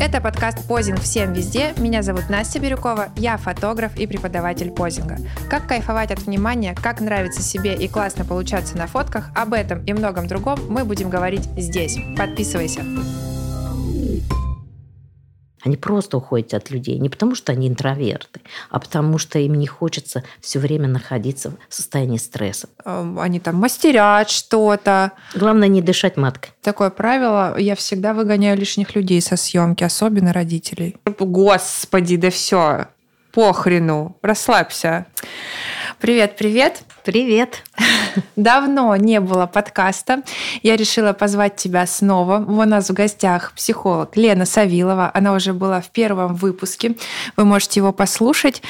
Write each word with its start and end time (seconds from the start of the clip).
Это 0.00 0.22
подкаст 0.22 0.66
«Позинг 0.66 0.98
всем 1.00 1.34
везде». 1.34 1.74
Меня 1.76 2.02
зовут 2.02 2.30
Настя 2.30 2.58
Бирюкова, 2.58 3.10
я 3.16 3.36
фотограф 3.36 3.94
и 3.98 4.06
преподаватель 4.06 4.70
позинга. 4.70 5.18
Как 5.50 5.66
кайфовать 5.66 6.10
от 6.10 6.20
внимания, 6.20 6.74
как 6.74 7.02
нравится 7.02 7.42
себе 7.42 7.74
и 7.74 7.86
классно 7.86 8.24
получаться 8.24 8.78
на 8.78 8.86
фотках, 8.86 9.30
об 9.34 9.52
этом 9.52 9.84
и 9.84 9.92
многом 9.92 10.26
другом 10.26 10.58
мы 10.70 10.86
будем 10.86 11.10
говорить 11.10 11.50
здесь. 11.54 11.98
Подписывайся. 12.16 12.82
Они 15.62 15.76
просто 15.76 16.16
уходят 16.16 16.54
от 16.54 16.70
людей. 16.70 16.98
Не 16.98 17.08
потому, 17.08 17.34
что 17.34 17.52
они 17.52 17.68
интроверты, 17.68 18.40
а 18.70 18.78
потому, 18.78 19.18
что 19.18 19.38
им 19.38 19.54
не 19.54 19.66
хочется 19.66 20.24
все 20.40 20.58
время 20.58 20.88
находиться 20.88 21.52
в 21.68 21.74
состоянии 21.74 22.18
стресса. 22.18 22.68
Эм, 22.84 23.18
они 23.18 23.40
там 23.40 23.56
мастерят 23.56 24.30
что-то. 24.30 25.12
Главное 25.34 25.68
не 25.68 25.82
дышать 25.82 26.16
маткой. 26.16 26.52
Такое 26.62 26.90
правило, 26.90 27.56
я 27.58 27.74
всегда 27.74 28.14
выгоняю 28.14 28.58
лишних 28.58 28.94
людей 28.94 29.20
со 29.20 29.36
съемки, 29.36 29.84
особенно 29.84 30.32
родителей. 30.32 30.96
Господи, 31.18 32.16
да 32.16 32.30
все, 32.30 32.86
похрену, 33.32 34.16
расслабься. 34.22 35.06
Привет, 36.00 36.36
привет. 36.38 36.82
Привет. 37.04 37.62
Давно 38.36 38.96
не 38.96 39.20
было 39.20 39.44
подкаста. 39.44 40.22
Я 40.62 40.76
решила 40.76 41.12
позвать 41.12 41.56
тебя 41.56 41.86
снова. 41.86 42.38
У 42.38 42.64
нас 42.64 42.88
в 42.88 42.94
гостях 42.94 43.52
психолог 43.52 44.16
Лена 44.16 44.46
Савилова. 44.46 45.10
Она 45.12 45.34
уже 45.34 45.52
была 45.52 45.82
в 45.82 45.90
первом 45.90 46.36
выпуске. 46.36 46.96
Вы 47.36 47.44
можете 47.44 47.80
его 47.80 47.92
послушать. 47.92 48.62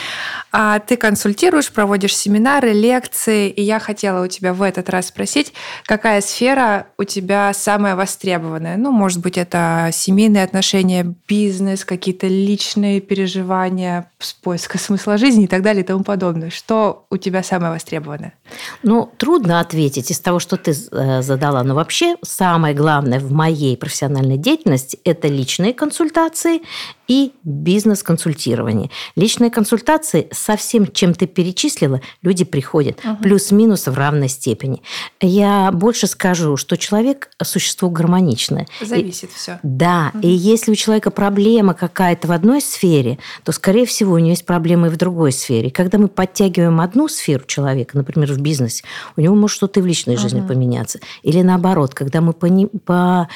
А 0.52 0.80
ты 0.80 0.96
консультируешь, 0.96 1.70
проводишь 1.70 2.16
семинары, 2.16 2.72
лекции. 2.72 3.48
И 3.48 3.62
я 3.62 3.78
хотела 3.78 4.24
у 4.24 4.26
тебя 4.26 4.52
в 4.52 4.62
этот 4.62 4.88
раз 4.88 5.08
спросить, 5.08 5.52
какая 5.84 6.20
сфера 6.22 6.88
у 6.98 7.04
тебя 7.04 7.52
самая 7.54 7.94
востребованная? 7.94 8.76
Ну, 8.76 8.90
может 8.90 9.20
быть, 9.20 9.38
это 9.38 9.90
семейные 9.92 10.42
отношения, 10.42 11.14
бизнес, 11.28 11.84
какие-то 11.84 12.26
личные 12.26 13.00
переживания, 13.00 14.10
поиска 14.42 14.78
смысла 14.78 15.16
жизни 15.16 15.44
и 15.44 15.48
так 15.48 15.62
далее 15.62 15.84
и 15.84 15.86
тому 15.86 16.02
подобное. 16.02 16.50
Что 16.50 17.06
у 17.10 17.16
тебя 17.20 17.42
самое 17.42 17.72
востребованное? 17.72 18.34
Ну, 18.82 19.10
трудно 19.16 19.60
ответить 19.60 20.10
из 20.10 20.20
того, 20.20 20.38
что 20.38 20.56
ты 20.56 20.72
э, 20.72 21.22
задала. 21.22 21.62
Но 21.62 21.74
вообще 21.74 22.16
самое 22.22 22.74
главное 22.74 23.20
в 23.20 23.32
моей 23.32 23.76
профессиональной 23.76 24.38
деятельности– 24.38 24.98
это 25.04 25.28
личные 25.28 25.74
консультации 25.74 26.62
и 27.10 27.32
бизнес-консультирование. 27.42 28.88
Личные 29.16 29.50
консультации 29.50 30.28
со 30.30 30.56
всем, 30.56 30.86
чем 30.92 31.12
ты 31.12 31.26
перечислила, 31.26 32.00
люди 32.22 32.44
приходят 32.44 33.04
угу. 33.04 33.16
плюс-минус 33.16 33.86
в 33.88 33.94
равной 33.94 34.28
степени. 34.28 34.82
Я 35.20 35.72
больше 35.72 36.06
скажу, 36.06 36.56
что 36.56 36.76
человек– 36.76 37.30
существо 37.42 37.90
гармоничное. 37.90 38.68
Зависит 38.80 39.30
и, 39.30 39.34
все. 39.34 39.58
Да, 39.64 40.12
угу. 40.14 40.26
и 40.26 40.28
если 40.28 40.70
у 40.70 40.76
человека 40.76 41.10
проблема 41.10 41.74
какая-то 41.74 42.28
в 42.28 42.32
одной 42.32 42.60
сфере, 42.60 43.18
то, 43.42 43.50
скорее 43.50 43.86
всего, 43.86 44.14
у 44.14 44.18
него 44.18 44.30
есть 44.30 44.46
проблемы 44.46 44.86
и 44.86 44.90
в 44.90 44.96
другой 44.96 45.32
сфере. 45.32 45.70
Когда 45.70 45.98
мы 45.98 46.06
подтягиваем 46.06 46.80
одну 46.80 47.08
сферу 47.10 47.44
человека, 47.46 47.96
например, 47.96 48.32
в 48.32 48.40
бизнесе, 48.40 48.84
у 49.16 49.20
него 49.20 49.34
может 49.34 49.56
что-то 49.56 49.80
и 49.80 49.82
в 49.82 49.86
личной 49.86 50.14
угу. 50.14 50.22
жизни 50.22 50.40
поменяться. 50.46 51.00
Или 51.22 51.42
наоборот, 51.42 51.94
когда 51.94 52.20
мы 52.20 52.32
по, 52.32 52.48
по 52.84 53.28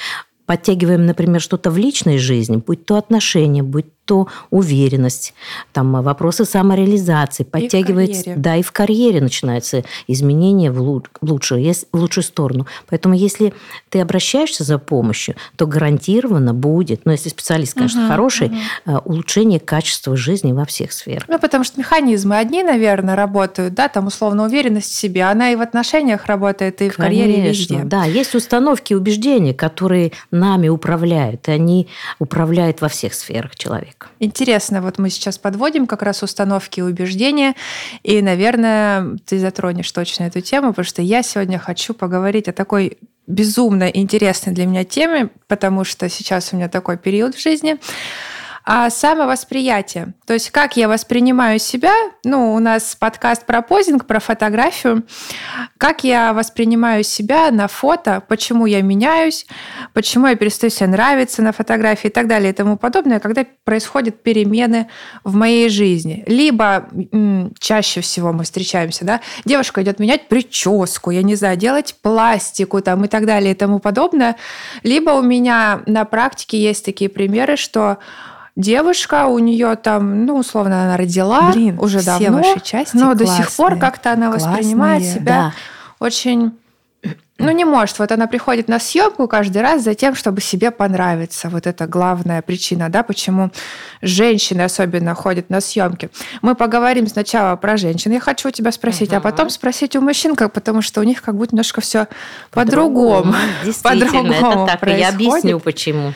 подтягиваем, 0.47 1.06
например, 1.06 1.41
что-то 1.41 1.70
в 1.70 1.78
личной 1.78 2.19
жизни, 2.19 2.56
будь 2.56 2.84
то 2.84 2.97
отношения, 2.97 3.62
будь 3.62 3.86
то 4.05 4.28
уверенность, 4.50 5.34
там 5.72 6.02
вопросы 6.02 6.44
самореализации, 6.44 7.44
подтягивается, 7.44 8.33
и 8.33 8.34
да, 8.36 8.56
и 8.56 8.62
в 8.62 8.72
карьере 8.72 9.20
начинаются 9.20 9.84
изменения 10.06 10.70
в, 10.70 10.80
луч, 10.80 11.05
в, 11.20 11.30
лучшую, 11.30 11.72
в 11.92 11.96
лучшую 11.96 12.24
сторону. 12.24 12.66
Поэтому 12.88 13.14
если 13.14 13.55
ты 13.88 14.00
обращаешься 14.00 14.64
за 14.64 14.78
помощью, 14.78 15.36
то 15.56 15.66
гарантированно 15.66 16.52
будет, 16.52 17.06
ну, 17.06 17.12
если 17.12 17.30
специалист, 17.30 17.74
конечно, 17.74 18.02
угу, 18.02 18.11
хороший, 18.11 18.48
угу. 18.84 19.02
улучшение 19.05 19.61
качества 19.61 20.16
жизни 20.16 20.52
во 20.52 20.64
всех 20.64 20.92
сферах. 20.92 21.24
Ну, 21.28 21.39
потому 21.39 21.64
что 21.64 21.78
механизмы 21.78 22.36
одни, 22.36 22.62
наверное, 22.62 23.16
работают, 23.16 23.74
да, 23.74 23.89
там 23.89 24.06
условно 24.06 24.45
уверенность 24.45 24.92
в 24.92 24.95
себе, 24.95 25.24
она 25.24 25.50
и 25.50 25.56
в 25.56 25.61
отношениях 25.61 26.27
работает, 26.27 26.83
и 26.83 26.90
в 26.90 26.96
конечно, 26.96 27.24
карьере, 27.24 27.45
и 27.45 27.48
везде. 27.48 27.80
Да, 27.84 28.05
есть 28.05 28.34
установки 28.34 28.92
и 28.92 28.96
убеждения, 28.96 29.55
которые 29.55 30.12
нами 30.30 30.68
управляют, 30.68 31.48
и 31.48 31.52
они 31.52 31.89
управляют 32.18 32.80
во 32.80 32.89
всех 32.89 33.14
сферах 33.14 33.56
человека 33.56 33.93
человека. 33.94 34.08
Интересно, 34.18 34.82
вот 34.82 34.98
мы 34.98 35.10
сейчас 35.10 35.38
подводим 35.38 35.86
как 35.86 36.02
раз 36.02 36.22
установки 36.22 36.80
и 36.80 36.82
убеждения, 36.82 37.55
и, 38.02 38.22
наверное, 38.22 39.16
ты 39.27 39.38
затронешь 39.38 39.90
точно 39.90 40.24
эту 40.24 40.40
тему, 40.40 40.68
потому 40.68 40.84
что 40.84 41.02
я 41.02 41.22
сегодня 41.22 41.58
хочу 41.58 41.94
поговорить 41.94 42.48
о 42.48 42.52
такой 42.52 42.98
безумно 43.27 43.88
интересной 43.88 44.52
для 44.52 44.66
меня 44.66 44.84
теме, 44.84 45.30
потому 45.48 45.84
что 45.84 46.08
сейчас 46.08 46.52
у 46.52 46.56
меня 46.56 46.68
такой 46.68 46.96
период 46.96 47.34
в 47.34 47.42
жизни– 47.42 47.77
а 48.64 48.89
самовосприятие. 48.89 50.14
То 50.27 50.33
есть 50.33 50.51
как 50.51 50.77
я 50.79 50.89
воспринимаю 50.89 51.58
себя, 51.58 51.92
ну, 52.25 52.55
у 52.55 52.58
нас 52.61 52.97
подкаст 52.98 53.45
про 53.45 53.61
позинг, 53.61 54.07
про 54.07 54.20
фотографию, 54.20 55.05
как 55.77 56.02
я 56.02 56.33
воспринимаю 56.33 57.05
себя 57.05 57.51
на 57.51 57.69
фото, 57.69 58.23
почему 58.27 58.64
я 58.64 58.80
меняюсь, 58.80 59.47
почему 59.92 60.29
я 60.29 60.35
перестаю 60.35 60.70
себе 60.70 60.86
нравиться 60.86 61.42
на 61.42 61.53
фотографии 61.53 62.07
и 62.07 62.11
так 62.11 62.27
далее 62.27 62.51
и 62.51 62.55
тому 62.55 62.79
подобное, 62.79 63.20
когда 63.20 63.45
происходят 63.64 64.23
перемены 64.23 64.89
в 65.24 65.35
моей 65.35 65.69
жизни. 65.69 66.24
Либо 66.27 66.89
чаще 67.58 68.01
всего 68.01 68.33
мы 68.33 68.45
встречаемся, 68.45 69.05
да, 69.05 69.20
девушка 69.45 69.83
идет 69.83 69.98
менять 69.98 70.29
прическу, 70.29 71.11
я 71.11 71.23
не 71.23 71.35
знаю, 71.35 71.58
делать 71.58 71.97
пластику 72.01 72.80
там 72.80 73.05
и 73.05 73.08
так 73.08 73.27
далее 73.27 73.53
и 73.53 73.55
тому 73.55 73.79
подобное. 73.79 74.36
Либо 74.83 75.11
у 75.11 75.23
меня 75.23 75.83
на 75.85 76.07
практике 76.07 76.58
есть 76.58 76.83
такие 76.83 77.11
примеры, 77.11 77.58
что 77.58 77.98
девушка, 78.57 79.27
у 79.27 79.39
нее 79.39 79.77
там, 79.77 80.27
ну, 80.27 80.37
условно, 80.37 80.85
она 80.85 80.97
родила 80.97 81.53
Блин, 81.53 81.79
уже 81.79 81.98
все 81.98 82.19
давно, 82.19 82.39
ваши 82.39 82.61
части 82.61 82.97
но 82.97 83.07
классные, 83.07 83.27
до 83.27 83.33
сих 83.37 83.53
пор 83.53 83.79
как-то 83.79 84.13
она 84.13 84.31
воспринимает 84.31 85.03
классные, 85.03 85.20
себя 85.20 85.35
да. 85.35 85.53
очень 86.07 86.53
ну, 87.44 87.52
не 87.52 87.64
может. 87.64 87.98
Вот 87.98 88.12
она 88.12 88.27
приходит 88.27 88.68
на 88.68 88.78
съемку 88.78 89.28
каждый 89.28 89.62
раз 89.62 89.82
за 89.82 89.94
тем, 89.94 90.14
чтобы 90.14 90.40
себе 90.40 90.70
понравиться. 90.70 91.48
Вот 91.48 91.66
это 91.66 91.86
главная 91.86 92.42
причина, 92.42 92.88
да, 92.88 93.02
почему 93.02 93.50
женщины 94.02 94.62
особенно 94.62 95.14
ходят 95.14 95.50
на 95.50 95.60
съемки. 95.60 96.10
Мы 96.42 96.55
поговорим 96.55 97.06
сначала 97.06 97.56
про 97.56 97.77
женщин. 97.77 98.12
Я 98.12 98.20
хочу 98.20 98.48
у 98.48 98.50
тебя 98.50 98.72
спросить, 98.72 99.08
угу. 99.08 99.16
а 99.16 99.20
потом 99.20 99.50
спросить 99.50 99.96
у 99.96 100.00
мужчин, 100.00 100.36
как, 100.36 100.52
потому 100.52 100.82
что 100.82 101.00
у 101.00 101.05
них 101.05 101.22
как 101.22 101.36
будто 101.36 101.55
немножко 101.55 101.80
все 101.80 102.08
по-другому. 102.50 103.34
Действительно, 103.64 104.32
по 104.32 104.46
это 104.46 104.66
так. 104.66 104.80
Происходит. 104.80 104.98
Я 104.98 105.08
объясню, 105.08 105.61
почему. 105.61 106.12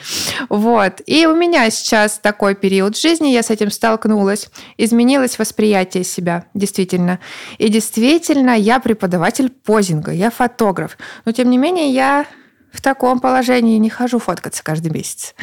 Вот. 0.49 1.01
И 1.05 1.25
у 1.25 1.35
меня 1.35 1.69
сейчас 1.69 2.19
такой 2.19 2.55
период 2.55 2.97
жизни, 2.97 3.29
я 3.29 3.43
с 3.43 3.49
этим 3.49 3.71
столкнулась. 3.71 4.49
Изменилось 4.77 5.39
восприятие 5.39 6.03
себя, 6.03 6.45
действительно. 6.53 7.19
И 7.57 7.69
действительно, 7.69 8.51
я 8.57 8.79
преподаватель 8.79 9.49
позинга, 9.49 10.11
я 10.11 10.29
фотограф. 10.29 10.97
Но 11.25 11.31
тем 11.31 11.49
не 11.49 11.57
менее 11.57 11.91
я 11.91 12.25
в 12.71 12.81
таком 12.81 13.19
положении 13.19 13.77
не 13.77 13.89
хожу 13.89 14.19
фоткаться 14.19 14.63
каждый 14.63 14.91
месяц. 14.91 15.33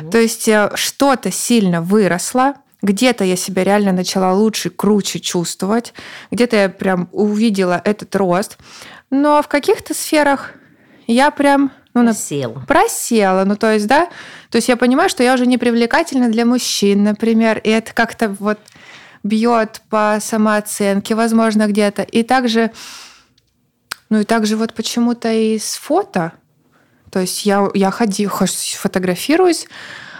Угу. 0.00 0.10
То 0.10 0.18
есть 0.18 0.48
э, 0.48 0.70
что-то 0.74 1.30
сильно 1.30 1.80
выросло, 1.80 2.54
где-то 2.82 3.24
я 3.24 3.36
себя 3.36 3.62
реально 3.64 3.92
начала 3.92 4.32
лучше, 4.32 4.70
круче 4.70 5.20
чувствовать, 5.20 5.94
где-то 6.30 6.56
я 6.56 6.68
прям 6.68 7.08
увидела 7.12 7.80
этот 7.84 8.14
рост, 8.16 8.58
но 9.10 9.40
в 9.42 9.48
каких-то 9.48 9.94
сферах 9.94 10.52
я 11.06 11.30
прям 11.30 11.70
ну, 11.94 12.04
просела. 12.04 12.64
Просела. 12.66 13.44
Ну, 13.44 13.56
то 13.56 13.72
есть, 13.72 13.86
да, 13.86 14.08
то 14.50 14.56
есть 14.56 14.68
я 14.68 14.76
понимаю, 14.76 15.08
что 15.08 15.22
я 15.22 15.34
уже 15.34 15.46
не 15.46 15.58
привлекательна 15.58 16.30
для 16.30 16.46
мужчин, 16.46 17.04
например, 17.04 17.58
и 17.58 17.70
это 17.70 17.92
как-то 17.92 18.30
вот 18.30 18.58
бьет 19.22 19.82
по 19.88 20.18
самооценке, 20.20 21.14
возможно, 21.14 21.66
где-то. 21.66 22.02
И 22.02 22.22
также 22.22 22.72
ну 24.12 24.20
и 24.20 24.24
также 24.24 24.58
вот 24.58 24.74
почему-то 24.74 25.32
и 25.32 25.58
с 25.58 25.76
фото. 25.76 26.32
То 27.10 27.20
есть 27.20 27.46
я, 27.46 27.66
я 27.72 27.90
ходи, 27.90 28.26
фотографируюсь, 28.26 29.66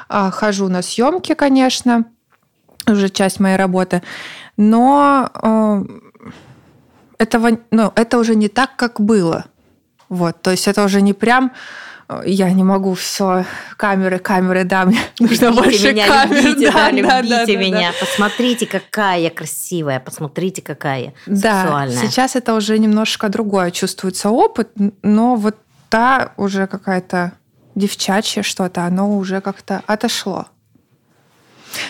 а, 0.08 0.30
хожу 0.30 0.68
на 0.68 0.80
съемки, 0.80 1.34
конечно, 1.34 2.06
уже 2.86 3.10
часть 3.10 3.38
моей 3.38 3.56
работы, 3.56 4.02
но 4.56 5.30
э, 5.34 5.84
этого, 7.18 7.58
ну, 7.70 7.92
это 7.94 8.16
уже 8.16 8.34
не 8.34 8.48
так, 8.48 8.76
как 8.76 8.98
было. 8.98 9.44
Вот, 10.08 10.40
то 10.40 10.52
есть 10.52 10.66
это 10.68 10.84
уже 10.84 11.02
не 11.02 11.12
прям 11.12 11.52
я 12.24 12.50
не 12.52 12.62
могу 12.62 12.94
все, 12.94 13.44
камеры, 13.76 14.18
камеры, 14.18 14.64
да, 14.64 14.84
мне 14.84 15.00
нужно 15.20 15.46
любите 15.46 15.62
больше 15.62 15.92
меня, 15.92 16.06
камер. 16.06 16.42
Любите, 16.44 16.70
да, 16.72 16.90
да, 16.90 17.20
любите 17.20 17.54
да, 17.54 17.60
меня, 17.60 17.92
да. 17.92 18.06
посмотрите, 18.06 18.66
какая 18.66 19.20
я 19.20 19.30
красивая, 19.30 20.00
посмотрите, 20.00 20.62
какая 20.62 21.14
да, 21.26 21.62
сексуальная. 21.62 21.96
сейчас 21.96 22.36
это 22.36 22.54
уже 22.54 22.78
немножко 22.78 23.28
другое 23.28 23.70
чувствуется 23.70 24.30
опыт, 24.30 24.70
но 25.02 25.36
вот 25.36 25.56
та 25.88 26.32
уже 26.36 26.66
какая-то 26.66 27.32
девчачье 27.74 28.42
что-то, 28.42 28.84
оно 28.84 29.16
уже 29.16 29.40
как-то 29.40 29.82
отошло. 29.86 30.46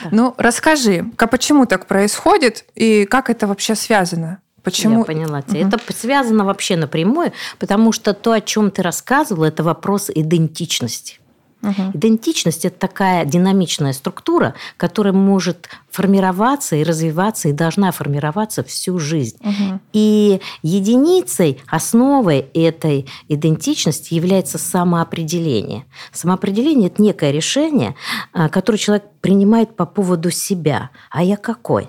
Да. 0.05 0.09
Ну, 0.12 0.35
расскажи, 0.38 1.05
почему 1.17 1.67
так 1.67 1.87
происходит 1.87 2.64
и 2.75 3.05
как 3.05 3.31
это 3.31 3.47
вообще 3.47 3.75
связано? 3.75 4.41
Почему? 4.62 5.00
Я 5.00 5.05
поняла 5.05 5.43
тебя. 5.43 5.67
Угу. 5.67 5.69
Это 5.69 5.93
связано 5.93 6.44
вообще 6.44 6.76
напрямую, 6.76 7.32
потому 7.59 7.93
что 7.93 8.14
то, 8.14 8.32
о 8.32 8.41
чем 8.41 8.70
ты 8.70 8.82
рассказывала, 8.82 9.47
это 9.47 9.62
вопрос 9.62 10.11
идентичности. 10.14 11.19
Угу. 11.62 11.93
Идентичность– 11.94 12.64
это 12.67 12.76
такая 12.76 13.25
динамичная 13.25 13.93
структура, 13.93 14.55
которая 14.76 15.12
может 15.12 15.69
формироваться 15.91 16.75
и 16.76 16.82
развиваться, 16.82 17.49
и 17.49 17.53
должна 17.53 17.93
формироваться 17.93 18.64
всю 18.64 18.99
жизнь. 18.99 19.37
Угу. 19.41 19.81
И 19.93 20.41
единицей, 20.62 21.61
основой 21.69 22.47
этой 22.55 23.06
идентичности 23.29 24.14
является 24.14 24.59
самоопределение. 24.59 25.85
Самоопределение– 26.12 26.87
это 26.88 27.00
некое 27.00 27.31
решение, 27.31 27.94
а, 28.32 28.49
которое 28.49 28.79
человек 28.79 29.05
принимает 29.20 29.76
по 29.76 29.87
поводу 29.87 30.31
себя. 30.31 30.91
А 31.11 31.23
я 31.23 31.37
какой? 31.37 31.88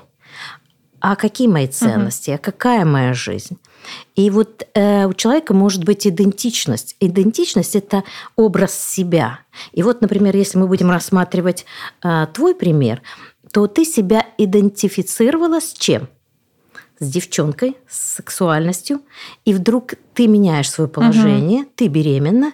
А 1.03 1.17
какие 1.17 1.49
мои 1.49 1.67
ценности? 1.67 2.29
Угу. 2.29 2.35
А 2.35 2.37
какая 2.37 2.85
моя 2.85 3.13
жизнь? 3.13 3.57
И 4.15 4.29
вот 4.29 4.65
э, 4.73 5.05
у 5.05 5.13
человека 5.13 5.53
может 5.53 5.83
быть 5.83 6.07
идентичность. 6.07 6.95
Идентичность– 7.01 7.75
это 7.75 8.05
образ 8.37 8.73
себя. 8.73 9.41
И 9.73 9.83
вот, 9.83 9.99
например, 9.99 10.33
если 10.33 10.57
мы 10.57 10.67
будем 10.67 10.89
рассматривать 10.89 11.65
э, 12.05 12.27
твой 12.33 12.55
пример, 12.55 13.01
то 13.51 13.67
ты 13.67 13.83
себя 13.83 14.25
идентифицировала 14.37 15.59
с 15.59 15.73
чем? 15.73 16.07
С 16.99 17.09
девчонкой, 17.09 17.75
с 17.89 18.15
сексуальностью, 18.15 19.01
и 19.43 19.53
вдруг 19.53 19.95
ты 20.13 20.27
меняешь 20.27 20.71
свое 20.71 20.89
положение, 20.89 21.63
угу. 21.63 21.71
ты 21.75 21.87
беременна, 21.87 22.53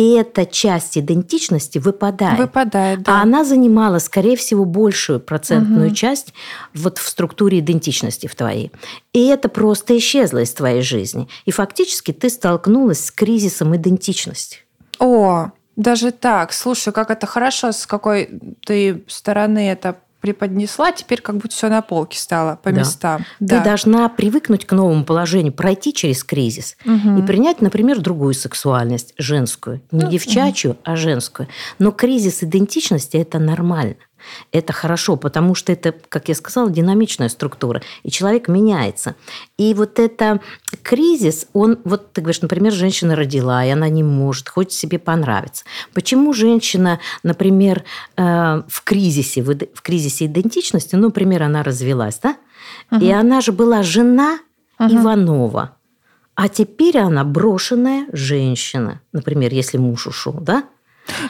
и 0.00 0.12
эта 0.12 0.46
часть 0.46 0.96
идентичности 0.96 1.76
выпадает. 1.76 2.38
Выпадает, 2.38 3.02
да. 3.02 3.18
А 3.18 3.22
она 3.22 3.44
занимала, 3.44 3.98
скорее 3.98 4.34
всего, 4.34 4.64
большую 4.64 5.20
процентную 5.20 5.88
угу. 5.88 5.94
часть 5.94 6.32
вот 6.72 6.96
в 6.96 7.06
структуре 7.06 7.58
идентичности 7.58 8.26
в 8.26 8.34
твоей. 8.34 8.72
И 9.12 9.26
это 9.26 9.50
просто 9.50 9.98
исчезло 9.98 10.38
из 10.38 10.54
твоей 10.54 10.80
жизни. 10.80 11.28
И 11.44 11.50
фактически 11.50 12.12
ты 12.12 12.30
столкнулась 12.30 13.04
с 13.04 13.10
кризисом 13.10 13.76
идентичности. 13.76 14.60
О, 14.98 15.50
даже 15.76 16.12
так. 16.12 16.54
Слушай, 16.54 16.94
как 16.94 17.10
это 17.10 17.26
хорошо, 17.26 17.70
с 17.70 17.86
какой 17.86 18.30
ты 18.64 19.04
стороны 19.06 19.68
это 19.70 19.98
преподнесла, 20.20 20.92
теперь 20.92 21.20
как 21.20 21.36
будто 21.36 21.54
все 21.54 21.68
на 21.68 21.82
полке 21.82 22.18
стало 22.18 22.58
по 22.62 22.70
да. 22.70 22.80
местам. 22.80 23.24
Ты 23.38 23.46
да. 23.46 23.64
должна 23.64 24.08
привыкнуть 24.08 24.66
к 24.66 24.72
новому 24.72 25.04
положению, 25.04 25.52
пройти 25.52 25.92
через 25.92 26.22
кризис 26.24 26.76
угу. 26.84 27.18
и 27.18 27.22
принять, 27.22 27.60
например, 27.60 28.00
другую 28.00 28.34
сексуальность, 28.34 29.14
женскую. 29.18 29.80
Не 29.90 30.04
ну, 30.04 30.10
девчачью, 30.10 30.72
угу. 30.72 30.80
а 30.84 30.96
женскую. 30.96 31.48
Но 31.78 31.92
кризис 31.92 32.42
идентичности– 32.42 33.16
это 33.18 33.38
нормально. 33.38 33.96
Это 34.52 34.72
хорошо, 34.72 35.16
потому 35.16 35.54
что 35.54 35.72
это, 35.72 35.92
как 36.08 36.28
я 36.28 36.34
сказала, 36.34 36.70
динамичная 36.70 37.28
структура, 37.28 37.82
и 38.02 38.10
человек 38.10 38.48
меняется. 38.48 39.14
И 39.56 39.74
вот 39.74 39.98
это 39.98 40.40
кризис, 40.82 41.46
он, 41.52 41.78
вот 41.84 42.12
ты 42.12 42.20
говоришь, 42.20 42.42
например, 42.42 42.72
женщина 42.72 43.16
родила, 43.16 43.64
и 43.64 43.70
она 43.70 43.88
не 43.88 44.02
может, 44.02 44.48
хочет 44.48 44.72
себе 44.72 44.98
понравиться. 44.98 45.64
Почему 45.94 46.32
женщина, 46.32 47.00
например, 47.22 47.84
э, 48.16 48.62
в 48.66 48.82
кризисе, 48.84 49.42
в 49.42 49.82
кризисе 49.82 50.26
идентичности, 50.26 50.96
ну, 50.96 51.08
например, 51.08 51.42
она 51.42 51.62
развелась, 51.62 52.18
да? 52.22 52.36
Угу. 52.90 53.04
И 53.04 53.10
она 53.10 53.40
же 53.40 53.52
была 53.52 53.82
жена 53.82 54.38
угу. 54.78 54.94
Иванова. 54.94 55.76
А 56.34 56.48
теперь 56.48 56.98
она 56.98 57.24
брошенная 57.24 58.06
женщина. 58.12 59.00
Например, 59.12 59.52
если 59.52 59.78
муж 59.78 60.06
ушел, 60.06 60.32
да? 60.32 60.64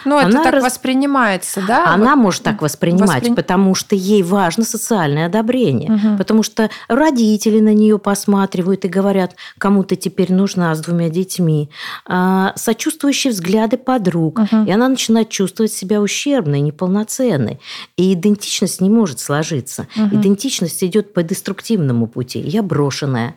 Ну, 0.05 0.19
это 0.19 0.26
она 0.26 0.44
так 0.44 0.55
раз... 0.55 0.64
воспринимается, 0.64 1.62
да? 1.67 1.94
Она 1.94 2.14
вот... 2.14 2.22
может 2.22 2.43
так 2.43 2.62
воспринимать, 2.62 3.22
Воспри... 3.22 3.34
потому 3.34 3.75
что 3.75 3.94
ей 3.94 4.22
важно 4.22 4.64
социальное 4.64 5.26
одобрение. 5.26 5.93
Угу. 5.93 6.19
Потому 6.19 6.43
что 6.43 6.70
родители 6.88 7.61
на 7.61 7.75
нее 7.75 7.99
посматривают 7.99 8.84
и 8.84 8.88
говорят, 8.88 9.37
кому 9.58 9.84
ты 9.84 9.96
теперь 9.96 10.32
нужна 10.32 10.75
с 10.75 10.81
двумя 10.81 11.08
детьми. 11.08 11.70
А, 12.06 12.52
сочувствующие 12.56 13.32
взгляды 13.32 13.76
подруг. 13.76 14.38
Угу. 14.40 14.64
И 14.67 14.70
она 14.70 14.88
начинает 14.88 15.28
чувствовать 15.28 15.72
себя 15.72 16.00
ущербной, 16.00 16.61
неполноценной. 16.61 17.61
И 17.96 18.12
идентичность 18.12 18.81
не 18.81 18.90
может 18.90 19.20
сложиться. 19.20 19.87
Угу. 19.96 20.17
Идентичность 20.17 20.82
идет 20.84 21.14
по 21.14 21.22
деструктивному 21.22 22.06
пути. 22.06 22.40
Я 22.40 22.62
брошенная, 22.62 23.34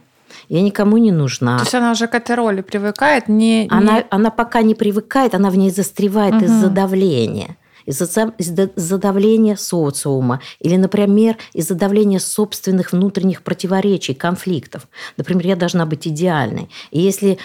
я 0.49 0.61
никому 0.61 0.97
не 0.97 1.11
нужна. 1.11 1.57
То 1.57 1.63
есть 1.63 1.75
она 1.75 1.91
уже 1.91 2.07
к 2.07 2.15
этой 2.15 2.35
роли 2.35 2.61
привыкает? 2.61 3.27
Не, 3.27 3.67
она, 3.69 3.97
не... 3.97 4.05
она 4.09 4.29
пока 4.29 4.61
не 4.61 4.75
привыкает, 4.75 5.35
она 5.35 5.49
в 5.49 5.57
ней 5.57 5.69
застревает 5.69 6.35
угу. 6.35 6.45
из-за 6.45 6.69
давления 6.69 7.57
из-за 7.85 8.33
из 8.37 8.49
давления 8.49 9.55
социума 9.55 10.41
или, 10.59 10.77
например, 10.77 11.37
из-за 11.53 11.75
давления 11.75 12.19
собственных 12.19 12.91
внутренних 12.93 13.43
противоречий, 13.43 14.13
конфликтов. 14.13 14.87
Например, 15.17 15.47
я 15.47 15.55
должна 15.55 15.85
быть 15.85 16.07
идеальной. 16.07 16.69
И 16.91 17.01
если 17.01 17.37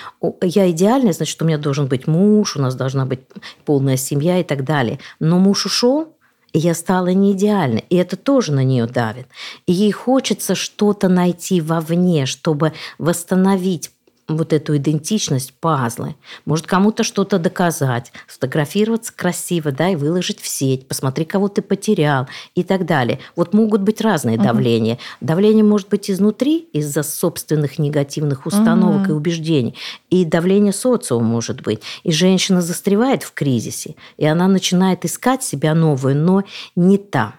я 0.43 0.71
идеальная, 0.71 1.13
значит, 1.13 1.41
у 1.43 1.45
меня 1.45 1.59
должен 1.59 1.87
быть 1.87 2.07
муж, 2.07 2.57
у 2.57 2.61
нас 2.61 2.75
должна 2.75 3.05
быть 3.05 3.21
полная 3.65 3.97
семья 3.97 4.39
и 4.39 4.45
так 4.45 4.65
далее. 4.65 5.01
Но 5.21 5.39
муж 5.39 5.67
ушел, 5.67 6.15
я 6.53 6.75
стала 6.75 7.09
не 7.09 7.33
идеальной, 7.33 7.85
и 7.91 7.97
это 7.97 8.17
тоже 8.17 8.53
на 8.53 8.65
нее 8.65 8.87
давит. 8.87 9.29
И 9.67 9.73
ей 9.73 9.93
хочется 9.93 10.55
что-то 10.55 11.09
найти 11.09 11.61
вовне, 11.61 12.27
чтобы 12.27 12.73
восстановить 12.99 13.91
вот 14.29 14.53
эту 14.53 14.77
идентичность, 14.77 15.55
пазлы. 15.55 16.15
Может, 16.45 16.67
кому-то 16.67 17.03
что-то 17.03 17.39
доказать, 17.39 18.13
сфотографироваться 18.29 19.13
красиво, 19.15 19.73
да, 19.73 19.89
и 19.89 19.97
выложить 19.97 20.41
в 20.41 20.47
сеть, 20.47 20.87
посмотри, 20.87 21.25
кого 21.25 21.49
ты 21.49 21.63
потерял 21.63 22.29
и 22.55 22.63
так 22.63 22.85
далее. 22.85 23.21
Вот 23.37 23.55
могут 23.55 23.81
быть 23.81 24.01
разные 24.01 24.37
угу. 24.37 24.45
давления. 24.45 24.99
Давление 25.21 25.65
может 25.65 25.89
быть 25.89 26.11
изнутри, 26.11 26.69
из-за 26.73 27.03
собственных 27.03 27.79
негативных 27.79 28.47
установок 28.47 29.03
угу. 29.03 29.11
и 29.11 29.15
убеждений. 29.15 29.75
И 30.11 30.25
давление 30.25 30.73
социума 30.73 31.27
может 31.27 31.63
быть. 31.63 31.81
И 32.03 32.13
женщина 32.13 32.61
застревает 32.61 33.23
в 33.23 33.33
кризисе, 33.33 33.95
и 34.19 34.27
она 34.27 34.47
начинает 34.49 35.05
искать 35.05 35.43
себя 35.43 35.75
новую, 35.75 36.17
но 36.17 36.45
не 36.77 36.99
там 36.99 37.35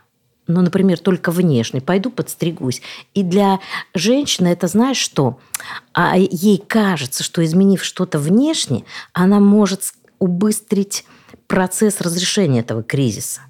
ну, 0.50 0.62
например, 0.62 1.00
только 1.00 1.32
внешне, 1.32 1.80
пойду 1.80 2.10
подстригусь. 2.10 2.82
И 3.14 3.24
для 3.24 3.60
женщины 3.94 4.48
это, 4.48 4.68
знаешь 4.68 4.98
что? 4.98 5.40
А 5.94 6.18
ей 6.18 6.58
кажется, 6.58 7.24
что 7.24 7.44
изменив 7.46 7.84
что-то 7.84 8.20
внешне, 8.20 8.84
она 9.14 9.40
может 9.40 9.84
убыстрить 10.18 11.06
процесс 11.48 12.02
разрешения 12.02 12.60
этого 12.60 12.84
кризиса. 12.84 13.42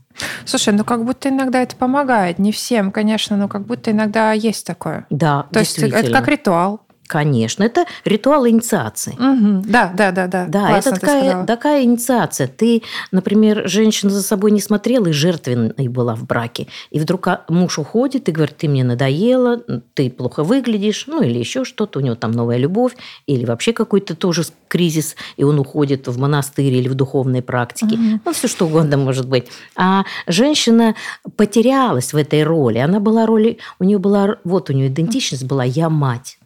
Слушай, 0.46 0.74
ну 0.74 0.84
как 0.84 1.06
будто 1.06 1.30
иногда 1.30 1.62
это 1.62 1.76
помогает. 1.76 2.40
Не 2.40 2.52
всем, 2.52 2.92
конечно, 2.92 3.38
но 3.38 3.48
как 3.48 3.66
будто 3.66 3.92
иногда 3.92 4.34
есть 4.34 4.66
такое. 4.66 5.06
Да, 5.10 5.48
То 5.52 5.60
есть 5.60 5.80
это 5.80 6.12
как 6.12 6.28
ритуал. 6.28 6.82
Конечно, 7.10 7.64
это 7.64 7.86
ритуал 8.06 8.48
инициации. 8.48 9.14
Угу. 9.14 9.64
Да, 9.66 9.92
да, 9.98 10.12
да, 10.12 10.28
да. 10.28 10.46
Да, 10.46 10.68
Классно 10.68 10.90
это 10.92 11.00
такая, 11.00 11.46
такая 11.48 11.84
инициация. 11.84 12.48
Ты, 12.48 12.84
например, 13.12 13.68
женщина 13.68 14.12
за 14.12 14.22
собой 14.22 14.52
не 14.52 14.62
смотрела 14.62 15.08
и 15.08 15.12
жертвенной 15.12 15.88
была 15.88 16.14
в 16.14 16.26
браке. 16.28 16.68
И 16.92 17.00
вдруг 17.00 17.28
а, 17.28 17.46
муж 17.50 17.80
уходит 17.80 18.30
и 18.30 18.32
говорит, 18.32 18.58
ты 18.58 18.70
мне 18.70 18.84
надоела, 18.84 19.60
ты 19.96 20.12
плохо 20.12 20.44
выглядишь, 20.44 21.06
ну 21.08 21.24
или 21.24 21.40
еще 21.40 21.66
что-то, 21.66 21.98
у 21.98 22.04
него 22.04 22.14
там 22.14 22.30
новая 22.30 22.58
любовь, 22.58 22.94
или 23.26 23.44
вообще 23.44 23.74
какой-то 23.74 24.16
тоже 24.16 24.44
кризис, 24.68 25.16
и 25.36 25.44
он 25.44 25.58
уходит 25.58 26.08
в 26.08 26.20
монастырь 26.20 26.76
или 26.76 26.88
в 26.88 26.94
духовные 26.94 27.42
практики. 27.42 27.96
Угу. 27.96 28.22
Ну, 28.24 28.34
все 28.34 28.48
что 28.48 28.68
угодно 28.68 28.98
может 28.98 29.28
быть. 29.28 29.48
А 29.76 30.04
женщина 30.28 30.94
потерялась 31.36 32.14
в 32.14 32.18
этой 32.18 32.44
роли. 32.44 32.78
Она 32.78 33.00
была 33.00 33.26
роли, 33.26 33.58
у 33.80 33.84
нее 33.84 33.98
была, 33.98 34.36
вот 34.44 34.70
у 34.70 34.74
нее 34.74 34.90
идентичность 34.90 35.46
была 35.46 35.64
«я 35.64 35.90
мать» 35.90 36.39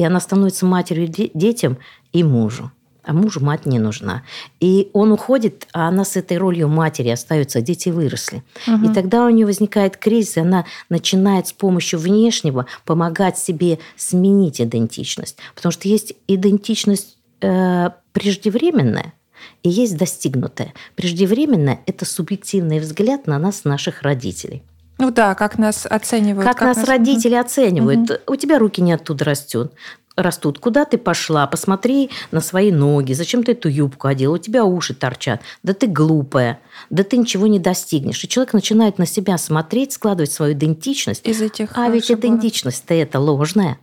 и 0.00 0.02
она 0.02 0.18
становится 0.18 0.64
матерью 0.64 1.08
детям 1.08 1.76
и 2.14 2.24
мужу. 2.24 2.72
А 3.04 3.12
мужу 3.12 3.44
мать 3.44 3.66
не 3.66 3.78
нужна. 3.78 4.22
И 4.58 4.88
он 4.94 5.12
уходит, 5.12 5.66
а 5.74 5.88
она 5.88 6.06
с 6.06 6.16
этой 6.16 6.38
ролью 6.38 6.68
матери 6.68 7.10
остается, 7.10 7.60
дети 7.60 7.90
выросли. 7.90 8.42
Угу. 8.66 8.86
И 8.86 8.94
тогда 8.94 9.26
у 9.26 9.28
нее 9.28 9.44
возникает 9.44 9.98
кризис, 9.98 10.38
и 10.38 10.40
она 10.40 10.64
начинает 10.88 11.48
с 11.48 11.52
помощью 11.52 11.98
внешнего 11.98 12.64
помогать 12.86 13.36
себе 13.36 13.78
сменить 13.94 14.58
идентичность. 14.58 15.36
Потому 15.54 15.70
что 15.70 15.86
есть 15.86 16.14
идентичность 16.28 17.18
э, 17.42 17.90
преждевременная, 18.12 19.12
и 19.62 19.68
есть 19.68 19.98
достигнутая. 19.98 20.72
Преждевременная– 20.96 21.80
это 21.86 22.06
субъективный 22.06 22.78
взгляд 22.78 23.26
на 23.26 23.38
нас, 23.38 23.64
наших 23.64 24.00
родителей. 24.00 24.62
Ну 25.00 25.10
да, 25.10 25.34
как 25.34 25.58
нас 25.58 25.86
оценивают. 25.88 26.46
Как, 26.46 26.58
как 26.58 26.68
нас, 26.68 26.76
нас 26.76 26.86
родители 26.86 27.34
оценивают. 27.34 28.10
Угу. 28.10 28.18
У 28.34 28.36
тебя 28.36 28.58
руки 28.58 28.80
не 28.80 28.92
оттуда 28.92 29.24
растут 29.24 29.72
растут. 30.16 30.58
Куда 30.58 30.84
ты 30.84 30.98
пошла? 30.98 31.46
Посмотри 31.46 32.10
на 32.30 32.40
свои 32.40 32.70
ноги. 32.70 33.12
Зачем 33.12 33.42
ты 33.42 33.52
эту 33.52 33.68
юбку 33.68 34.08
одела? 34.08 34.34
У 34.34 34.38
тебя 34.38 34.64
уши 34.64 34.94
торчат. 34.94 35.40
Да 35.62 35.74
ты 35.74 35.86
глупая. 35.86 36.60
Да 36.90 37.04
ты 37.04 37.16
ничего 37.16 37.46
не 37.46 37.58
достигнешь. 37.58 38.22
И 38.22 38.28
человек 38.28 38.52
начинает 38.52 38.98
на 38.98 39.06
себя 39.06 39.38
смотреть, 39.38 39.92
складывать 39.92 40.32
свою 40.32 40.52
идентичность. 40.52 41.26
Из 41.26 41.40
этих 41.40 41.70
а 41.74 41.88
ведь 41.88 42.06
шаблонов. 42.06 42.24
идентичность-то 42.24 42.94
это 42.94 43.18
ложная. 43.18 43.78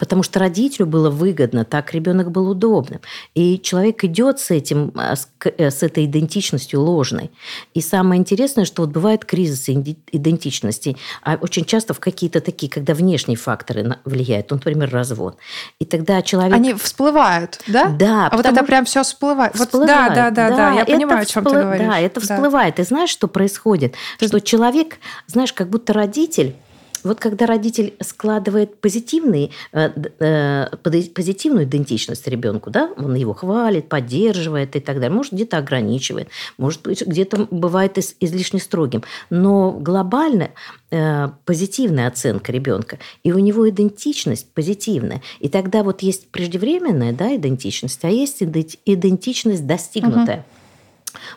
Потому 0.00 0.22
что 0.22 0.40
родителю 0.40 0.86
было 0.86 1.10
выгодно, 1.10 1.64
так 1.64 1.92
ребенок 1.92 2.30
был 2.32 2.48
удобным. 2.48 3.00
И 3.34 3.60
человек 3.60 4.02
идет 4.02 4.40
с 4.40 4.50
этим, 4.50 4.92
а, 4.96 5.14
э, 5.44 5.70
с 5.70 5.82
этой 5.82 6.06
идентичностью 6.06 6.80
ложной. 6.80 7.30
И 7.74 7.82
самое 7.82 8.18
интересное, 8.18 8.64
что 8.64 8.82
вот 8.82 8.90
бывают 8.90 9.26
кризисы 9.26 9.74
идентичности, 10.10 10.96
а 11.22 11.36
очень 11.40 11.66
часто 11.66 11.92
в 11.92 12.00
какие-то 12.00 12.40
такие, 12.40 12.72
когда 12.72 12.94
внешние 12.94 13.36
факторы 13.36 13.98
влияют, 14.06 14.50
ну, 14.50 14.56
например, 14.56 14.90
развод. 14.90 15.36
И 15.78 15.84
тогда 15.84 16.22
человек... 16.22 16.54
Они 16.54 16.72
всплывают, 16.72 17.60
да? 17.66 17.88
Да. 17.90 18.28
А 18.32 18.36
вот 18.36 18.46
это 18.46 18.64
прям 18.64 18.86
все 18.86 19.02
всплывает. 19.02 19.54
всплывает. 19.54 20.08
Вот, 20.08 20.14
да, 20.14 20.30
да, 20.30 20.48
да, 20.48 20.56
да, 20.56 20.72
я 20.72 20.86
понимаю, 20.86 21.20
о 21.20 21.24
чем 21.26 21.44
всплы... 21.44 21.58
ты 21.58 21.62
говоришь. 21.62 21.86
Да, 21.86 22.00
это 22.00 22.20
всплывает. 22.20 22.76
Да. 22.76 22.82
И 22.82 22.86
знаешь, 22.86 23.10
что 23.10 23.28
происходит? 23.28 23.94
Что 24.18 24.40
человек, 24.40 24.96
знаешь, 25.26 25.52
как 25.52 25.68
будто 25.68 25.92
родитель 25.92 26.56
вот 27.04 27.20
когда 27.20 27.46
родитель 27.46 27.94
складывает 28.00 28.80
позитивный, 28.80 29.50
э, 29.72 29.90
э, 30.18 30.66
позитивную 30.76 31.64
идентичность 31.64 32.26
ребенку, 32.28 32.70
да, 32.70 32.90
он 32.96 33.14
его 33.14 33.34
хвалит, 33.34 33.88
поддерживает 33.88 34.76
и 34.76 34.80
так 34.80 34.96
далее, 34.96 35.14
может, 35.14 35.32
где-то 35.32 35.58
ограничивает, 35.58 36.28
может 36.58 36.82
быть, 36.82 37.06
где-то 37.06 37.48
бывает 37.50 37.98
излишне 38.20 38.60
строгим, 38.60 39.02
но 39.30 39.72
глобально 39.72 40.50
э, 40.90 41.28
позитивная 41.44 42.08
оценка 42.08 42.52
ребенка, 42.52 42.98
и 43.22 43.32
у 43.32 43.38
него 43.38 43.68
идентичность 43.68 44.52
позитивная. 44.52 45.22
И 45.40 45.48
тогда 45.48 45.82
вот 45.82 46.02
есть 46.02 46.28
преждевременная 46.30 47.12
да, 47.12 47.34
идентичность, 47.36 48.04
а 48.04 48.08
есть 48.08 48.42
идентичность 48.42 49.66
достигнутая. 49.66 50.38
Угу. 50.38 50.59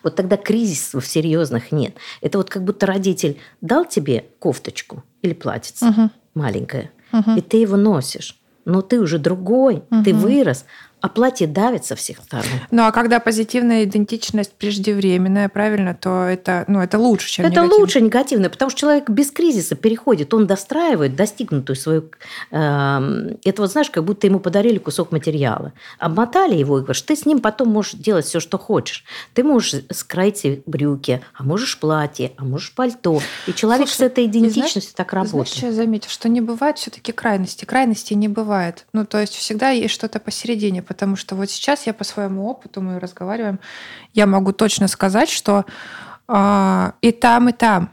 Вот 0.03 0.15
тогда 0.15 0.38
кризисов 0.38 1.06
серьезных 1.06 1.72
нет. 1.72 1.96
Это 2.22 2.38
вот 2.38 2.50
как 2.50 2.63
будто 2.63 2.86
родитель 2.86 3.39
дал 3.62 3.86
тебе 3.86 4.25
кофточку 4.39 5.03
или 5.22 5.34
платьице 5.34 5.89
угу. 5.89 6.10
маленькое, 6.34 6.92
угу. 7.12 7.32
и 7.36 7.42
ты 7.42 7.58
его 7.58 7.77
носишь. 7.77 8.39
Но 8.65 8.82
ты 8.82 9.00
уже 9.01 9.20
другой, 9.20 9.84
угу. 9.89 10.03
ты 10.03 10.13
вырос, 10.13 10.65
а 11.03 11.10
платье 11.10 11.48
давит 11.48 11.83
со 11.83 11.98
всех 11.98 12.19
сторон. 12.24 12.45
Ну, 12.72 12.83
а 12.83 12.93
когда 12.93 13.19
позитивная 13.19 13.83
идентичность 13.83 14.53
преждевременная, 14.53 15.50
правильно, 15.50 15.93
то 15.93 16.24
это, 16.24 16.63
ну, 16.69 16.79
это 16.79 16.98
лучше, 16.98 17.29
чем 17.29 17.45
Это 17.45 17.55
негативная. 17.55 17.79
лучше 17.79 18.01
негативная, 18.01 18.50
потому 18.50 18.72
что 18.72 18.79
человек 18.79 19.10
без 19.10 19.29
кризиса 19.29 19.75
переходит, 19.75 20.33
он 20.33 20.48
достраивает 20.48 21.17
достигнутую 21.17 21.75
свою... 21.75 22.10
Э, 22.51 23.36
это 23.43 23.62
вот, 23.62 23.69
знаешь, 23.69 23.89
как 23.89 24.05
будто 24.05 24.27
ему 24.27 24.39
подарили 24.39 24.77
кусок 24.77 25.12
материала. 25.12 25.74
Обмотали 26.00 26.55
его 26.55 26.77
и 26.79 26.83
говоришь, 26.83 27.01
ты 27.01 27.17
с 27.17 27.25
ним 27.25 27.39
потом 27.39 27.67
можешь 27.67 27.95
делать 27.95 28.25
все, 28.25 28.39
что 28.39 28.57
хочешь. 28.57 29.03
Ты 29.33 29.43
можешь 29.43 29.75
скроить 29.91 30.63
брюки, 30.65 31.22
а 31.33 31.43
можешь 31.43 31.77
платье, 31.81 32.31
а 32.38 32.45
можешь 32.45 32.74
пальто. 32.74 33.19
И 33.45 33.53
человек 33.53 33.89
Слушай, 33.89 33.98
с 33.98 34.01
этой 34.03 34.25
идентичностью 34.27 34.81
знаешь, 34.81 34.95
так 34.95 35.12
работает. 35.12 35.48
Знаешь, 35.50 35.57
что 35.57 35.65
я 35.65 35.74
заметила? 35.74 36.10
Что 36.10 36.29
не 36.29 36.39
бывает 36.39 36.77
все 36.77 36.91
таки 36.91 37.12
крайности. 37.12 37.65
Крайности 37.65 38.13
не 38.13 38.29
бывает. 38.29 38.86
Ну, 38.93 39.05
то 39.05 39.19
есть 39.19 39.33
всегда 39.33 39.72
есть 39.72 39.93
что-то 39.93 40.22
посередине 40.22 40.81
потому 40.94 41.16
что 41.16 41.36
вот 41.36 41.50
сейчас 41.50 41.88
я 41.88 41.94
по 41.94 42.04
своему 42.04 42.48
опыту, 42.48 42.82
мы 42.82 43.00
разговариваем, 43.00 43.60
я 44.14 44.26
могу 44.26 44.54
точно 44.54 44.88
сказать, 44.88 45.30
что 45.30 45.66
э, 46.28 46.92
и 47.02 47.12
там, 47.12 47.50
и 47.50 47.52
там 47.52 47.90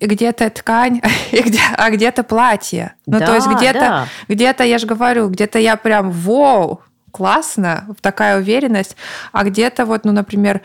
и 0.00 0.06
где-то 0.06 0.48
ткань, 0.50 1.00
и 1.32 1.42
где, 1.42 1.60
а 1.76 1.90
где-то 1.90 2.22
платье. 2.22 2.94
Ну, 3.06 3.18
да, 3.18 3.26
то 3.26 3.34
есть 3.34 3.46
где-то, 3.46 3.78
да. 3.78 4.06
где-то, 4.28 4.64
я 4.64 4.78
же 4.78 4.86
говорю, 4.86 5.28
где-то 5.28 5.58
я 5.58 5.76
прям, 5.76 6.10
вау, 6.10 6.82
классно, 7.10 7.86
такая 8.00 8.38
уверенность, 8.38 8.96
а 9.32 9.44
где-то 9.44 9.86
вот, 9.86 10.04
ну, 10.04 10.12
например, 10.12 10.62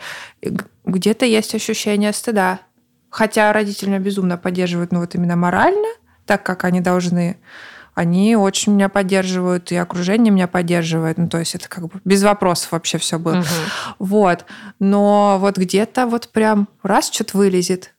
где-то 0.84 1.26
есть 1.26 1.54
ощущение 1.54 2.12
стыда. 2.12 2.60
Хотя 3.10 3.52
родители 3.52 3.90
меня 3.90 4.00
безумно 4.00 4.36
поддерживают, 4.36 4.92
ну, 4.92 5.00
вот 5.00 5.14
именно 5.14 5.36
морально, 5.36 5.88
так 6.26 6.42
как 6.42 6.64
они 6.64 6.80
должны 6.80 7.36
они 7.94 8.36
очень 8.36 8.74
меня 8.74 8.88
поддерживают, 8.88 9.70
и 9.72 9.76
окружение 9.76 10.32
меня 10.32 10.48
поддерживает. 10.48 11.16
Ну, 11.16 11.28
то 11.28 11.38
есть 11.38 11.54
это 11.54 11.68
как 11.68 11.84
бы 11.84 12.00
без 12.04 12.22
вопросов 12.22 12.72
вообще 12.72 12.98
все 12.98 13.18
было. 13.18 13.38
Угу. 13.38 13.46
Вот. 14.00 14.44
Но 14.80 15.38
вот 15.40 15.56
где-то 15.56 16.06
вот 16.06 16.28
прям 16.28 16.68
раз 16.82 17.10
что-то 17.10 17.38
вылезет, 17.38 17.93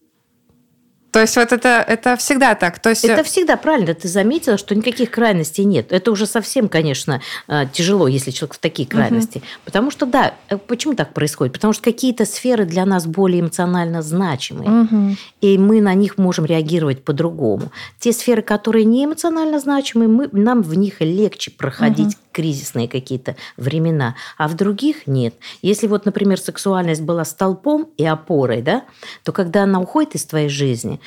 то 1.16 1.22
есть 1.22 1.38
вот 1.38 1.54
это, 1.54 1.82
это 1.88 2.18
всегда 2.18 2.56
так. 2.56 2.78
То 2.80 2.90
есть... 2.90 3.06
Это 3.06 3.24
всегда 3.24 3.56
правильно. 3.56 3.94
Ты 3.94 4.10
заметила, 4.10 4.58
что 4.58 4.76
никаких 4.76 5.12
крайностей 5.12 5.64
нет. 5.64 5.94
Это 5.94 6.12
уже 6.12 6.26
совсем, 6.26 6.68
конечно, 6.68 7.22
э, 7.48 7.68
тяжело, 7.72 8.10
если 8.10 8.32
человек 8.32 8.56
в 8.56 8.58
такие 8.58 8.86
крайности. 8.86 9.38
Угу. 9.38 9.46
Потому 9.64 9.92
что, 9.92 10.06
да, 10.06 10.34
э, 10.50 10.58
почему 10.58 10.94
так 10.94 11.14
происходит? 11.14 11.54
Потому 11.54 11.72
что 11.72 11.84
какие-то 11.84 12.26
сферы 12.26 12.66
для 12.66 12.86
нас 12.86 13.06
более 13.06 13.40
эмоционально 13.40 14.02
значимые. 14.02 14.70
Угу. 14.70 15.16
И 15.40 15.58
мы 15.58 15.80
на 15.80 15.94
них 15.94 16.18
можем 16.18 16.44
реагировать 16.44 17.06
по-другому. 17.06 17.72
Те 17.98 18.12
сферы, 18.12 18.42
которые 18.42 18.84
не 18.84 19.06
эмоционально 19.06 19.62
значимые, 19.62 20.10
мы, 20.10 20.28
нам 20.34 20.64
в 20.64 20.76
них 20.76 21.00
легче 21.00 21.50
проходить 21.50 22.08
угу 22.08 22.25
кризисные 22.36 22.90
какие-то 22.90 23.38
времена, 23.56 24.16
а 24.38 24.50
в 24.50 24.56
других 24.56 25.08
нет. 25.08 25.34
Если 25.62 25.88
вот, 25.88 26.06
например, 26.06 26.38
сексуальность 26.38 27.02
была 27.02 27.24
столпом 27.24 27.90
и 27.98 28.06
опорой, 28.06 28.62
да, 28.62 28.84
то 29.24 29.32
когда 29.32 29.64
она 29.64 29.80
уходит 29.80 30.16
из 30.16 30.26
твоей 30.26 30.50
жизни, 30.50 31.00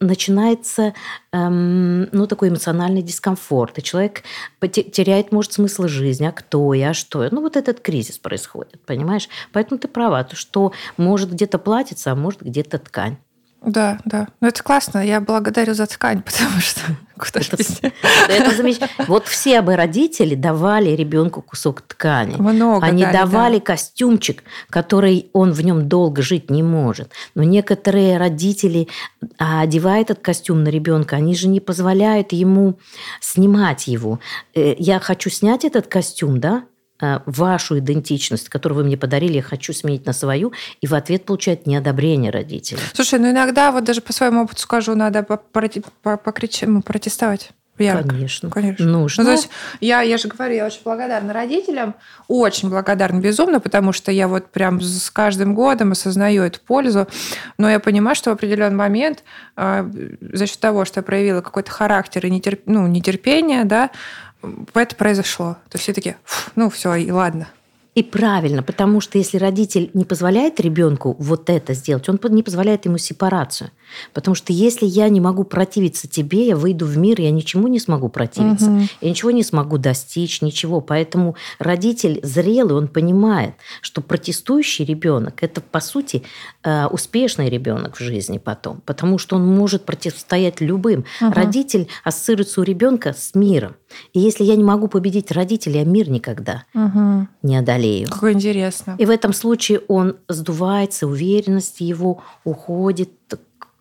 начинается 0.00 0.94
эм, 1.32 2.08
ну, 2.10 2.26
такой 2.26 2.48
эмоциональный 2.48 3.02
дискомфорт, 3.02 3.78
и 3.78 3.82
человек 3.82 4.24
теряет, 4.60 5.30
может, 5.30 5.52
смысл 5.52 5.86
жизни, 5.86 6.26
а 6.26 6.32
кто 6.32 6.74
я, 6.74 6.90
а 6.90 6.94
что 6.94 7.22
я. 7.22 7.28
Ну, 7.30 7.40
вот 7.40 7.56
этот 7.56 7.78
кризис 7.78 8.18
происходит, 8.18 8.80
понимаешь? 8.84 9.28
Поэтому 9.52 9.78
ты 9.78 9.86
права, 9.86 10.26
что 10.32 10.72
может 10.96 11.30
где-то 11.30 11.58
платится, 11.58 12.10
а 12.10 12.16
может 12.16 12.42
где-то 12.42 12.78
ткань. 12.78 13.16
Да, 13.64 13.98
да. 14.04 14.26
Ну, 14.40 14.48
это 14.48 14.62
классно. 14.62 15.04
Я 15.04 15.20
благодарю 15.20 15.74
за 15.74 15.86
ткань, 15.86 16.22
потому 16.26 16.60
что 16.60 16.80
куда 17.16 17.40
это, 17.40 17.92
это 18.28 18.56
замечательно. 18.56 19.06
Вот 19.06 19.26
все 19.26 19.62
бы 19.62 19.76
родители 19.76 20.34
давали 20.34 20.90
ребенку 20.90 21.42
кусок 21.42 21.82
ткани. 21.82 22.36
Много 22.36 22.84
Они 22.84 23.04
дали, 23.04 23.16
давали 23.16 23.58
да. 23.58 23.64
костюмчик, 23.64 24.42
который 24.68 25.30
он 25.32 25.52
в 25.52 25.62
нем 25.62 25.88
долго 25.88 26.22
жить 26.22 26.50
не 26.50 26.62
может. 26.62 27.12
Но 27.34 27.44
некоторые 27.44 28.18
родители, 28.18 28.88
а, 29.38 29.60
одевая 29.60 30.02
этот 30.02 30.18
костюм 30.18 30.64
на 30.64 30.68
ребенка, 30.68 31.16
они 31.16 31.34
же 31.36 31.48
не 31.48 31.60
позволяют 31.60 32.32
ему 32.32 32.78
снимать 33.20 33.86
его. 33.86 34.18
Э, 34.54 34.74
я 34.78 34.98
хочу 34.98 35.30
снять 35.30 35.64
этот 35.64 35.86
костюм, 35.86 36.40
да, 36.40 36.64
вашу 37.26 37.78
идентичность, 37.78 38.48
которую 38.48 38.78
вы 38.78 38.84
мне 38.84 38.96
подарили, 38.96 39.34
я 39.34 39.42
хочу 39.42 39.72
сменить 39.72 40.06
на 40.06 40.12
свою, 40.12 40.52
и 40.80 40.86
в 40.86 40.94
ответ 40.94 41.24
получает 41.24 41.66
неодобрение 41.66 42.30
родителей. 42.30 42.80
Слушай, 42.92 43.18
ну 43.18 43.30
иногда, 43.30 43.72
вот 43.72 43.84
даже 43.84 44.00
по 44.00 44.12
своему 44.12 44.42
опыту 44.42 44.60
скажу, 44.60 44.94
надо 44.94 45.22
покричать, 45.22 46.68
ну, 46.68 46.82
протестовать. 46.82 47.50
Ярко. 47.78 48.10
Конечно. 48.10 48.50
Конечно. 48.50 48.86
Нужно. 48.86 49.24
Ну, 49.24 49.28
то 49.30 49.32
есть 49.32 49.48
я, 49.80 50.02
я 50.02 50.18
же 50.18 50.28
говорю, 50.28 50.54
я 50.54 50.66
очень 50.66 50.82
благодарна 50.84 51.32
родителям, 51.32 51.94
очень 52.28 52.68
благодарна 52.68 53.18
безумно, 53.20 53.60
потому 53.60 53.92
что 53.92 54.12
я 54.12 54.28
вот 54.28 54.50
прям 54.50 54.80
с 54.80 55.10
каждым 55.10 55.54
годом 55.54 55.92
осознаю 55.92 56.42
эту 56.42 56.60
пользу, 56.60 57.08
но 57.56 57.70
я 57.70 57.80
понимаю, 57.80 58.14
что 58.14 58.30
в 58.30 58.34
определенный 58.34 58.76
момент 58.76 59.24
э, 59.56 59.90
за 60.20 60.46
счет 60.46 60.60
того, 60.60 60.84
что 60.84 61.00
я 61.00 61.02
проявила 61.02 61.40
какой-то 61.40 61.70
характер 61.70 62.26
и 62.26 62.30
нетерп, 62.30 62.60
ну, 62.66 62.86
нетерпение, 62.86 63.64
да, 63.64 63.90
это 64.74 64.96
произошло. 64.96 65.56
То 65.68 65.76
есть 65.76 65.84
все 65.84 65.92
таки 65.92 66.16
ну 66.56 66.70
все, 66.70 66.94
и 66.94 67.10
ладно. 67.10 67.48
И 67.94 68.02
правильно, 68.02 68.62
потому 68.62 69.02
что 69.02 69.18
если 69.18 69.36
родитель 69.36 69.90
не 69.92 70.06
позволяет 70.06 70.58
ребенку 70.60 71.14
вот 71.18 71.50
это 71.50 71.74
сделать, 71.74 72.08
он 72.08 72.18
не 72.30 72.42
позволяет 72.42 72.86
ему 72.86 72.96
сепарацию. 72.96 73.70
Потому 74.14 74.34
что 74.34 74.54
если 74.54 74.86
я 74.86 75.10
не 75.10 75.20
могу 75.20 75.44
противиться 75.44 76.08
тебе, 76.08 76.46
я 76.46 76.56
выйду 76.56 76.86
в 76.86 76.96
мир, 76.96 77.20
я 77.20 77.30
ничему 77.30 77.68
не 77.68 77.78
смогу 77.78 78.08
противиться. 78.08 78.70
Угу. 78.70 78.82
Я 79.02 79.10
ничего 79.10 79.30
не 79.30 79.42
смогу 79.42 79.76
достичь, 79.76 80.40
ничего. 80.40 80.80
Поэтому 80.80 81.36
родитель 81.58 82.20
зрелый, 82.22 82.76
он 82.76 82.88
понимает, 82.88 83.56
что 83.82 84.00
протестующий 84.00 84.86
ребенок 84.86 85.42
это, 85.42 85.60
по 85.60 85.80
сути, 85.80 86.22
э, 86.64 86.86
успешный 86.86 87.50
ребенок 87.50 87.96
в 87.96 88.00
жизни 88.00 88.38
потом. 88.38 88.80
Потому 88.86 89.18
что 89.18 89.36
он 89.36 89.46
может 89.46 89.84
противостоять 89.84 90.62
любым. 90.62 91.04
Угу. 91.20 91.32
Родитель 91.32 91.88
ассоциируется 92.04 92.62
у 92.62 92.64
ребенка 92.64 93.12
с 93.12 93.34
миром. 93.34 93.76
И 94.12 94.20
если 94.20 94.44
я 94.44 94.56
не 94.56 94.64
могу 94.64 94.88
победить 94.88 95.30
родителей, 95.30 95.78
я 95.78 95.84
мир 95.84 96.08
никогда 96.10 96.64
угу. 96.74 97.26
не 97.42 97.56
одолею. 97.56 98.08
Как 98.08 98.32
интересно. 98.32 98.96
И 98.98 99.06
в 99.06 99.10
этом 99.10 99.32
случае 99.32 99.80
он 99.88 100.16
сдувается, 100.28 101.06
уверенность 101.06 101.80
его 101.80 102.22
уходит 102.44 103.10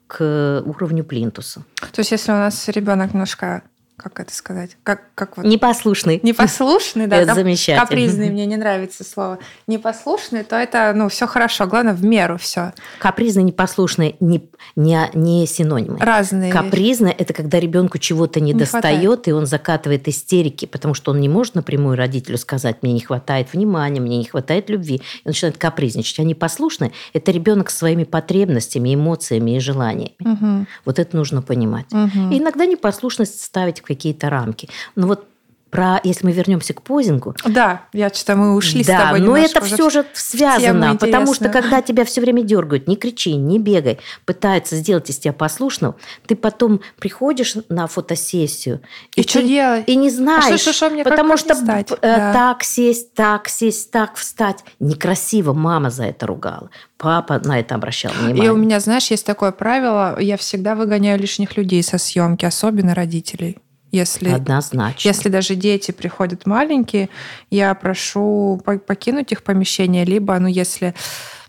к 0.08 0.62
уровню 0.66 1.04
плинтуса. 1.04 1.64
То 1.94 2.00
есть, 2.02 2.12
если 2.12 2.32
у 2.32 2.36
нас 2.36 2.68
ребенок 2.68 3.14
немножко 3.14 3.64
как 4.02 4.20
это 4.20 4.34
сказать? 4.34 4.78
Как, 4.82 5.14
как 5.14 5.38
вот... 5.38 5.46
Непослушный. 5.46 6.20
Непослушный, 6.24 7.06
да. 7.06 7.18
Это 7.18 7.36
замечательно. 7.36 7.86
Капризный, 7.86 8.30
мне 8.32 8.48
не 8.48 8.58
нравится 8.58 9.04
слово. 9.04 9.38
Непослушный, 9.68 10.44
то 10.44 10.56
это, 10.56 10.92
ну, 10.96 11.08
все 11.08 11.28
хорошо. 11.28 11.68
Главное, 11.68 11.94
в 11.94 12.04
меру 12.04 12.38
все. 12.40 12.74
Капризный, 12.98 13.44
непослушный 13.44 14.16
не, 14.20 14.50
не, 14.76 15.10
не 15.14 15.46
синонимы. 15.46 16.00
Разные. 16.00 16.52
Капризный– 16.52 17.12
это 17.18 17.34
когда 17.34 17.60
ребенку 17.60 18.00
чего-то 18.00 18.40
не, 18.40 18.54
не 18.54 18.60
достает, 18.60 19.06
хватает. 19.06 19.28
и 19.28 19.32
он 19.34 19.46
закатывает 19.46 20.08
истерики, 20.08 20.66
потому 20.66 20.96
что 20.96 21.12
он 21.12 21.20
не 21.20 21.30
может 21.30 21.54
напрямую 21.54 21.96
родителю 21.96 22.40
сказать, 22.40 22.78
мне 22.82 22.94
не 22.94 23.02
хватает 23.02 23.54
внимания, 23.54 24.00
мне 24.00 24.18
не 24.18 24.26
хватает 24.26 24.72
любви. 24.72 24.96
И 24.96 25.02
он 25.26 25.30
начинает 25.30 25.60
капризничать. 25.60 26.20
А 26.20 26.24
непослушный– 26.24 26.92
это 27.14 27.32
ребенок 27.32 27.70
с 27.70 27.78
своими 27.78 28.06
потребностями, 28.06 28.96
эмоциями 28.96 29.58
и 29.58 29.60
желаниями. 29.60 30.16
Угу. 30.22 30.66
Вот 30.86 30.98
это 30.98 31.16
нужно 31.16 31.44
понимать. 31.44 31.86
Угу. 31.92 32.32
И 32.32 32.40
иногда 32.40 32.66
непослушность 32.66 33.40
ставить 33.44 33.80
в 33.80 33.91
какие-то 33.96 34.30
рамки. 34.30 34.70
Но 34.96 35.08
вот 35.08 35.28
про, 35.72 36.02
если 36.04 36.26
мы 36.26 36.34
вернемся 36.34 36.74
к 36.74 36.82
позингу. 36.84 37.34
Да, 37.46 37.84
я 37.94 38.10
что-то 38.10 38.36
мы 38.36 38.56
ушли 38.56 38.84
да, 38.84 39.00
с 39.00 39.04
тобой. 39.04 39.22
но 39.22 39.38
это 39.38 39.62
все 39.62 39.90
же 39.90 40.06
связано, 40.14 40.98
потому 40.98 41.34
что 41.34 41.50
когда 41.50 41.82
тебя 41.82 42.06
все 42.06 42.22
время 42.22 42.44
дергают, 42.44 42.88
не 42.88 42.98
кричи, 42.98 43.34
не 43.36 43.58
бегай, 43.58 44.00
пытаются 44.26 44.76
сделать 44.76 45.10
из 45.10 45.18
тебя 45.18 45.34
послушного, 45.34 45.96
ты 46.28 46.36
потом 46.36 46.82
приходишь 47.00 47.56
на 47.70 47.88
фотосессию 47.88 48.82
и, 49.16 49.22
и 49.22 49.28
что 49.28 49.42
делать? 49.42 49.86
И 49.88 49.96
не 49.96 50.10
знаешь, 50.10 50.44
а 50.46 50.58
что, 50.58 50.58
что, 50.58 50.74
что 50.74 50.90
мне 50.90 51.04
потому 51.04 51.38
что 51.38 51.56
стать? 51.56 51.90
Э, 51.92 51.96
Да. 52.02 52.34
так 52.34 52.64
сесть, 52.64 53.14
так 53.14 53.48
сесть, 53.48 53.92
так 53.92 54.16
встать 54.16 54.64
некрасиво. 54.80 55.54
Мама 55.54 55.90
за 55.90 56.04
это 56.04 56.28
ругала, 56.28 56.70
папа 56.98 57.40
на 57.44 57.60
это 57.60 57.76
обращал 57.76 58.12
внимание. 58.12 58.46
И 58.46 58.50
у 58.50 58.58
меня, 58.58 58.82
знаешь, 58.82 59.10
есть 59.10 59.26
такое 59.26 59.54
правило, 59.54 60.20
я 60.20 60.36
всегда 60.36 60.76
выгоняю 60.76 61.18
лишних 61.18 61.56
людей 61.56 61.82
со 61.82 61.98
съемки, 61.98 62.44
особенно 62.44 62.94
родителей. 62.94 63.58
Если, 63.92 64.30
Однозначно. 64.30 65.08
если 65.08 65.30
даже 65.30 65.56
дети 65.56 65.92
приходят 65.92 66.46
маленькие, 66.46 67.10
я 67.50 67.74
прошу 67.76 68.62
по- 68.64 68.78
покинуть 68.78 69.32
их 69.32 69.44
помещение, 69.44 70.06
либо, 70.06 70.38
ну, 70.40 70.48
если 70.48 70.94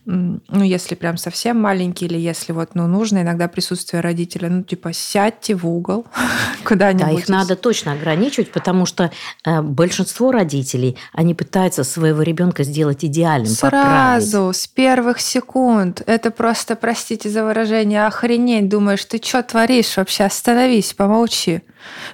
ну, 0.04 0.40
если 0.64 0.96
прям 0.96 1.16
совсем 1.16 1.60
маленький, 1.60 2.06
или 2.06 2.18
если 2.18 2.52
вот, 2.52 2.74
ну, 2.74 2.88
нужно 2.88 3.22
иногда 3.22 3.46
присутствие 3.46 4.00
родителя, 4.00 4.48
ну, 4.48 4.64
типа, 4.64 4.92
сядьте 4.92 5.54
в 5.54 5.64
угол 5.64 6.06
куда-нибудь. 6.64 7.06
Да, 7.06 7.12
их 7.12 7.28
надо 7.28 7.54
точно 7.54 7.92
ограничивать, 7.92 8.50
потому 8.50 8.84
что 8.84 9.12
э, 9.44 9.62
большинство 9.62 10.32
родителей, 10.32 10.96
они 11.12 11.34
пытаются 11.34 11.84
своего 11.84 12.22
ребенка 12.22 12.64
сделать 12.64 13.04
идеальным, 13.04 13.54
поправить. 13.54 14.28
Сразу, 14.28 14.52
с 14.52 14.66
первых 14.66 15.20
секунд. 15.20 16.02
Это 16.04 16.32
просто, 16.32 16.74
простите 16.74 17.28
за 17.30 17.44
выражение, 17.44 18.04
охренеть. 18.06 18.68
Думаешь, 18.68 19.04
ты 19.04 19.20
что 19.22 19.40
творишь 19.44 19.96
вообще? 19.96 20.24
Остановись, 20.24 20.94
помолчи. 20.94 21.62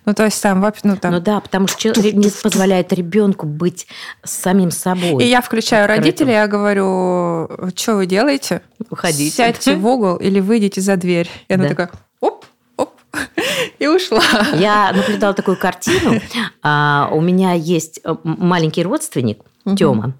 Ну, 0.04 0.14
то 0.14 0.24
есть 0.24 0.42
там, 0.42 0.60
вообще, 0.60 0.80
ну, 0.84 0.96
там... 0.96 1.12
Ну 1.12 1.20
да, 1.20 1.40
потому 1.40 1.66
что 1.68 1.80
человек 1.80 2.14
не 2.14 2.30
позволяет 2.30 2.92
ребенку 2.92 3.46
быть 3.46 3.86
самим 4.24 4.70
собой. 4.70 5.24
И 5.24 5.26
я 5.28 5.40
включаю 5.40 5.84
открытым. 5.84 6.04
родителей, 6.04 6.32
я 6.32 6.46
говорю, 6.46 7.48
что 7.76 7.96
вы 7.96 8.06
делаете? 8.06 8.62
Уходите. 8.90 9.34
Сядьте 9.34 9.76
в 9.76 9.86
угол 9.86 10.16
или 10.16 10.40
выйдите 10.40 10.80
за 10.80 10.96
дверь. 10.96 11.28
И 11.48 11.54
она 11.54 11.64
Да. 11.64 11.68
такая, 11.70 11.90
оп, 12.20 12.44
оп, 12.76 12.94
и 13.78 13.86
ушла. 13.86 14.22
Я 14.54 14.92
наблюдала 14.92 15.34
такую 15.34 15.56
картину. 15.56 16.20
А, 16.62 17.08
у 17.12 17.20
меня 17.20 17.52
есть 17.52 18.00
э, 18.04 18.14
маленький 18.24 18.82
родственник, 18.82 19.40
Тёма. 19.76 20.14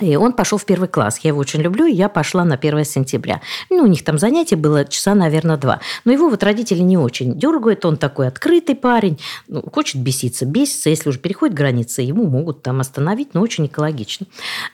И 0.00 0.16
он 0.16 0.32
пошел 0.32 0.58
в 0.58 0.64
первый 0.64 0.88
класс. 0.88 1.18
Я 1.22 1.28
его 1.28 1.40
очень 1.40 1.60
люблю, 1.60 1.86
и 1.86 1.92
я 1.92 2.08
пошла 2.08 2.44
на 2.44 2.56
1 2.56 2.84
сентября. 2.84 3.40
Ну, 3.70 3.84
у 3.84 3.86
них 3.86 4.04
там 4.04 4.18
занятие 4.18 4.56
было 4.56 4.84
часа, 4.84 5.14
наверное, 5.14 5.56
два. 5.56 5.80
Но 6.04 6.12
его 6.12 6.28
вот 6.28 6.42
родители 6.42 6.80
не 6.80 6.98
очень 6.98 7.38
дергают. 7.38 7.84
Он 7.84 7.96
такой 7.96 8.28
открытый 8.28 8.74
парень. 8.74 9.18
Ну, 9.48 9.62
хочет 9.72 10.00
беситься, 10.02 10.44
бесится. 10.44 10.90
Если 10.90 11.08
уже 11.08 11.18
переходит 11.18 11.54
границы, 11.54 12.02
ему 12.02 12.26
могут 12.26 12.62
там 12.62 12.80
остановить, 12.80 13.34
но 13.34 13.40
очень 13.40 13.66
экологично. 13.66 14.26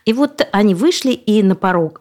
И 0.04 0.12
вот 0.12 0.46
они 0.52 0.74
вышли, 0.74 1.12
и 1.12 1.42
на 1.42 1.54
порогах 1.54 2.00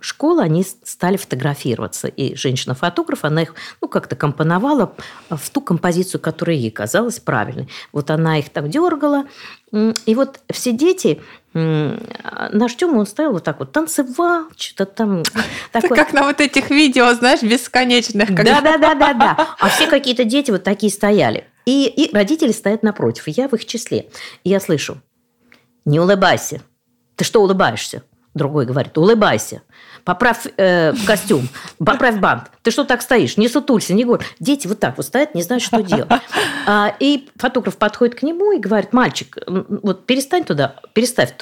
школы 0.00 0.42
они 0.42 0.64
стали 0.84 1.16
фотографироваться. 1.16 2.08
И 2.08 2.34
женщина-фотограф, 2.34 3.24
она 3.24 3.42
их 3.42 3.54
ну, 3.82 3.88
как-то 3.88 4.16
компоновала 4.16 4.92
в 5.28 5.50
ту 5.50 5.60
композицию, 5.60 6.20
которая 6.20 6.56
ей 6.56 6.70
казалась 6.70 7.20
правильной. 7.20 7.68
Вот 7.92 8.10
она 8.10 8.38
их 8.38 8.48
так 8.50 8.68
дергала. 8.68 9.24
И 9.72 10.14
вот 10.14 10.40
все 10.50 10.72
дети, 10.72 11.20
наш 11.56 12.74
Тёма, 12.76 12.98
он 12.98 13.06
стоял 13.06 13.32
вот 13.32 13.44
так 13.44 13.58
вот, 13.58 13.72
танцевал, 13.72 14.44
что-то 14.56 14.86
там. 14.86 15.20
Это 15.72 15.82
такое. 15.82 15.96
как 15.98 16.12
на 16.12 16.22
вот 16.24 16.40
этих 16.40 16.70
видео, 16.70 17.12
знаешь, 17.14 17.42
бесконечных. 17.42 18.28
когда- 18.28 18.60
Да, 18.60 18.60
да, 18.60 18.78
да, 18.78 18.94
да, 18.94 19.12
да. 19.14 19.48
А 19.58 19.68
все 19.68 19.86
какие-то 19.86 20.24
дети 20.24 20.50
вот 20.50 20.62
такие 20.64 20.92
стояли. 20.92 21.46
И, 21.64 21.86
и 21.86 22.14
родители 22.14 22.52
стоят 22.52 22.82
напротив, 22.82 23.26
и 23.28 23.32
я 23.32 23.48
в 23.48 23.54
их 23.54 23.64
числе. 23.66 24.08
И 24.44 24.50
я 24.50 24.60
слышу, 24.60 24.98
не 25.84 25.98
улыбайся. 25.98 26.60
Ты 27.16 27.24
что 27.24 27.42
улыбаешься? 27.42 28.02
Другой 28.34 28.66
говорит, 28.66 28.96
улыбайся. 28.98 29.62
Поправь 30.06 30.46
э, 30.56 30.92
костюм, 31.04 31.48
поправь 31.84 32.18
бант. 32.20 32.44
Ты 32.62 32.70
что 32.70 32.84
так 32.84 33.02
стоишь? 33.02 33.36
Не 33.36 33.48
сутулься, 33.48 33.92
не 33.92 34.04
говори. 34.04 34.24
Дети 34.38 34.68
вот 34.68 34.78
так 34.78 34.96
вот 34.96 35.04
стоят, 35.04 35.34
не 35.34 35.42
знают, 35.42 35.64
что 35.64 35.82
делать. 35.82 36.08
А, 36.64 36.94
и 37.00 37.28
фотограф 37.36 37.76
подходит 37.76 38.14
к 38.14 38.22
нему 38.22 38.52
и 38.52 38.60
говорит, 38.60 38.92
мальчик, 38.92 39.36
вот 39.48 40.06
перестань 40.06 40.44
туда, 40.44 40.76
переставь, 40.92 41.34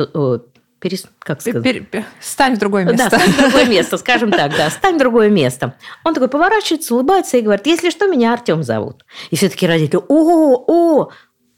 перес- 0.80 1.06
как 1.18 1.42
сказать? 1.42 1.62
Пер- 1.62 1.84
пер- 1.90 2.04
Стань 2.20 2.56
в 2.56 2.58
другое 2.58 2.86
Да, 2.86 2.92
место. 2.92 3.18
стань 3.18 3.30
в 3.32 3.36
другое 3.38 3.64
место, 3.68 3.98
скажем 3.98 4.30
так, 4.32 4.56
да, 4.56 4.70
стань 4.70 4.94
в 4.94 4.98
другое 4.98 5.28
место. 5.28 5.74
Он 6.02 6.14
такой 6.14 6.28
поворачивается, 6.28 6.94
улыбается 6.94 7.36
и 7.36 7.42
говорит, 7.42 7.66
если 7.66 7.90
что, 7.90 8.06
меня 8.08 8.32
Артем 8.32 8.62
зовут. 8.62 9.04
И 9.30 9.36
все 9.36 9.50
таки 9.50 9.66
родители, 9.66 10.00
о, 10.08 10.64
о. 10.66 11.10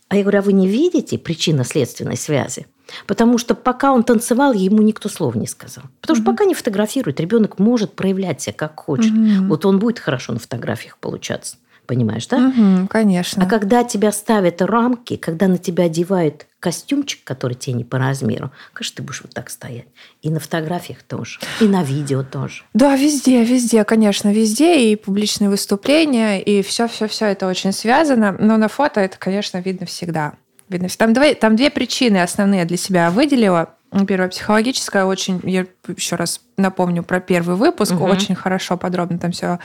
А 0.09 0.15
я 0.17 0.23
говорю, 0.23 0.39
а 0.39 0.41
вы 0.41 0.51
не 0.51 0.67
видите 0.67 1.17
причинно-следственной 1.17 2.17
связи? 2.17 2.67
Потому 3.05 3.37
что 3.37 3.55
пока 3.55 3.91
он 3.91 4.03
танцевал, 4.03 4.53
ему 4.53 4.81
никто 4.81 5.09
слова 5.09 5.37
не 5.37 5.47
сказал. 5.47 5.85
Потому 6.01 6.15
что 6.17 6.25
пока 6.25 6.45
не 6.45 6.53
фотографирует, 6.53 7.19
ребенок 7.19 7.59
может 7.59 7.93
проявлять 7.93 8.41
себя 8.41 8.53
как 8.53 8.79
хочет. 8.79 9.11
Мгм. 9.11 9.49
Вот 9.49 9.65
он 9.65 9.79
будет 9.79 9.99
хорошо 9.99 10.33
на 10.33 10.39
фотографиях 10.39 10.97
получаться. 10.97 11.57
Понимаешь, 11.85 12.27
да? 12.27 12.37
Мгм, 12.39 12.87
Конечно. 12.89 13.43
А 13.43 13.47
когда 13.47 13.85
тебя 13.85 14.11
ставят 14.11 14.61
рамки, 14.61 15.15
когда 15.15 15.47
на 15.47 15.57
тебя 15.57 15.85
одевают 15.85 16.45
костюмчик, 16.59 17.23
который 17.23 17.53
тебе 17.53 17.77
не 17.77 17.85
по 17.85 17.97
размеру, 17.97 18.51
конечно, 18.73 18.97
ты 18.97 19.03
будешь 19.03 19.21
вот 19.21 19.33
так 19.33 19.49
стоять. 19.49 19.85
И 20.21 20.29
на 20.29 20.41
фотографиях 20.41 21.01
тоже, 21.03 21.39
и 21.61 21.65
на 21.65 21.83
видео 21.83 22.23
тоже. 22.23 22.63
Да, 22.73 22.97
везде, 22.97 23.45
везде, 23.45 23.85
конечно, 23.85 24.33
везде 24.33 24.91
и 24.91 24.97
публичные 24.97 25.49
выступления, 25.49 26.41
и 26.41 26.61
все, 26.61 26.89
все, 26.89 27.07
все 27.07 27.27
это 27.27 27.47
очень 27.47 27.71
связано. 27.71 28.35
Но 28.37 28.57
на 28.57 28.67
фото 28.67 28.99
это, 28.99 29.17
конечно, 29.17 29.59
видно 29.59 29.85
всегда. 29.85 30.33
Видно. 30.69 30.87
всегда. 30.87 31.05
Там, 31.05 31.13
две, 31.13 31.35
там 31.35 31.55
две 31.55 31.69
причины 31.69 32.21
основные 32.21 32.65
для 32.65 32.77
себя 32.77 33.09
выделила. 33.11 33.73
Первая 34.05 34.27
психологическая, 34.29 35.05
очень, 35.05 35.39
я 35.43 35.65
еще 35.87 36.17
раз 36.17 36.41
напомню 36.57 37.03
про 37.03 37.21
первый 37.21 37.55
выпуск, 37.55 37.93
Мгм. 37.93 38.01
очень 38.03 38.35
хорошо, 38.35 38.75
подробно 38.77 39.17
там 39.17 39.31
все 39.31 39.59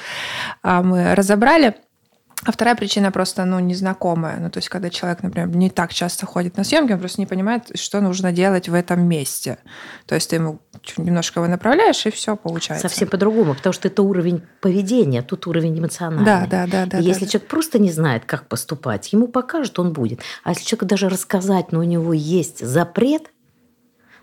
мы 0.62 1.14
разобрали. 1.16 1.74
А 2.44 2.50
вторая 2.50 2.74
причина 2.74 3.12
просто, 3.12 3.44
ну, 3.44 3.61
незнакомая. 3.61 4.40
Ну, 4.40 4.50
то 4.50 4.59
есть, 4.59 4.68
когда 4.68 4.90
человек, 4.90 5.22
например, 5.22 5.48
не 5.48 5.70
так 5.70 5.94
часто 5.94 6.26
ходит 6.26 6.57
на 6.57 6.64
съемки, 6.64 6.92
он 6.92 6.98
просто 6.98 7.20
не 7.20 7.26
понимает, 7.26 7.78
что 7.78 8.00
нужно 8.00 8.33
делать 8.33 8.68
в 8.68 8.74
этом 8.74 9.07
месте. 9.07 9.59
То 10.07 10.16
есть, 10.16 10.31
ты 10.31 10.37
ему 10.37 10.61
немножко 10.96 11.38
его 11.38 11.48
направляешь, 11.48 12.05
и 12.05 12.11
все 12.11 12.37
получается. 12.37 12.88
Совсем 12.88 13.09
по-другому, 13.09 13.55
потому 13.55 13.72
что 13.72 13.87
это 13.87 14.02
уровень 14.02 14.42
поведения, 14.61 15.22
тут 15.22 15.46
уровень 15.46 15.78
эмоциональный. 15.78 16.24
Да, 16.24 16.46
да, 16.50 16.66
да, 16.66 16.87
да. 16.87 16.98
И 16.98 17.05
если 17.05 17.26
да. 17.26 17.31
человек 17.31 17.48
просто 17.48 17.78
не 17.78 17.92
знает, 17.92 18.24
как 18.24 18.48
поступать, 18.48 19.12
ему 19.12 19.28
покажут, 19.28 19.78
он 19.78 19.92
будет. 19.92 20.20
А 20.42 20.50
если 20.50 20.64
человек 20.64 20.88
даже 20.88 21.09
рассказать, 21.09 21.70
но 21.70 21.78
у 21.78 21.85
него 21.85 22.12
есть 22.12 22.66
запрет 22.66 23.31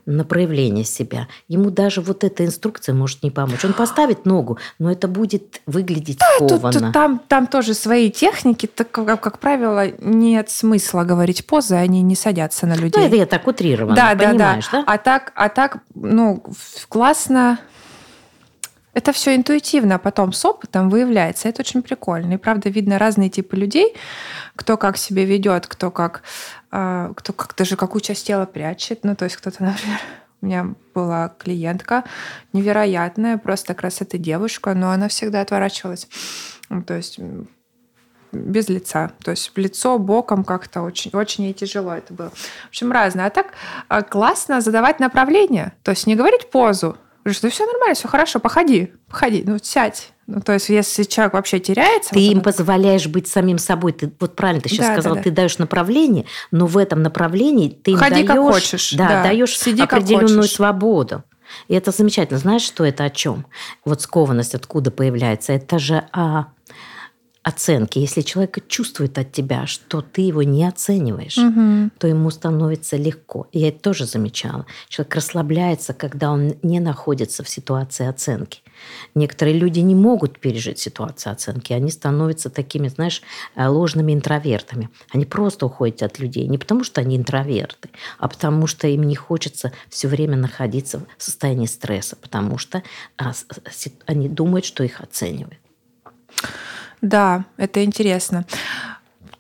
на 0.10 0.24
проявление 0.24 0.84
себя, 0.84 1.28
ему 1.48 1.70
даже 1.70 2.02
вот 2.02 2.24
эта 2.24 2.46
инструкция 2.46 2.96
может 2.96 3.22
не 3.24 3.30
помочь. 3.30 3.64
Он 3.64 3.74
поставит 3.74 4.26
ногу, 4.26 4.58
но 4.80 4.92
это 4.92 5.08
будет 5.08 5.62
выглядеть 5.66 6.20
Тут- 6.40 6.50
скованно. 6.50 6.74
тут 6.74 6.94
там, 6.94 7.22
там 7.28 7.48
тоже 7.48 7.74
свои 7.74 8.10
техники. 8.10 8.66
Так, 8.66 8.92
как, 8.92 9.22
как 9.22 9.40
правило, 9.40 9.88
нет 10.00 10.50
смысла 10.50 11.04
говорить 11.04 11.46
позы, 11.46 11.76
они 11.76 12.02
не 12.02 12.16
садятся 12.16 12.66
на 12.66 12.74
людей. 12.74 13.00
Ну, 13.00 13.08
это 13.08 13.16
я 13.16 13.26
так 13.26 13.46
утрированно, 13.48 13.96
да, 13.96 14.16
да, 14.16 14.26
да, 14.26 14.30
понимаешь, 14.32 14.70
да? 14.72 14.84
А 14.88 14.98
так, 14.98 15.32
а 15.36 15.50
так, 15.50 15.78
ну, 15.94 16.44
классно. 16.88 17.60
Это 18.96 19.14
все 19.14 19.36
интуитивно 19.36 19.96
а 19.96 20.00
потом 20.00 20.34
с 20.34 20.44
опытом 20.44 20.90
выявляется. 20.90 21.48
Это 21.48 21.62
очень 21.62 21.84
прикольно. 21.84 22.34
И 22.34 22.38
правда 22.38 22.70
видно 22.70 22.98
разные 22.98 23.30
типы 23.30 23.56
людей, 23.56 23.96
кто 24.56 24.76
как 24.78 24.98
себя 24.98 25.24
ведет, 25.24 25.68
кто 25.68 25.92
как, 25.92 26.24
кто 26.70 27.34
как 27.34 27.56
даже 27.58 27.76
какую 27.76 28.02
часть 28.02 28.28
тела 28.28 28.46
прячет. 28.46 29.04
Ну, 29.04 29.16
то 29.16 29.26
есть 29.26 29.36
кто-то, 29.38 29.64
например, 29.64 30.00
у 30.42 30.46
меня 30.46 30.68
была 30.94 31.30
клиентка 31.38 32.04
невероятная, 32.54 33.38
просто 33.38 33.74
красоты 33.74 34.18
девушка, 34.18 34.74
но 34.74 34.92
она 34.92 35.08
всегда 35.08 35.42
отворачивалась. 35.42 36.08
Ну, 36.70 36.84
То 36.84 36.96
есть 36.96 37.20
без 38.32 38.70
лица. 38.70 39.12
То 39.24 39.32
есть 39.32 39.52
лицо 39.56 39.98
боком 39.98 40.44
как-то 40.44 40.82
очень, 40.82 41.12
очень 41.14 41.46
ей 41.46 41.54
тяжело 41.54 41.94
это 41.94 42.14
было. 42.14 42.30
В 42.30 42.68
общем, 42.68 42.92
разное. 42.92 43.26
А 43.26 43.30
так 43.30 43.54
а, 43.88 44.02
классно 44.02 44.62
задавать 44.62 45.00
направление. 45.00 45.74
То 45.84 45.92
есть 45.92 46.08
не 46.08 46.16
говорить 46.16 46.50
позу. 46.50 46.98
Что 47.26 47.50
все 47.50 47.66
нормально, 47.66 47.96
все 47.96 48.08
хорошо, 48.08 48.40
походи, 48.40 48.94
походи, 49.08 49.44
ну 49.46 49.58
сядь. 49.62 50.14
Ну, 50.32 50.42
то 50.42 50.54
есть, 50.54 50.70
если 50.70 51.04
человек 51.04 51.34
вообще 51.34 51.60
теряется... 51.60 52.12
Ты 52.12 52.20
вот 52.20 52.32
им 52.32 52.38
он- 52.38 52.44
позволяешь 52.44 53.08
быть 53.08 53.28
самим 53.28 53.58
собой. 53.58 53.94
Ты, 53.94 54.12
вот 54.20 54.36
правильно 54.36 54.62
ты 54.62 54.70
сейчас 54.70 54.86
Да, 54.86 54.96
да, 54.96 55.02
сказал, 55.02 55.16
да. 55.16 55.24
ты 55.24 55.32
даешь 55.32 55.58
направление, 55.58 56.26
но 56.52 56.68
в 56.68 56.78
этом 56.78 57.02
направлении 57.02 57.70
ты 57.70 57.92
им 57.92 57.98
Ходи 57.98 58.24
как 58.24 58.36
даешь, 58.36 58.54
хочешь, 58.54 58.94
да, 58.94 59.08
да. 59.08 59.24
даешь 59.24 59.58
Сиди 59.58 59.82
как 59.82 59.94
определенную 59.94 60.44
свободу. 60.44 61.24
И 61.68 61.74
это 61.74 61.90
замечательно. 61.90 62.38
Знаешь, 62.38 62.62
что 62.62 62.86
это 62.86 63.06
о 63.06 63.10
чем? 63.10 63.48
Вот 63.84 64.02
скованность 64.02 64.54
откуда 64.54 64.92
появляется? 64.92 65.54
Это 65.54 65.80
же 65.80 66.04
о, 66.14 66.46
оценки. 67.50 68.00
Если 68.00 68.22
человек 68.22 68.66
чувствует 68.68 69.18
от 69.18 69.32
тебя, 69.32 69.68
что 69.68 70.02
ты 70.02 70.22
его 70.22 70.44
не 70.44 70.66
оцениваешь, 70.66 71.38
угу. 71.38 71.90
то 71.98 72.08
ему 72.08 72.30
становится 72.30 72.96
легко. 72.96 73.48
Я 73.52 73.70
это 73.70 73.80
тоже 73.80 74.06
замечала. 74.06 74.66
Человек 74.88 75.16
расслабляется, 75.16 75.94
когда 75.94 76.32
он 76.32 76.54
не 76.64 76.80
находится 76.80 77.44
в 77.44 77.50
ситуации 77.50 78.08
оценки. 78.08 78.62
Некоторые 79.16 79.58
люди 79.58 79.80
не 79.80 79.96
могут 79.96 80.40
пережить 80.40 80.80
ситуацию 80.80 81.34
оценки. 81.34 81.74
Они 81.74 81.92
становятся 81.92 82.50
такими, 82.50 82.88
знаешь, 82.88 83.22
э, 83.56 83.68
ложными 83.68 84.14
интровертами. 84.14 84.90
Они 85.12 85.26
просто 85.26 85.66
уходят 85.66 86.04
от 86.04 86.20
людей. 86.20 86.48
Не 86.48 86.58
потому, 86.58 86.84
что 86.84 87.02
они 87.02 87.18
интроверты, 87.18 87.90
а 88.18 88.28
потому, 88.28 88.68
что 88.68 88.88
им 88.88 89.04
не 89.04 89.16
хочется 89.16 89.74
все 89.90 90.08
время 90.08 90.38
находиться 90.38 91.02
в 91.18 91.24
состоянии 91.24 91.66
стресса, 91.66 92.16
потому 92.16 92.58
что 92.58 92.84
а, 93.18 93.34
они 94.06 94.30
думают, 94.30 94.66
что 94.66 94.84
их 94.84 95.02
оценивают. 95.02 95.60
Да, 97.02 97.46
это 97.58 97.84
интересно 97.84 98.46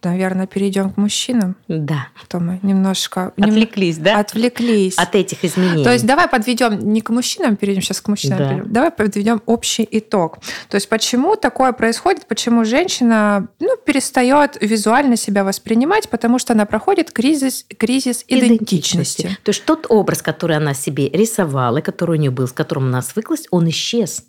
наверное, 0.03 0.47
перейдем 0.47 0.91
к 0.91 0.97
мужчинам. 0.97 1.55
Да. 1.67 2.07
То 2.27 2.39
мы 2.39 2.59
немножко... 2.63 3.33
Отвлеклись, 3.37 3.97
нем... 3.97 4.05
да? 4.05 4.19
Отвлеклись. 4.19 4.97
От 4.97 5.15
этих 5.15 5.43
изменений. 5.43 5.83
То 5.83 5.91
есть 5.91 6.05
давай 6.05 6.27
подведем 6.27 6.79
не 6.93 7.01
к 7.01 7.09
мужчинам, 7.09 7.55
перейдем 7.55 7.81
сейчас 7.81 8.01
к 8.01 8.07
мужчинам. 8.07 8.37
Да. 8.37 8.49
Перейдем. 8.49 8.73
Давай 8.73 8.91
подведем 8.91 9.41
общий 9.45 9.87
итог. 9.89 10.39
То 10.69 10.75
есть 10.75 10.87
почему 10.89 11.35
такое 11.35 11.73
происходит, 11.73 12.27
почему 12.27 12.63
женщина 12.65 13.47
ну, 13.59 13.75
перестает 13.77 14.57
визуально 14.61 15.15
себя 15.15 15.43
воспринимать, 15.43 16.09
потому 16.09 16.39
что 16.39 16.53
она 16.53 16.65
проходит 16.65 17.11
кризис, 17.11 17.65
кризис 17.77 18.23
идентичности. 18.27 19.21
идентичности. 19.21 19.37
То 19.43 19.49
есть 19.49 19.65
тот 19.65 19.85
образ, 19.89 20.21
который 20.21 20.57
она 20.57 20.73
себе 20.73 21.09
рисовала, 21.09 21.81
который 21.81 22.17
у 22.17 22.19
нее 22.19 22.31
был, 22.31 22.47
с 22.47 22.51
которым 22.51 22.85
она 22.85 23.01
свыклась, 23.01 23.47
он 23.51 23.69
исчез. 23.69 24.25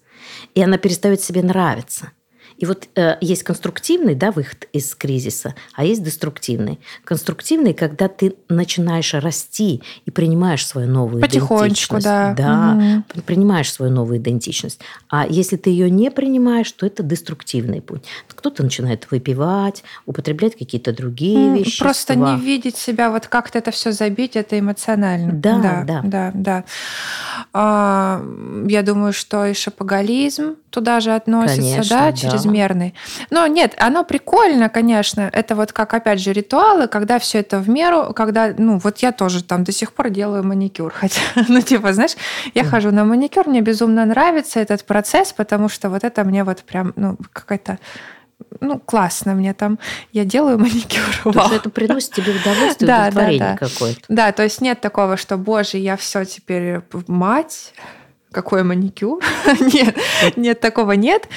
И 0.55 0.63
она 0.63 0.79
перестает 0.79 1.21
себе 1.21 1.43
нравиться. 1.43 2.13
И 2.61 2.67
вот 2.67 2.89
э, 2.95 3.17
есть 3.23 3.43
конструктивный 3.43 4.15
да, 4.15 4.31
выход 4.31 4.69
из 4.75 4.95
кризиса, 4.95 5.55
а 5.75 5.85
есть 5.85 6.05
деструктивный. 6.05 6.79
Конструктивный, 7.05 7.73
когда 7.73 8.07
ты 8.09 8.37
начинаешь 8.51 9.15
расти 9.15 9.83
и 10.05 10.11
принимаешь 10.11 10.67
свою 10.67 10.87
новую 10.87 11.23
Потихонечку, 11.23 11.97
идентичность. 11.97 12.05
да. 12.05 12.35
Да, 12.35 13.03
угу. 13.15 13.23
принимаешь 13.23 13.73
свою 13.73 13.91
новую 13.91 14.19
идентичность. 14.19 14.81
А 15.09 15.27
если 15.27 15.57
ты 15.57 15.71
ее 15.71 15.91
не 15.91 16.11
принимаешь, 16.11 16.71
то 16.73 16.85
это 16.85 17.03
деструктивный 17.03 17.81
путь. 17.81 18.03
Кто-то 18.29 18.63
начинает 18.63 19.11
выпивать, 19.11 19.83
употреблять 20.05 20.57
какие-то 20.59 20.93
другие 20.93 21.55
вещи. 21.55 21.83
Просто 21.83 22.15
не 22.15 22.37
видеть 22.37 22.77
себя, 22.77 23.11
вот 23.11 23.27
как-то 23.27 23.59
это 23.59 23.71
все 23.71 23.93
забить, 23.93 24.37
это 24.37 24.59
эмоционально. 24.59 25.33
Да, 25.33 25.59
да, 25.59 25.85
да. 25.87 26.01
да, 26.05 26.31
да. 26.35 26.65
А, 27.55 28.23
я 28.69 28.83
думаю, 28.83 29.15
что 29.15 29.47
и 29.47 29.55
шапоголизм 29.55 30.57
туда 30.71 31.01
же 31.01 31.15
относится, 31.15 31.61
Конечно, 31.61 31.97
да, 31.97 32.13
через 32.13 32.45
чрезмерный. 32.51 32.95
Но 33.31 33.47
нет, 33.47 33.75
оно 33.79 34.05
прикольно, 34.05 34.69
конечно. 34.69 35.31
Это 35.33 35.55
вот 35.55 35.73
как, 35.73 35.95
опять 35.95 36.21
же, 36.21 36.33
ритуалы, 36.33 36.89
когда 36.89 37.19
все 37.19 37.41
это 37.41 37.59
в 37.59 37.69
меру, 37.69 38.13
когда, 38.15 38.55
ну, 38.57 38.79
вот 38.79 38.99
я 38.99 39.13
тоже 39.13 39.43
там 39.43 39.65
до 39.65 39.73
сих 39.73 39.93
пор 39.93 40.11
делаю 40.11 40.45
маникюр. 40.45 40.93
Хотя, 40.93 41.21
ну, 41.49 41.61
типа, 41.61 41.93
знаешь, 41.93 42.17
я 42.55 42.65
хожу 42.65 42.91
на 42.91 43.05
маникюр, 43.05 43.49
мне 43.49 43.61
безумно 43.61 44.05
нравится 44.05 44.61
этот 44.61 44.85
процесс, 44.85 45.33
потому 45.33 45.69
что 45.69 45.91
вот 45.91 46.05
это 46.05 46.25
мне 46.25 46.45
вот 46.45 46.63
прям, 46.63 46.93
ну, 46.97 47.17
какая-то 47.33 47.79
ну, 48.61 48.79
классно 48.79 49.35
мне 49.35 49.53
там, 49.55 49.79
я 50.13 50.25
делаю 50.25 50.59
маникюр. 50.59 51.05
Потому 51.25 51.47
что 51.47 51.57
это 51.57 51.71
приносит 51.71 52.13
тебе 52.13 52.33
удовольствие, 52.33 52.87
да, 52.89 53.09
удовлетворение 53.09 53.39
да, 53.39 53.57
да. 53.61 53.69
какое-то. 53.69 54.01
Да, 54.09 54.33
то 54.33 54.43
есть 54.43 54.61
нет 54.61 54.81
такого, 54.81 55.17
что, 55.17 55.37
боже, 55.37 55.77
я 55.77 55.97
все 55.97 56.25
теперь 56.25 56.81
мать, 57.07 57.75
какой 58.33 58.63
маникюр. 58.63 59.23
нет, 59.61 59.97
нет, 60.37 60.61
такого 60.61 60.93
нет. 60.93 61.29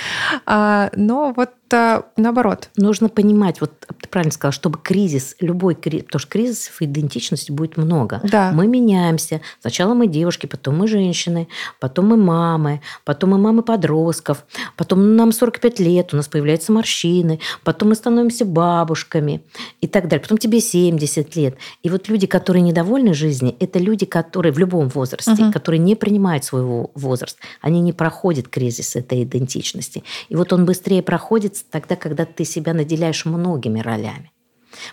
А, 0.45 0.89
но 0.95 1.33
вот 1.35 1.51
это 1.73 2.05
наоборот. 2.17 2.69
Нужно 2.77 3.09
понимать, 3.09 3.59
вот 3.59 3.71
ты 3.79 4.07
правильно 4.07 4.31
сказала, 4.31 4.51
чтобы 4.51 4.79
кризис, 4.81 5.35
любой 5.39 5.73
кризис, 5.73 6.05
потому 6.05 6.19
что 6.19 6.29
кризисов 6.29 6.81
идентичности 6.81 7.51
будет 7.51 7.77
много. 7.77 8.21
Да. 8.23 8.51
Мы 8.51 8.67
меняемся. 8.67 9.41
Сначала 9.59 9.93
мы 9.95 10.07
девушки, 10.07 10.45
потом 10.45 10.77
мы 10.77 10.87
женщины, 10.87 11.47
потом 11.79 12.09
мы 12.09 12.17
мамы, 12.17 12.81
потом 13.05 13.31
мы 13.31 13.37
мамы 13.39 13.63
подростков, 13.63 14.45
потом 14.77 15.15
нам 15.15 15.31
45 15.31 15.79
лет, 15.79 16.13
у 16.13 16.17
нас 16.17 16.27
появляются 16.27 16.71
морщины, 16.71 17.39
потом 17.63 17.89
мы 17.89 17.95
становимся 17.95 18.45
бабушками 18.45 19.41
и 19.81 19.87
так 19.87 20.07
далее. 20.07 20.21
Потом 20.21 20.37
тебе 20.37 20.59
70 20.59 21.35
лет. 21.35 21.57
И 21.81 21.89
вот 21.89 22.07
люди, 22.07 22.27
которые 22.27 22.61
недовольны 22.61 23.13
жизнью, 23.13 23.55
это 23.59 23.79
люди, 23.79 24.05
которые 24.05 24.53
в 24.53 24.59
любом 24.59 24.89
возрасте, 24.89 25.31
угу. 25.31 25.51
которые 25.51 25.79
не 25.79 25.95
принимают 25.95 26.43
своего 26.43 26.91
возраста, 26.93 27.39
они 27.61 27.81
не 27.81 27.93
проходят 27.93 28.47
кризис 28.47 28.95
этой 28.95 29.23
идентичности. 29.23 30.03
И 30.29 30.35
вот 30.35 30.53
он 30.53 30.65
быстрее 30.65 31.01
проходит 31.01 31.62
тогда, 31.71 31.95
когда 31.95 32.25
ты 32.25 32.45
себя 32.45 32.73
наделяешь 32.73 33.25
многими 33.25 33.79
ролями. 33.79 34.31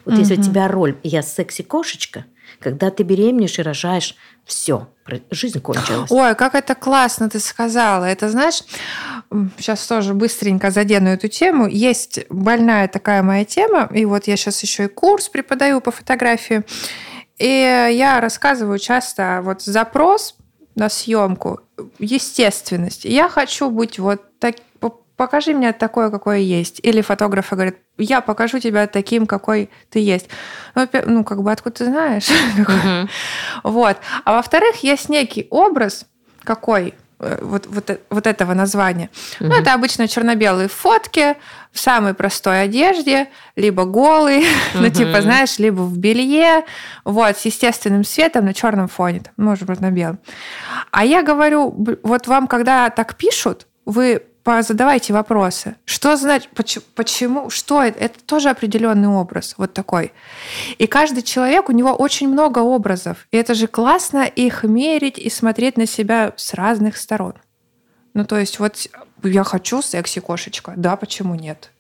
Вот 0.05 0.15
угу. 0.15 0.21
если 0.21 0.37
у 0.39 0.43
тебя 0.43 0.69
роль 0.69 0.99
«я 1.03 1.23
секси-кошечка», 1.23 2.25
когда 2.59 2.91
ты 2.91 3.03
беременеешь 3.03 3.59
и 3.59 3.63
рожаешь, 3.63 4.17
все, 4.45 4.89
жизнь 5.31 5.61
кончилась. 5.61 6.11
Ой, 6.11 6.35
как 6.35 6.55
это 6.55 6.75
классно 6.75 7.31
ты 7.31 7.39
сказала. 7.39 8.05
Это, 8.05 8.29
знаешь, 8.29 8.63
сейчас 9.57 9.87
тоже 9.87 10.15
быстренько 10.15 10.71
задену 10.71 11.09
эту 11.11 11.29
тему. 11.29 11.67
Есть 11.69 12.27
больная 12.29 12.89
такая 12.89 13.23
моя 13.23 13.45
тема, 13.45 13.89
и 13.93 14.05
вот 14.05 14.27
я 14.27 14.37
сейчас 14.37 14.63
еще 14.63 14.85
и 14.85 14.89
курс 14.89 15.29
преподаю 15.29 15.81
по 15.81 15.91
фотографии. 15.91 16.65
И 17.39 17.47
я 17.47 18.21
рассказываю 18.21 18.79
часто 18.79 19.41
вот 19.43 19.63
запрос 19.63 20.35
на 20.75 20.89
съемку, 20.89 21.61
естественность. 21.99 23.05
Я 23.05 23.29
хочу 23.29 23.71
быть 23.71 23.99
вот 23.99 24.39
так, 24.39 24.57
покажи 25.21 25.53
мне 25.53 25.75
такое, 25.75 26.09
какое 26.09 26.39
есть. 26.39 26.81
Или 26.83 27.03
фотограф 27.03 27.51
говорит, 27.51 27.77
я 27.99 28.23
покажу 28.23 28.59
тебя 28.59 28.87
таким, 28.87 29.27
какой 29.27 29.69
ты 29.91 29.99
есть. 29.99 30.31
Ну, 30.75 30.89
ну 31.05 31.25
как 31.25 31.43
бы 31.43 31.53
откуда 31.53 31.77
ты 31.77 31.85
знаешь? 31.85 32.29
Вот. 33.63 33.99
А 34.25 34.33
во-вторых, 34.33 34.83
есть 34.83 35.11
некий 35.11 35.47
образ, 35.51 36.07
какой 36.43 36.95
э, 37.19 37.39
вот, 37.43 37.67
вот, 37.67 38.01
вот 38.09 38.27
этого 38.27 38.55
названия. 38.55 39.11
Ну, 39.41 39.55
это 39.55 39.75
обычно 39.75 40.09
черно-белые 40.09 40.69
фотки 40.69 41.37
в 41.71 41.79
самой 41.79 42.15
простой 42.15 42.63
одежде, 42.63 43.29
либо 43.57 43.85
голый, 43.85 44.47
ну, 44.75 44.89
типа, 44.89 45.21
знаешь, 45.21 45.59
либо 45.59 45.83
в 45.83 45.99
белье, 45.99 46.65
вот, 47.05 47.37
с 47.37 47.45
естественным 47.45 48.05
светом 48.05 48.47
на 48.47 48.55
черном 48.55 48.89
фоне, 48.89 49.25
может 49.37 49.65
быть, 49.65 49.81
на 49.81 49.91
белом. 49.91 50.19
А 50.93 51.05
я 51.05 51.23
говорю, 51.23 51.77
вот 52.03 52.27
вам, 52.27 52.47
когда 52.47 52.89
так 52.89 53.17
пишут, 53.17 53.67
вы 53.85 54.23
задавайте 54.61 55.13
вопросы. 55.13 55.77
Что 55.85 56.17
значит, 56.17 56.51
почему, 56.95 57.51
что 57.51 57.83
это? 57.83 57.99
Это 57.99 58.21
тоже 58.25 58.51
определенный 58.51 59.09
образ, 59.09 59.55
вот 59.57 59.73
такой. 59.73 60.13
И 60.79 60.87
каждый 60.87 61.23
человек, 61.23 61.69
у 61.69 61.73
него 61.73 61.93
очень 61.93 62.29
много 62.29 62.61
образов. 62.61 63.27
И 63.31 63.37
это 63.37 63.55
же 63.55 63.67
классно 63.67 64.25
их 64.25 64.65
мерить 64.65 65.19
и 65.19 65.31
смотреть 65.31 65.77
на 65.77 65.87
себя 65.87 66.33
с 66.37 66.55
разных 66.55 66.97
сторон. 66.97 67.35
Ну, 68.15 68.25
то 68.25 68.39
есть 68.39 68.59
вот 68.59 68.89
я 69.23 69.45
хочу 69.45 69.83
секси-кошечка. 69.83 70.73
Да, 70.77 70.97
почему 70.97 71.35
нет? 71.35 71.71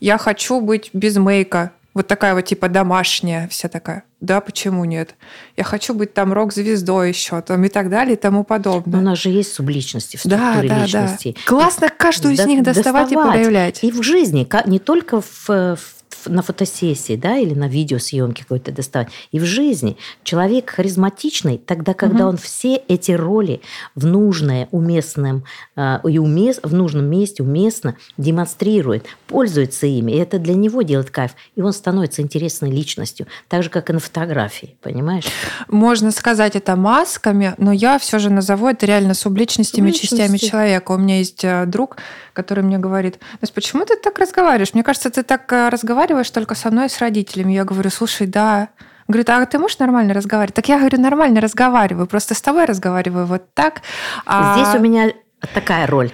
Я 0.00 0.18
хочу 0.18 0.60
быть 0.60 0.90
без 0.92 1.16
мейка. 1.16 1.72
Вот 1.94 2.06
такая 2.06 2.34
вот 2.34 2.42
типа 2.42 2.68
домашняя 2.68 3.48
вся 3.48 3.68
такая. 3.68 4.04
Да, 4.26 4.40
почему 4.40 4.84
нет? 4.84 5.14
Я 5.56 5.62
хочу 5.62 5.94
быть 5.94 6.12
там 6.12 6.32
рок-звездой 6.32 7.10
еще, 7.10 7.40
там 7.42 7.64
и 7.64 7.68
так 7.68 7.88
далее 7.88 8.14
и 8.14 8.18
тому 8.18 8.42
подобное. 8.42 8.96
Но 8.96 8.98
у 8.98 9.10
нас 9.10 9.18
же 9.18 9.30
есть 9.30 9.54
субличности 9.54 10.16
в 10.16 10.20
структуре 10.20 10.68
да, 10.68 10.74
да, 10.74 10.82
личности. 10.82 11.36
Да. 11.36 11.40
Классно 11.46 11.88
каждую 11.88 12.34
из 12.34 12.44
них 12.44 12.64
доставать, 12.64 13.08
доставать 13.10 13.12
и 13.12 13.30
проявлять. 13.38 13.84
И 13.84 13.92
в 13.92 14.02
жизни, 14.02 14.48
не 14.66 14.80
только 14.80 15.20
в, 15.20 15.48
в 15.48 15.95
на 16.26 16.42
фотосессии, 16.42 17.16
да, 17.16 17.36
или 17.38 17.54
на 17.54 17.68
видеосъемке 17.68 18.42
какой-то 18.42 18.72
доставать. 18.72 19.08
И 19.32 19.38
в 19.38 19.44
жизни 19.44 19.96
человек 20.22 20.70
харизматичный 20.70 21.58
тогда, 21.58 21.94
когда 21.94 22.24
угу. 22.24 22.30
он 22.30 22.36
все 22.36 22.76
эти 22.76 23.12
роли 23.12 23.60
в 23.94 24.06
нужное, 24.06 24.68
уместном 24.70 25.44
э, 25.76 25.98
и 26.08 26.18
умес, 26.18 26.60
в 26.62 26.74
нужном 26.74 27.06
месте 27.06 27.42
уместно 27.42 27.96
демонстрирует, 28.16 29.06
пользуется 29.26 29.86
ими. 29.86 30.12
И 30.12 30.16
это 30.16 30.38
для 30.38 30.54
него 30.54 30.82
делает 30.82 31.10
кайф. 31.10 31.32
И 31.54 31.60
он 31.60 31.72
становится 31.72 32.22
интересной 32.22 32.70
личностью. 32.70 33.26
Так 33.48 33.62
же, 33.62 33.70
как 33.70 33.90
и 33.90 33.92
на 33.92 34.00
фотографии, 34.00 34.76
понимаешь? 34.82 35.24
Можно 35.68 36.10
сказать 36.10 36.56
это 36.56 36.76
масками, 36.76 37.54
но 37.58 37.72
я 37.72 37.98
все 37.98 38.18
же 38.18 38.30
назову 38.30 38.68
это 38.68 38.86
реально 38.86 39.14
субличностями, 39.14 39.90
Субличности. 39.90 40.16
частями 40.16 40.36
человека. 40.38 40.92
У 40.92 40.98
меня 40.98 41.18
есть 41.18 41.44
э, 41.44 41.64
друг, 41.66 41.96
который 42.36 42.62
мне 42.62 42.78
говорит, 42.78 43.18
Настя, 43.40 43.54
почему 43.54 43.84
ты 43.84 43.96
так 43.96 44.18
разговариваешь? 44.18 44.74
Мне 44.74 44.84
кажется, 44.84 45.10
ты 45.10 45.22
так 45.22 45.52
э, 45.52 45.68
разговариваешь 45.70 46.30
только 46.30 46.54
со 46.54 46.70
мной 46.70 46.86
и 46.86 46.88
с 46.88 47.00
родителями. 47.00 47.52
Я 47.54 47.64
говорю, 47.64 47.90
слушай, 47.90 48.26
да. 48.26 48.68
Говорит, 49.08 49.30
а 49.30 49.44
ты 49.46 49.58
можешь 49.58 49.78
нормально 49.78 50.14
разговаривать? 50.14 50.54
Так 50.54 50.68
я 50.68 50.78
говорю, 50.78 51.00
нормально 51.00 51.40
разговариваю, 51.40 52.06
просто 52.06 52.34
с 52.34 52.42
тобой 52.42 52.66
разговариваю 52.66 53.26
вот 53.26 53.54
так. 53.54 53.82
А... 54.26 54.54
Здесь 54.54 54.74
у 54.74 54.82
меня 54.82 55.12
Такая 55.54 55.86
роль. 55.86 56.10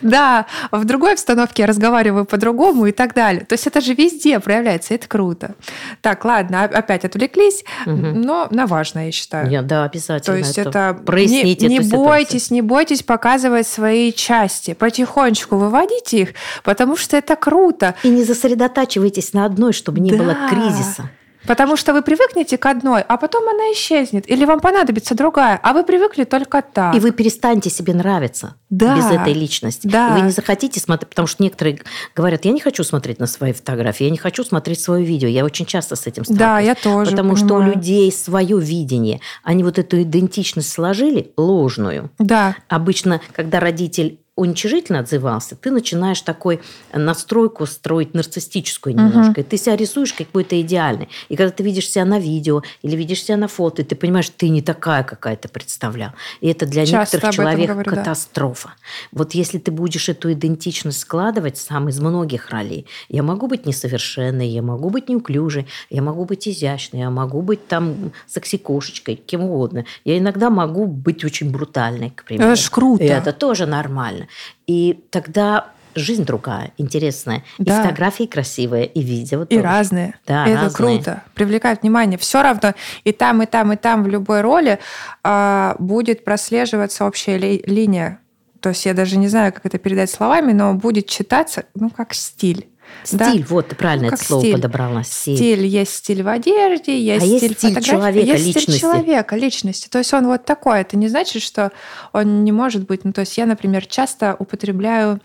Да, 0.00 0.46
в 0.70 0.84
другой 0.84 1.12
обстановке 1.12 1.62
я 1.62 1.66
разговариваю 1.66 2.24
по-другому 2.24 2.86
и 2.86 2.92
так 2.92 3.14
далее. 3.14 3.44
То 3.44 3.54
есть 3.54 3.66
это 3.66 3.80
же 3.80 3.94
везде 3.94 4.40
проявляется, 4.40 4.94
это 4.94 5.08
круто. 5.08 5.54
Так, 6.00 6.24
ладно, 6.24 6.64
опять 6.64 7.04
отвлеклись, 7.04 7.64
угу. 7.86 7.94
но 7.94 8.48
на 8.50 8.66
важное, 8.66 9.06
я 9.06 9.12
считаю. 9.12 9.50
Я, 9.50 9.62
да, 9.62 9.84
обязательно. 9.84 10.36
То 10.36 10.38
есть 10.38 10.58
это, 10.58 10.98
прояснить 11.04 11.62
не, 11.62 11.68
не 11.68 11.80
бойтесь, 11.80 12.44
ситуацию. 12.44 12.54
не 12.54 12.62
бойтесь 12.62 13.02
показывать 13.02 13.66
свои 13.66 14.12
части, 14.12 14.74
потихонечку 14.74 15.56
выводите 15.56 16.22
их, 16.22 16.34
потому 16.64 16.96
что 16.96 17.16
это 17.16 17.36
круто. 17.36 17.94
И 18.02 18.08
не 18.08 18.24
сосредотачивайтесь 18.24 19.32
на 19.32 19.44
одной, 19.44 19.72
чтобы 19.72 20.00
не 20.00 20.10
да. 20.10 20.16
было 20.16 20.36
кризиса. 20.48 21.10
Потому 21.46 21.76
что 21.76 21.92
вы 21.92 22.02
привыкнете 22.02 22.58
к 22.58 22.66
одной, 22.66 23.02
а 23.02 23.16
потом 23.16 23.48
она 23.48 23.72
исчезнет. 23.72 24.30
Или 24.30 24.44
вам 24.44 24.60
понадобится 24.60 25.14
другая, 25.14 25.58
а 25.62 25.72
вы 25.72 25.84
привыкли 25.84 26.24
только 26.24 26.62
так. 26.62 26.94
И 26.94 27.00
вы 27.00 27.12
перестанете 27.12 27.70
себе 27.70 27.94
нравиться 27.94 28.54
да. 28.68 28.96
без 28.96 29.06
этой 29.10 29.32
личности. 29.32 29.86
Да. 29.86 30.10
Вы 30.10 30.22
не 30.22 30.30
захотите 30.30 30.80
смотреть, 30.80 31.10
потому 31.10 31.26
что 31.26 31.42
некоторые 31.42 31.80
говорят, 32.14 32.44
я 32.44 32.52
не 32.52 32.60
хочу 32.60 32.84
смотреть 32.84 33.18
на 33.18 33.26
свои 33.26 33.52
фотографии, 33.52 34.04
я 34.04 34.10
не 34.10 34.18
хочу 34.18 34.44
смотреть 34.44 34.80
свое 34.80 35.04
видео. 35.04 35.28
Я 35.28 35.44
очень 35.44 35.66
часто 35.66 35.96
с 35.96 36.06
этим 36.06 36.24
сталкиваюсь. 36.24 36.38
Да, 36.38 36.58
я 36.60 36.74
тоже 36.74 37.10
Потому 37.10 37.34
понимаю. 37.34 37.46
что 37.46 37.54
у 37.56 37.62
людей 37.62 38.12
свое 38.12 38.60
видение. 38.60 39.20
Они 39.42 39.64
вот 39.64 39.78
эту 39.78 40.02
идентичность 40.02 40.70
сложили 40.70 41.32
ложную. 41.36 42.10
Да. 42.18 42.56
Обычно, 42.68 43.20
когда 43.32 43.60
родитель 43.60 44.19
уничижительно 44.40 45.00
отзывался, 45.00 45.54
ты 45.54 45.70
начинаешь 45.70 46.22
такой 46.22 46.60
настройку 46.94 47.66
строить 47.66 48.14
нарциссическую 48.14 48.96
немножко. 48.96 49.32
Угу. 49.32 49.40
И 49.40 49.42
ты 49.42 49.56
себя 49.58 49.76
рисуешь 49.76 50.14
какой-то 50.14 50.58
идеальный. 50.62 51.08
И 51.28 51.36
когда 51.36 51.52
ты 51.52 51.62
видишь 51.62 51.90
себя 51.90 52.06
на 52.06 52.18
видео 52.18 52.62
или 52.80 52.96
видишь 52.96 53.22
себя 53.22 53.36
на 53.36 53.48
фото, 53.48 53.82
и 53.82 53.84
ты 53.84 53.94
понимаешь, 53.94 54.30
ты 54.30 54.48
не 54.48 54.62
такая, 54.62 55.02
какая 55.02 55.36
ты 55.36 55.48
представлял. 55.48 56.12
И 56.40 56.48
это 56.48 56.64
для 56.64 56.86
Часто 56.86 57.16
некоторых 57.16 57.34
человек 57.34 57.70
говорю, 57.70 57.90
катастрофа. 57.90 58.68
Да. 58.68 59.18
Вот 59.18 59.34
если 59.34 59.58
ты 59.58 59.70
будешь 59.70 60.08
эту 60.08 60.32
идентичность 60.32 61.00
складывать 61.00 61.58
сам 61.58 61.90
из 61.90 62.00
многих 62.00 62.48
ролей, 62.48 62.86
я 63.10 63.22
могу 63.22 63.46
быть 63.46 63.66
несовершенной, 63.66 64.48
я 64.48 64.62
могу 64.62 64.88
быть 64.88 65.10
неуклюжей, 65.10 65.66
я 65.90 66.00
могу 66.00 66.24
быть 66.24 66.48
изящной, 66.48 67.02
я 67.02 67.10
могу 67.10 67.42
быть 67.42 67.68
там 67.68 68.12
секси-кошечкой, 68.26 69.16
кем 69.16 69.42
угодно. 69.42 69.84
Я 70.04 70.16
иногда 70.16 70.48
могу 70.48 70.86
быть 70.86 71.24
очень 71.26 71.50
брутальной, 71.50 72.08
к 72.10 72.24
примеру. 72.24 72.52
Это 72.52 72.62
ж 72.62 72.70
круто. 72.70 73.04
И 73.04 73.06
это 73.06 73.34
тоже 73.34 73.66
нормально. 73.66 74.28
И 74.66 75.04
тогда 75.10 75.68
жизнь 75.94 76.24
другая, 76.24 76.72
интересная. 76.78 77.44
Да. 77.58 77.80
И 77.80 77.82
фотографии 77.82 78.24
красивые, 78.24 78.86
и 78.86 79.02
видео 79.02 79.42
И 79.42 79.46
тоже. 79.56 79.62
разные. 79.62 80.14
Да, 80.26 80.46
Это 80.46 80.62
разные. 80.62 80.70
круто. 80.76 81.22
Привлекает 81.34 81.82
внимание. 81.82 82.18
Все 82.18 82.42
равно 82.42 82.74
и 83.04 83.12
там, 83.12 83.42
и 83.42 83.46
там, 83.46 83.72
и 83.72 83.76
там 83.76 84.04
в 84.04 84.08
любой 84.08 84.40
роли 84.40 84.78
э, 85.24 85.74
будет 85.78 86.24
прослеживаться 86.24 87.04
общая 87.04 87.38
ли, 87.38 87.62
линия. 87.66 88.20
То 88.60 88.70
есть 88.70 88.84
я 88.86 88.94
даже 88.94 89.16
не 89.16 89.28
знаю, 89.28 89.52
как 89.52 89.66
это 89.66 89.78
передать 89.78 90.10
словами, 90.10 90.52
но 90.52 90.74
будет 90.74 91.06
читаться, 91.06 91.64
ну, 91.74 91.90
как 91.90 92.14
стиль. 92.14 92.68
Стиль, 93.04 93.18
да? 93.18 93.46
вот 93.48 93.68
ты 93.68 93.76
правильно 93.76 94.08
ну, 94.08 94.14
это 94.14 94.24
слово 94.24 94.42
стиль. 94.42 94.54
подобрала. 94.54 95.02
Стиль. 95.02 95.36
стиль. 95.36 95.66
Есть 95.66 95.94
стиль 95.94 96.22
в 96.22 96.28
одежде, 96.28 97.00
есть 97.00 97.22
а 97.22 97.26
стиль 97.26 97.48
есть 97.48 97.58
стиль 97.58 97.80
человека, 97.82 98.26
есть 98.26 98.46
личности. 98.46 98.70
стиль 98.70 98.80
человека, 98.80 99.36
личности. 99.36 99.88
То 99.88 99.98
есть 99.98 100.12
он 100.14 100.26
вот 100.26 100.44
такой. 100.44 100.80
Это 100.80 100.96
не 100.96 101.08
значит, 101.08 101.42
что 101.42 101.72
он 102.12 102.44
не 102.44 102.52
может 102.52 102.86
быть. 102.86 103.04
Ну, 103.04 103.12
то 103.12 103.20
есть 103.22 103.36
я, 103.38 103.46
например, 103.46 103.86
часто 103.86 104.36
употребляю 104.38 105.20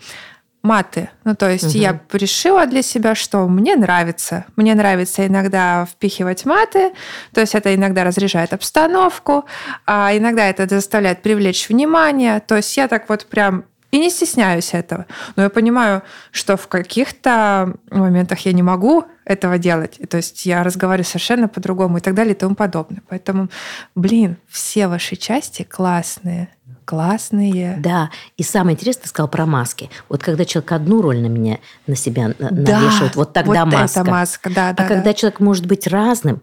маты. 0.66 1.10
Ну, 1.24 1.34
то 1.34 1.48
есть 1.48 1.74
угу. 1.74 1.78
я 1.78 2.00
решила 2.12 2.66
для 2.66 2.82
себя, 2.82 3.14
что 3.14 3.46
мне 3.48 3.76
нравится. 3.76 4.44
Мне 4.56 4.74
нравится 4.74 5.26
иногда 5.26 5.86
впихивать 5.86 6.44
маты, 6.44 6.92
то 7.32 7.40
есть 7.40 7.54
это 7.54 7.74
иногда 7.74 8.04
разряжает 8.04 8.52
обстановку, 8.52 9.44
а 9.86 10.14
иногда 10.14 10.48
это 10.48 10.68
заставляет 10.68 11.22
привлечь 11.22 11.68
внимание. 11.68 12.40
То 12.40 12.56
есть 12.56 12.76
я 12.76 12.88
так 12.88 13.08
вот 13.08 13.26
прям 13.26 13.64
и 13.90 13.98
не 13.98 14.10
стесняюсь 14.10 14.74
этого. 14.74 15.06
Но 15.36 15.44
я 15.44 15.50
понимаю, 15.50 16.02
что 16.30 16.56
в 16.56 16.68
каких-то 16.68 17.74
моментах 17.90 18.40
я 18.40 18.52
не 18.52 18.62
могу 18.62 19.04
этого 19.24 19.58
делать. 19.58 19.98
то 20.08 20.16
есть 20.16 20.46
я 20.46 20.62
разговариваю 20.62 21.04
совершенно 21.04 21.48
по-другому 21.48 21.98
и 21.98 22.00
так 22.00 22.14
далее 22.14 22.34
и 22.34 22.38
тому 22.38 22.54
подобное. 22.54 23.02
Поэтому, 23.08 23.48
блин, 23.94 24.36
все 24.48 24.88
ваши 24.88 25.16
части 25.16 25.62
классные 25.62 26.48
классные. 26.84 27.76
Да, 27.78 28.10
и 28.36 28.44
самое 28.44 28.76
интересное, 28.76 29.02
ты 29.02 29.08
сказал 29.08 29.28
про 29.28 29.44
маски. 29.44 29.90
Вот 30.08 30.22
когда 30.22 30.44
человек 30.44 30.70
одну 30.70 31.02
роль 31.02 31.20
на 31.20 31.26
меня, 31.26 31.58
на 31.88 31.96
себя 31.96 32.32
да, 32.38 32.50
навешивает, 32.50 33.16
вот 33.16 33.32
тогда 33.32 33.64
вот 33.64 33.74
маска. 33.74 34.00
Это 34.00 34.10
маска, 34.10 34.50
да, 34.50 34.72
да. 34.72 34.84
А 34.84 34.88
да. 34.88 34.94
когда 34.94 35.12
человек 35.12 35.40
может 35.40 35.66
быть 35.66 35.88
разным, 35.88 36.42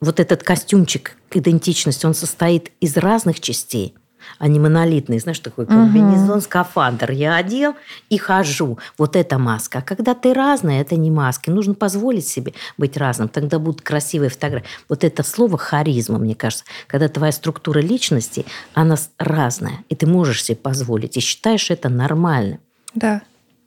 вот 0.00 0.18
этот 0.18 0.42
костюмчик 0.42 1.16
идентичность, 1.30 2.04
он 2.04 2.14
состоит 2.14 2.72
из 2.80 2.96
разных 2.96 3.38
частей– 3.38 3.94
они 4.38 4.58
монолитные, 4.58 5.20
знаешь, 5.20 5.40
такой 5.40 5.66
комбинезон, 5.66 6.40
скафандр 6.40 7.10
я 7.10 7.36
одел 7.36 7.74
и 8.08 8.18
хожу. 8.18 8.78
Вот 8.96 9.16
это 9.16 9.38
маска. 9.38 9.78
А 9.78 9.82
когда 9.82 10.14
ты 10.14 10.34
разная, 10.34 10.80
это 10.80 10.96
не 10.96 11.10
маски. 11.10 11.50
Нужно 11.50 11.74
позволить 11.74 12.26
себе 12.26 12.54
быть 12.76 12.96
разным. 12.96 13.28
Тогда 13.28 13.58
будут 13.58 13.82
красивые 13.82 14.30
фотографии. 14.30 14.68
Вот 14.88 15.04
это 15.04 15.22
слово 15.22 15.58
харизма, 15.58 16.18
мне 16.18 16.34
кажется, 16.34 16.64
когда 16.86 17.08
твоя 17.08 17.32
структура 17.32 17.80
личности, 17.80 18.44
она 18.74 18.96
разная, 19.18 19.84
и 19.88 19.94
ты 19.94 20.06
можешь 20.06 20.44
себе 20.44 20.56
позволить, 20.56 21.16
и 21.16 21.20
считаешь 21.20 21.70
это 21.70 21.88
нормальным. 21.88 22.60
Да, 22.94 23.22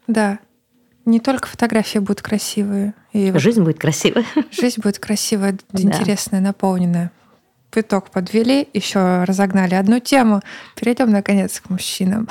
да. 0.07 0.39
Не 1.05 1.19
только 1.19 1.47
фотографии 1.47 1.97
будут 1.97 2.21
красивые. 2.21 2.93
И 3.11 3.31
Жизнь 3.37 3.63
будет 3.63 3.79
красивая. 3.79 4.23
Жизнь 4.51 4.81
будет 4.81 4.99
красивая, 4.99 5.57
интересная, 5.73 6.41
наполненная 6.41 7.11
итог 7.77 8.09
подвели, 8.09 8.67
еще 8.73 9.23
разогнали 9.23 9.75
одну 9.75 9.99
тему. 9.99 10.41
Перейдем, 10.75 11.11
наконец, 11.11 11.59
к 11.59 11.69
мужчинам. 11.69 12.27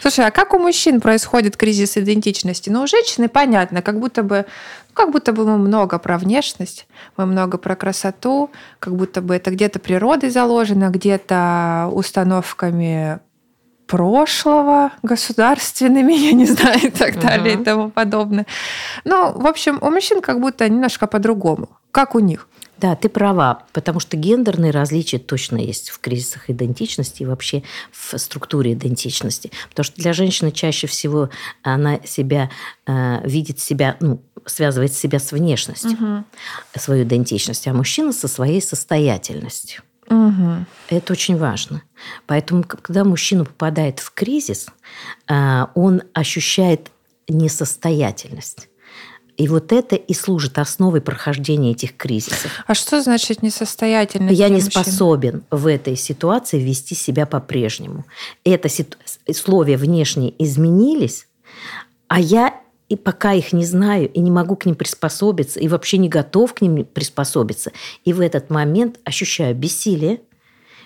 Слушай, 0.00 0.26
а 0.26 0.30
как 0.30 0.54
у 0.54 0.58
мужчин 0.58 1.00
происходит 1.00 1.56
кризис 1.56 1.96
идентичности? 1.96 2.70
Ну, 2.70 2.82
у 2.82 2.86
женщины 2.86 3.28
понятно, 3.28 3.82
как 3.82 3.98
будто 3.98 4.22
бы, 4.22 4.46
ну, 4.88 4.94
как 4.94 5.10
будто 5.10 5.32
бы 5.32 5.44
мы 5.44 5.58
много 5.58 5.98
про 5.98 6.18
внешность, 6.18 6.86
мы 7.16 7.26
много 7.26 7.58
про 7.58 7.76
красоту, 7.76 8.50
как 8.78 8.94
будто 8.94 9.22
бы 9.22 9.34
это 9.34 9.50
где-то 9.50 9.78
природой 9.78 10.30
заложено, 10.30 10.90
где-то 10.90 11.90
установками 11.92 13.20
прошлого, 13.88 14.92
государственными, 15.02 16.12
я 16.28 16.32
не 16.32 16.46
знаю, 16.46 16.78
и 16.84 16.90
так 16.90 17.18
далее 17.20 17.56
uh-huh. 17.56 17.62
и 17.62 17.64
тому 17.64 17.90
подобное. 17.90 18.46
Ну, 19.04 19.32
в 19.32 19.46
общем, 19.46 19.78
у 19.80 19.90
мужчин 19.90 20.20
как 20.20 20.40
будто 20.40 20.68
немножко 20.68 21.08
по-другому. 21.08 21.68
Как 21.90 22.14
у 22.14 22.20
них? 22.20 22.46
Да, 22.76 22.94
ты 22.94 23.08
права, 23.08 23.64
потому 23.72 23.98
что 23.98 24.16
гендерные 24.16 24.70
различия 24.70 25.18
точно 25.18 25.56
есть 25.56 25.90
в 25.90 25.98
кризисах 25.98 26.48
идентичности 26.48 27.24
и 27.24 27.26
вообще 27.26 27.64
в 27.90 28.16
структуре 28.18 28.74
идентичности. 28.74 29.50
Потому 29.70 29.84
что 29.84 30.00
для 30.00 30.12
женщины 30.12 30.52
чаще 30.52 30.86
всего 30.86 31.28
она 31.62 31.98
себя 32.04 32.50
э, 32.86 33.20
видит 33.24 33.58
себя, 33.58 33.96
ну, 33.98 34.22
связывает 34.46 34.92
себя 34.94 35.18
с 35.18 35.32
внешностью, 35.32 35.92
угу. 35.92 36.24
свою 36.76 37.02
идентичность, 37.02 37.66
а 37.66 37.72
мужчина 37.72 38.12
со 38.12 38.28
своей 38.28 38.62
состоятельностью. 38.62 39.82
Угу. 40.08 40.66
Это 40.88 41.12
очень 41.12 41.36
важно. 41.36 41.82
Поэтому, 42.26 42.64
когда 42.64 43.04
мужчина 43.04 43.44
попадает 43.44 44.00
в 44.00 44.12
кризис, 44.12 44.68
э, 45.28 45.66
он 45.74 46.02
ощущает 46.14 46.90
несостоятельность. 47.28 48.68
И 49.36 49.46
вот 49.46 49.72
это 49.72 49.94
и 49.94 50.14
служит 50.14 50.58
основой 50.58 51.00
прохождения 51.00 51.70
этих 51.70 51.96
кризисов. 51.96 52.50
А 52.66 52.74
что 52.74 53.00
значит 53.00 53.40
несостоятельность? 53.40 54.36
Я 54.36 54.48
не 54.48 54.56
мужчин? 54.56 54.70
способен 54.70 55.44
в 55.52 55.68
этой 55.68 55.94
ситуации 55.94 56.58
вести 56.58 56.96
себя 56.96 57.24
по-прежнему. 57.24 58.04
Это 58.42 58.68
условия 59.28 59.76
внешние 59.76 60.34
изменились, 60.42 61.28
а 62.08 62.18
я 62.18 62.60
и 62.88 62.96
пока 62.96 63.32
их 63.32 63.52
не 63.52 63.64
знаю, 63.64 64.08
и 64.08 64.20
не 64.20 64.30
могу 64.30 64.56
к 64.56 64.66
ним 64.66 64.74
приспособиться, 64.74 65.60
и 65.60 65.68
вообще 65.68 65.98
не 65.98 66.08
готов 66.08 66.54
к 66.54 66.60
ним 66.60 66.84
приспособиться. 66.84 67.72
И 68.04 68.12
в 68.12 68.20
этот 68.20 68.50
момент 68.50 68.98
ощущаю 69.04 69.54
бессилие, 69.54 70.20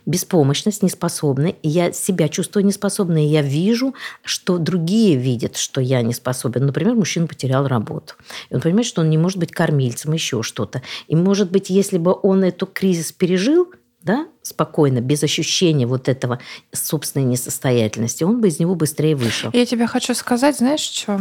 беспомощность, 0.05 0.83
неспособный, 0.83 1.57
и 1.63 1.69
я 1.69 1.93
себя 1.93 2.29
чувствую 2.29 2.67
неспособной, 2.67 3.25
и 3.25 3.29
я 3.29 3.43
вижу, 3.43 3.95
что 4.25 4.59
другие 4.59 5.17
видят, 5.17 5.57
что 5.57 5.81
я 5.81 6.03
не 6.03 6.13
способен. 6.13 6.67
Например, 6.67 6.95
мужчина 6.95 7.29
потерял 7.29 7.69
работу. 7.69 8.15
И 8.51 8.55
он 8.55 8.61
понимает, 8.61 8.87
что 8.87 9.03
он 9.03 9.11
не 9.11 9.19
может 9.19 9.39
быть 9.39 9.53
кормильцем, 9.53 10.13
еще 10.13 10.43
что-то. 10.43 10.83
И, 11.07 11.15
может 11.15 11.53
быть, 11.53 11.71
если 11.71 11.99
бы 11.99 12.17
он 12.21 12.43
эту 12.43 12.67
кризис 12.67 13.13
пережил, 13.13 13.73
да, 14.03 14.27
спокойно, 14.43 15.01
без 15.01 15.23
ощущения 15.23 15.87
вот 15.87 16.09
этого 16.09 16.41
собственной 16.73 17.25
несостоятельности, 17.25 18.25
он 18.25 18.41
бы 18.41 18.49
из 18.49 18.59
него 18.59 18.75
быстрее 18.75 19.17
вышел. 19.17 19.51
Я 19.53 19.67
тебе 19.67 19.87
хочу 19.87 20.15
сказать, 20.15 20.59
знаешь, 20.59 20.81
что? 20.81 21.21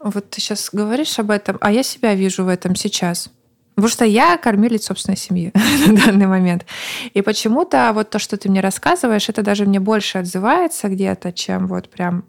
Вот 0.00 0.30
ты 0.30 0.40
сейчас 0.40 0.70
говоришь 0.72 1.18
об 1.18 1.30
этом, 1.30 1.58
а 1.60 1.70
я 1.72 1.82
себя 1.82 2.14
вижу 2.14 2.44
в 2.44 2.48
этом 2.48 2.74
сейчас. 2.74 3.30
Потому 3.74 3.92
что 3.92 4.04
я 4.04 4.36
кормилец 4.38 4.86
собственной 4.86 5.16
семьи 5.16 5.52
на 5.86 5.96
данный 5.96 6.26
момент. 6.26 6.66
И 7.14 7.22
почему-то 7.22 7.92
вот 7.94 8.10
то, 8.10 8.18
что 8.18 8.36
ты 8.36 8.48
мне 8.50 8.60
рассказываешь, 8.60 9.28
это 9.28 9.42
даже 9.42 9.66
мне 9.66 9.78
больше 9.78 10.18
отзывается 10.18 10.88
где-то, 10.88 11.32
чем 11.32 11.68
вот 11.68 11.88
прям... 11.88 12.24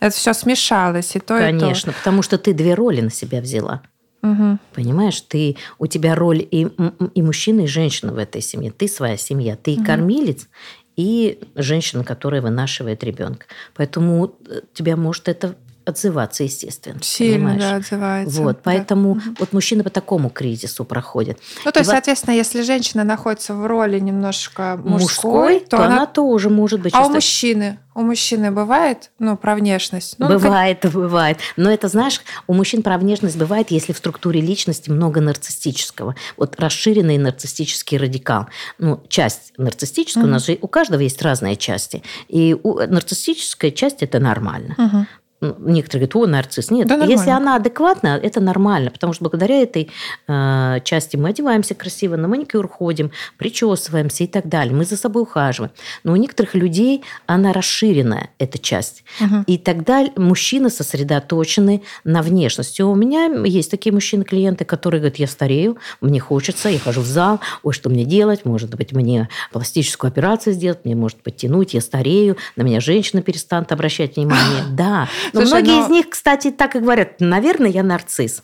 Это 0.00 0.16
все 0.16 0.34
смешалось, 0.34 1.14
и 1.14 1.20
то, 1.20 1.38
Конечно, 1.38 1.90
и 1.90 1.92
то. 1.92 1.98
потому 1.98 2.22
что 2.22 2.36
ты 2.36 2.52
две 2.52 2.74
роли 2.74 3.00
на 3.00 3.10
себя 3.10 3.40
взяла. 3.40 3.82
Угу. 4.22 4.58
Понимаешь, 4.74 5.20
ты, 5.22 5.56
у 5.78 5.86
тебя 5.86 6.14
роль 6.14 6.46
и, 6.48 6.68
и 7.14 7.22
мужчина, 7.22 7.62
и 7.62 7.66
женщина 7.66 8.12
в 8.12 8.18
этой 8.18 8.40
семье. 8.40 8.70
Ты 8.70 8.86
своя 8.88 9.16
семья. 9.16 9.56
Ты 9.56 9.74
угу. 9.74 9.84
кормилец, 9.84 10.48
и 10.96 11.40
женщина, 11.54 12.04
которая 12.04 12.42
вынашивает 12.42 13.02
ребенка. 13.02 13.46
Поэтому 13.74 14.36
э, 14.46 14.60
тебя 14.74 14.96
может 14.96 15.28
это 15.28 15.56
отзываться, 15.84 16.44
естественно. 16.44 17.00
Сильно, 17.02 17.50
понимаешь? 17.50 17.60
да, 17.62 17.76
отзывается. 17.76 18.42
Вот, 18.42 18.56
да. 18.56 18.60
поэтому 18.64 19.20
вот 19.38 19.52
мужчины 19.52 19.82
по 19.82 19.90
такому 19.90 20.30
кризису 20.30 20.84
проходят. 20.84 21.38
Ну, 21.64 21.72
то 21.72 21.80
есть, 21.80 21.90
И 21.90 21.92
соответственно, 21.92 22.34
если 22.34 22.62
женщина 22.62 23.04
находится 23.04 23.54
в 23.54 23.66
роли 23.66 23.98
немножко 23.98 24.80
мужской, 24.82 24.98
мужской, 25.32 25.60
то, 25.60 25.82
она... 25.82 26.06
тоже 26.06 26.50
может 26.50 26.80
быть. 26.80 26.94
А 26.94 26.98
у 26.98 27.00
чувствовать- 27.00 27.14
мужчины? 27.24 27.78
У 27.94 28.00
мужчины 28.00 28.50
бывает, 28.50 29.10
ну, 29.18 29.36
про 29.36 29.54
внешность? 29.54 30.14
Ну, 30.18 30.28
как- 30.28 30.40
бывает, 30.40 30.78
бывает. 30.92 31.38
Но 31.56 31.70
это, 31.70 31.88
знаешь, 31.88 32.22
у 32.46 32.54
мужчин 32.54 32.82
про 32.82 32.96
внешность 32.96 33.36
бывает, 33.36 33.70
если 33.70 33.92
в 33.92 33.98
структуре 33.98 34.40
личности 34.40 34.88
много 34.88 35.20
нарциссического. 35.20 36.14
Вот 36.38 36.58
расширенный 36.58 37.18
нарциссический 37.18 37.98
радикал. 37.98 38.46
Ну, 38.78 39.02
часть 39.08 39.52
нарциссическая, 39.58 40.24
у 40.24 40.26
нас 40.26 40.46
же 40.46 40.58
у 40.62 40.68
каждого 40.68 41.00
есть 41.00 41.20
разные 41.20 41.56
части. 41.56 42.02
И 42.28 42.56
у, 42.62 42.78
нарциссическая 42.78 43.70
часть– 43.70 43.98
это 44.02 44.18
нормально. 44.18 44.74
Мгм. 44.78 45.06
Некоторые 45.42 46.06
говорят, 46.08 46.16
о, 46.16 46.26
нарцисс. 46.30 46.70
Нет, 46.70 46.86
Да 46.86 47.04
если 47.04 47.30
она 47.30 47.56
адекватна, 47.56 48.18
это 48.22 48.40
нормально, 48.40 48.90
потому 48.90 49.12
что 49.12 49.24
благодаря 49.24 49.60
этой 49.60 49.90
э, 50.28 50.78
части 50.84 51.16
мы 51.16 51.30
одеваемся 51.30 51.74
красиво, 51.74 52.16
на 52.16 52.28
маникюр 52.28 52.68
ходим, 52.68 53.10
причесываемся 53.38 54.24
и 54.24 54.26
так 54.28 54.48
далее. 54.48 54.74
Мы 54.74 54.84
за 54.84 54.96
собой 54.96 55.22
ухаживаем. 55.22 55.72
Но 56.04 56.12
у 56.12 56.16
некоторых 56.16 56.54
людей 56.54 57.02
она 57.26 57.52
расширенная, 57.52 58.30
эта 58.38 58.58
часть. 58.58 59.04
Мгм. 59.18 59.44
И 59.48 59.58
тогда 59.58 60.06
мужчины 60.16 60.70
сосредоточены 60.70 61.82
на 62.04 62.22
внешности. 62.22 62.82
У 62.82 62.94
меня 62.94 63.26
есть 63.44 63.70
такие 63.70 63.92
мужчины-клиенты, 63.92 64.64
которые 64.64 65.00
говорят, 65.00 65.18
я 65.18 65.26
старею, 65.26 65.76
мне 66.00 66.20
хочется, 66.20 66.68
я 66.68 66.78
хожу 66.78 67.00
в 67.00 67.06
зал, 67.06 67.40
ой, 67.64 67.72
что 67.72 67.90
мне 67.90 68.04
делать? 68.04 68.44
Может 68.44 68.74
быть, 68.76 68.92
мне 68.92 69.28
пластическую 69.52 70.08
операцию 70.08 70.54
сделать, 70.54 70.84
мне 70.84 70.94
может 70.94 71.22
подтянуть, 71.22 71.74
я 71.74 71.80
старею, 71.80 72.36
на 72.54 72.62
меня 72.62 72.80
женщина 72.80 73.22
перестанет 73.22 73.72
обращать 73.72 74.16
внимание. 74.16 74.62
Да. 74.72 75.08
Но 75.32 75.40
Слушай, 75.40 75.62
многие 75.62 75.78
но- 75.80 75.86
из 75.86 75.90
них, 75.90 76.10
кстати, 76.10 76.50
так 76.50 76.76
и 76.76 76.80
говорят, 76.80 77.20
наверное, 77.20 77.70
я 77.70 77.82
нарцисс. 77.82 78.42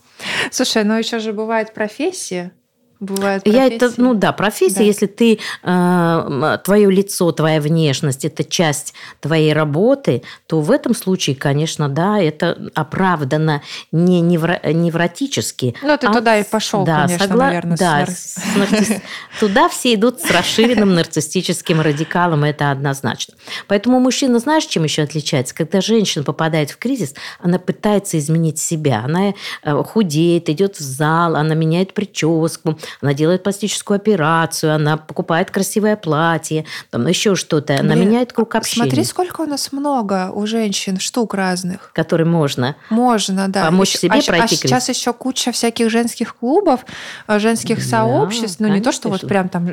Слушай, 0.51 0.85
ну 0.85 0.94
еще 0.96 1.18
же 1.18 1.33
бывает 1.33 1.74
профессия. 1.74 2.53
Бывает 3.00 3.42
Я 3.46 3.66
это, 3.66 3.78
профессии. 3.78 4.00
ну 4.00 4.14
да, 4.14 4.32
профессия, 4.32 4.78
Да. 4.78 4.82
если 4.84 5.06
ты, 5.06 5.38
э, 5.62 6.58
твое 6.64 6.90
лицо, 6.90 7.30
твоя 7.32 7.61
внешность, 7.61 8.24
это 8.24 8.42
часть 8.42 8.92
твоей 9.20 9.52
работы, 9.52 10.22
то 10.46 10.61
в 10.61 10.70
этом 10.70 10.94
случае, 10.94 11.37
конечно, 11.37 11.88
да, 11.88 12.18
это 12.20 12.58
оправдано 12.74 13.62
не 13.92 14.20
невро- 14.20 14.72
невротически. 14.72 15.76
Ну, 15.82 15.96
ты 15.96 16.06
а 16.08 16.12
туда 16.12 16.38
и 16.38 16.44
пошел, 16.44 16.84
да, 16.84 17.06
конечно, 17.06 17.24
согла- 17.24 17.37
наверное, 17.46 17.76
да, 17.76 18.06
с 18.06 18.37
нарцисс- 18.56 19.00
Туда 19.40 19.68
все 19.68 19.94
идут 19.94 20.20
с 20.20 20.30
расширенным 20.30 20.94
нарциссическим 20.94 21.80
радикалом, 21.80 22.42
это 22.44 22.70
однозначно. 22.72 23.34
Поэтому 23.68 24.00
мужчина, 24.00 24.38
знаешь, 24.40 24.64
чем 24.64 24.82
еще 24.84 25.02
отличается? 25.02 25.54
Когда 25.54 25.80
женщина 25.80 26.24
попадает 26.24 26.70
в 26.70 26.78
кризис, 26.78 27.14
она 27.40 27.58
пытается 27.61 28.18
изменить 28.18 28.58
себя. 28.58 29.02
Она 29.04 29.34
э, 29.62 29.82
худеет, 29.84 30.48
идет 30.48 30.76
в 30.76 30.80
зал, 30.80 31.37
она 31.37 31.54
меняет 31.54 31.94
прическу, 31.94 32.76
она 33.01 33.14
делает 33.14 33.42
пластическую 33.42 33.96
операцию, 33.96 34.74
она 34.74 34.96
покупает 34.96 35.51
красивое 35.51 35.96
платье, 35.96 36.64
там 36.90 37.07
еще 37.07 37.35
что-то. 37.35 37.74
Она 37.81 37.94
Блин, 37.94 38.09
меняет 38.11 38.33
круг 38.33 38.55
общения, 38.55 38.85
Смотри, 38.87 39.05
сколько 39.05 39.40
у 39.42 39.46
нас 39.46 39.72
много 39.72 40.31
у 40.33 40.46
женщин 40.46 40.98
штук 40.98 41.35
разных. 41.35 41.90
который 41.94 42.27
можно. 42.27 42.77
Можно, 42.90 43.48
да. 43.48 43.64
Помочь 43.66 43.90
Ещё- 43.90 43.98
себе 43.98 44.18
а, 44.18 44.20
щ- 44.20 44.27
пройти 44.29 44.55
а 44.55 44.59
сейчас 44.59 44.88
еще 44.88 45.12
куча 45.12 45.53
всяких 45.53 45.90
женских 45.90 46.37
клубов, 46.37 46.85
э, 47.27 47.38
женских 47.38 47.77
Да, 47.79 47.83
сообществ. 47.85 48.61
Ну, 48.61 48.68
не 48.68 48.81
то, 48.81 48.92
что 48.92 49.09
вот 49.09 49.20
прям 49.27 49.48
там, 49.48 49.68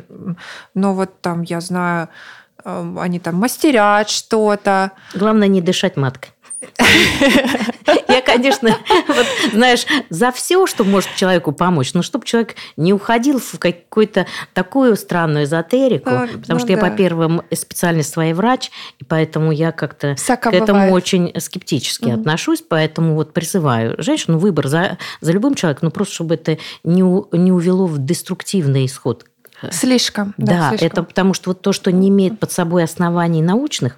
но 0.73 0.93
вот 0.93 1.21
там, 1.21 1.41
я 1.43 1.61
знаю, 1.61 2.09
э, 2.63 2.95
они 2.99 3.19
там 3.19 3.35
мастерят 3.35 4.09
что-то. 4.09 4.91
Главное 5.13 5.47
не 5.47 5.61
дышать 5.61 5.97
маткой. 5.97 6.31
Я, 8.35 8.37
конечно, 8.37 8.69
вот, 9.07 9.25
знаешь, 9.53 9.85
за 10.09 10.31
все, 10.31 10.65
что 10.67 10.83
может 10.83 11.09
человеку 11.15 11.51
помочь, 11.51 11.93
но 11.93 12.01
чтобы 12.01 12.25
человек 12.25 12.55
не 12.77 12.93
уходил 12.93 13.39
в 13.39 13.57
какую-то 13.59 14.25
такую 14.53 14.95
странную 14.95 15.45
эзотерику, 15.45 16.09
А, 16.09 16.27
потому 16.27 16.43
ну 16.47 16.59
что 16.59 16.71
я 16.71 16.77
да. 16.77 16.89
по 16.89 16.95
первым 16.95 17.41
специальность 17.53 18.11
своей 18.11 18.33
врач, 18.33 18.71
и 18.99 19.03
поэтому 19.03 19.51
я 19.51 19.71
как-то 19.71 20.15
Всяко 20.15 20.51
к 20.51 20.53
этому 20.53 20.79
бывает. 20.85 20.93
очень 20.93 21.31
скептически 21.39 22.05
Мгм. 22.05 22.19
отношусь, 22.19 22.61
поэтому 22.67 23.15
вот 23.15 23.33
призываю 23.33 23.95
женщину 24.01 24.37
выбор 24.37 24.67
за, 24.67 24.97
за 25.21 25.31
любым 25.31 25.55
человеком, 25.55 25.87
ну 25.87 25.91
просто 25.91 26.13
чтобы 26.15 26.35
это 26.35 26.57
не, 26.83 27.03
у- 27.03 27.27
не 27.31 27.51
увело 27.51 27.87
в 27.87 27.97
деструктивный 28.03 28.85
исход 28.85 29.25
Слишком. 29.71 30.33
да, 30.37 30.69
слишком. 30.69 30.87
это 30.87 31.03
потому 31.03 31.33
что 31.33 31.49
вот 31.51 31.61
то, 31.61 31.71
что 31.71 31.91
не 31.91 32.09
имеет 32.09 32.39
под 32.39 32.51
собой 32.51 32.83
оснований 32.83 33.41
научных, 33.41 33.97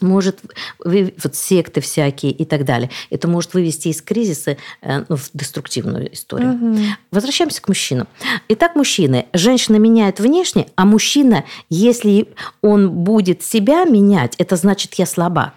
может 0.00 0.40
вот 0.78 1.34
секты 1.34 1.80
всякие 1.80 2.32
и 2.32 2.44
так 2.44 2.64
далее. 2.64 2.90
Это 3.10 3.28
может 3.28 3.54
вывести 3.54 3.88
из 3.88 4.02
кризиса 4.02 4.56
э, 4.82 5.04
ну, 5.08 5.16
в 5.16 5.30
деструктивную 5.32 6.12
историю. 6.12 6.52
Мгм. 6.52 6.78
Возвращаемся 7.10 7.62
к 7.62 7.68
мужчинам. 7.68 8.08
Итак, 8.48 8.74
мужчины. 8.76 9.26
Женщина 9.32 9.76
меняет 9.76 10.20
внешне, 10.20 10.66
а 10.76 10.84
мужчина, 10.84 11.44
если 11.68 12.28
он 12.62 12.90
будет 12.90 13.42
себя 13.42 13.84
менять, 13.84 14.34
это 14.38 14.56
значит, 14.56 14.94
я 14.94 15.06
слабак. 15.06 15.54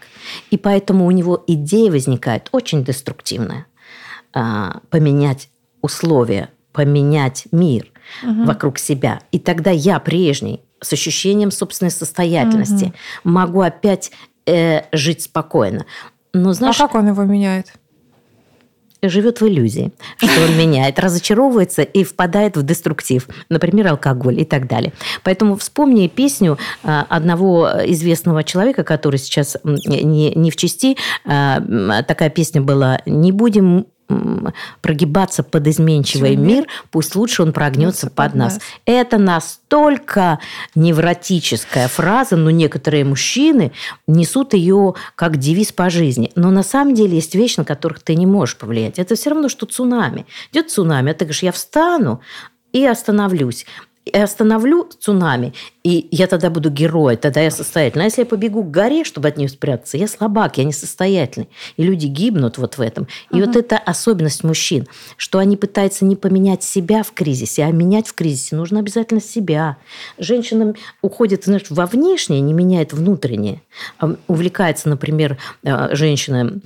И 0.51 0.57
поэтому 0.57 1.05
у 1.05 1.11
него 1.11 1.43
идея 1.47 1.91
возникает 1.91 2.49
очень 2.51 2.83
деструктивная. 2.83 3.65
А, 4.33 4.79
Поменять 4.89 5.49
условия, 5.81 6.49
поменять 6.71 7.47
мир 7.51 7.87
Мгм. 8.21 8.45
вокруг 8.45 8.79
себя. 8.79 9.21
И 9.31 9.39
тогда 9.39 9.71
я 9.71 9.99
прежний, 9.99 10.61
с 10.81 10.91
ощущением 10.91 11.51
собственной 11.51 11.91
состоятельности, 11.91 12.93
могу 13.23 13.61
опять 13.61 14.11
э, 14.45 14.81
жить 14.91 15.23
спокойно. 15.23 15.85
Но 16.33 16.53
знаешь, 16.53 16.79
а 16.79 16.87
как 16.87 16.95
он 16.95 17.07
его 17.07 17.23
меняет? 17.23 17.73
живет 19.09 19.41
в 19.41 19.47
иллюзии, 19.47 19.91
что 20.17 20.43
он 20.43 20.57
меняет, 20.57 20.99
разочаровывается 20.99 21.81
и 21.81 22.03
впадает 22.03 22.57
в 22.57 22.63
деструктив, 22.63 23.27
например, 23.49 23.87
алкоголь 23.87 24.39
и 24.39 24.45
так 24.45 24.67
далее. 24.67 24.93
Поэтому 25.23 25.55
вспомни 25.55 26.07
песню 26.07 26.57
а, 26.83 27.05
одного 27.09 27.69
известного 27.85 28.43
человека, 28.43 28.83
который 28.83 29.17
сейчас 29.17 29.57
не, 29.63 30.33
не 30.33 30.51
в 30.51 30.55
части, 30.55 30.97
а, 31.25 31.57
м, 31.57 32.03
такая 32.05 32.29
песня 32.29 32.61
была 32.61 33.01
«Не 33.05 33.31
будем 33.31 33.87
прогибаться 34.81 35.43
под 35.43 35.67
изменчивый 35.67 36.35
Мир. 36.35 36.47
мир, 36.47 36.67
пусть 36.91 37.15
лучше 37.15 37.43
он 37.43 37.53
прогнется 37.53 38.07
под 38.07 38.15
под 38.15 38.35
нас. 38.35 38.53
нас. 38.53 38.63
Это 38.85 39.17
настолько 39.17 40.39
невротическая 40.75 41.87
фраза, 41.87 42.35
но 42.35 42.51
некоторые 42.51 43.05
мужчины 43.05 43.71
несут 44.07 44.53
ее 44.53 44.95
как 45.15 45.37
девиз 45.37 45.71
по 45.71 45.89
жизни. 45.89 46.31
Но 46.35 46.51
на 46.51 46.63
самом 46.63 46.93
деле 46.93 47.15
есть 47.15 47.35
вещи, 47.35 47.59
на 47.59 47.65
которых 47.65 48.01
ты 48.01 48.15
не 48.15 48.25
можешь 48.25 48.57
повлиять. 48.57 48.99
Это 48.99 49.15
все 49.15 49.29
равно, 49.29 49.49
что 49.49 49.65
цунами. 49.65 50.25
Идет 50.51 50.71
цунами, 50.71 51.11
а 51.11 51.13
ты 51.13 51.25
говоришь, 51.25 51.43
я 51.43 51.51
встану 51.51 52.21
и 52.71 52.85
остановлюсь. 52.85 53.65
И 54.05 54.17
остановлю 54.17 54.89
цунами, 54.99 55.53
и 55.83 56.07
я 56.11 56.27
тогда 56.27 56.49
буду 56.49 56.69
герой, 56.69 57.15
тогда 57.15 57.41
я 57.41 57.51
состоятельный. 57.51 58.03
А 58.03 58.05
если 58.05 58.21
я 58.21 58.25
побегу 58.25 58.63
к 58.63 58.69
горе, 58.71 59.03
чтобы 59.05 59.29
от 59.29 59.37
нее 59.37 59.47
спрятаться, 59.47 59.97
я 59.97 60.07
слабак, 60.07 60.57
я 60.57 60.65
несостоятельный. 60.65 61.47
И 61.77 61.83
люди 61.83 62.07
гибнут 62.07 62.57
вот 62.57 62.77
в 62.77 62.81
этом. 62.81 63.07
И 63.31 63.41
вот 63.41 63.55
это 63.55 63.77
особенность 63.77 64.43
мужчин, 64.43 64.87
что 65.15 65.39
они 65.39 65.55
пытаются 65.55 66.03
не 66.03 66.15
поменять 66.15 66.63
себя 66.63 67.03
в 67.03 67.11
кризисе, 67.13 67.63
а 67.63 67.71
менять 67.71 68.07
в 68.07 68.13
кризисе 68.13 68.55
нужно 68.55 68.79
обязательно 68.79 69.21
себя. 69.21 69.77
Женщина 70.17 70.73
уходит 71.01 71.45
знаешь, 71.45 71.63
во 71.69 71.85
внешнее, 71.85 72.41
не 72.41 72.53
меняет 72.53 72.93
внутреннее. 72.93 73.61
Увлекается, 74.27 74.89
например, 74.89 75.37
э, 75.63 75.95
женщина 75.95 76.59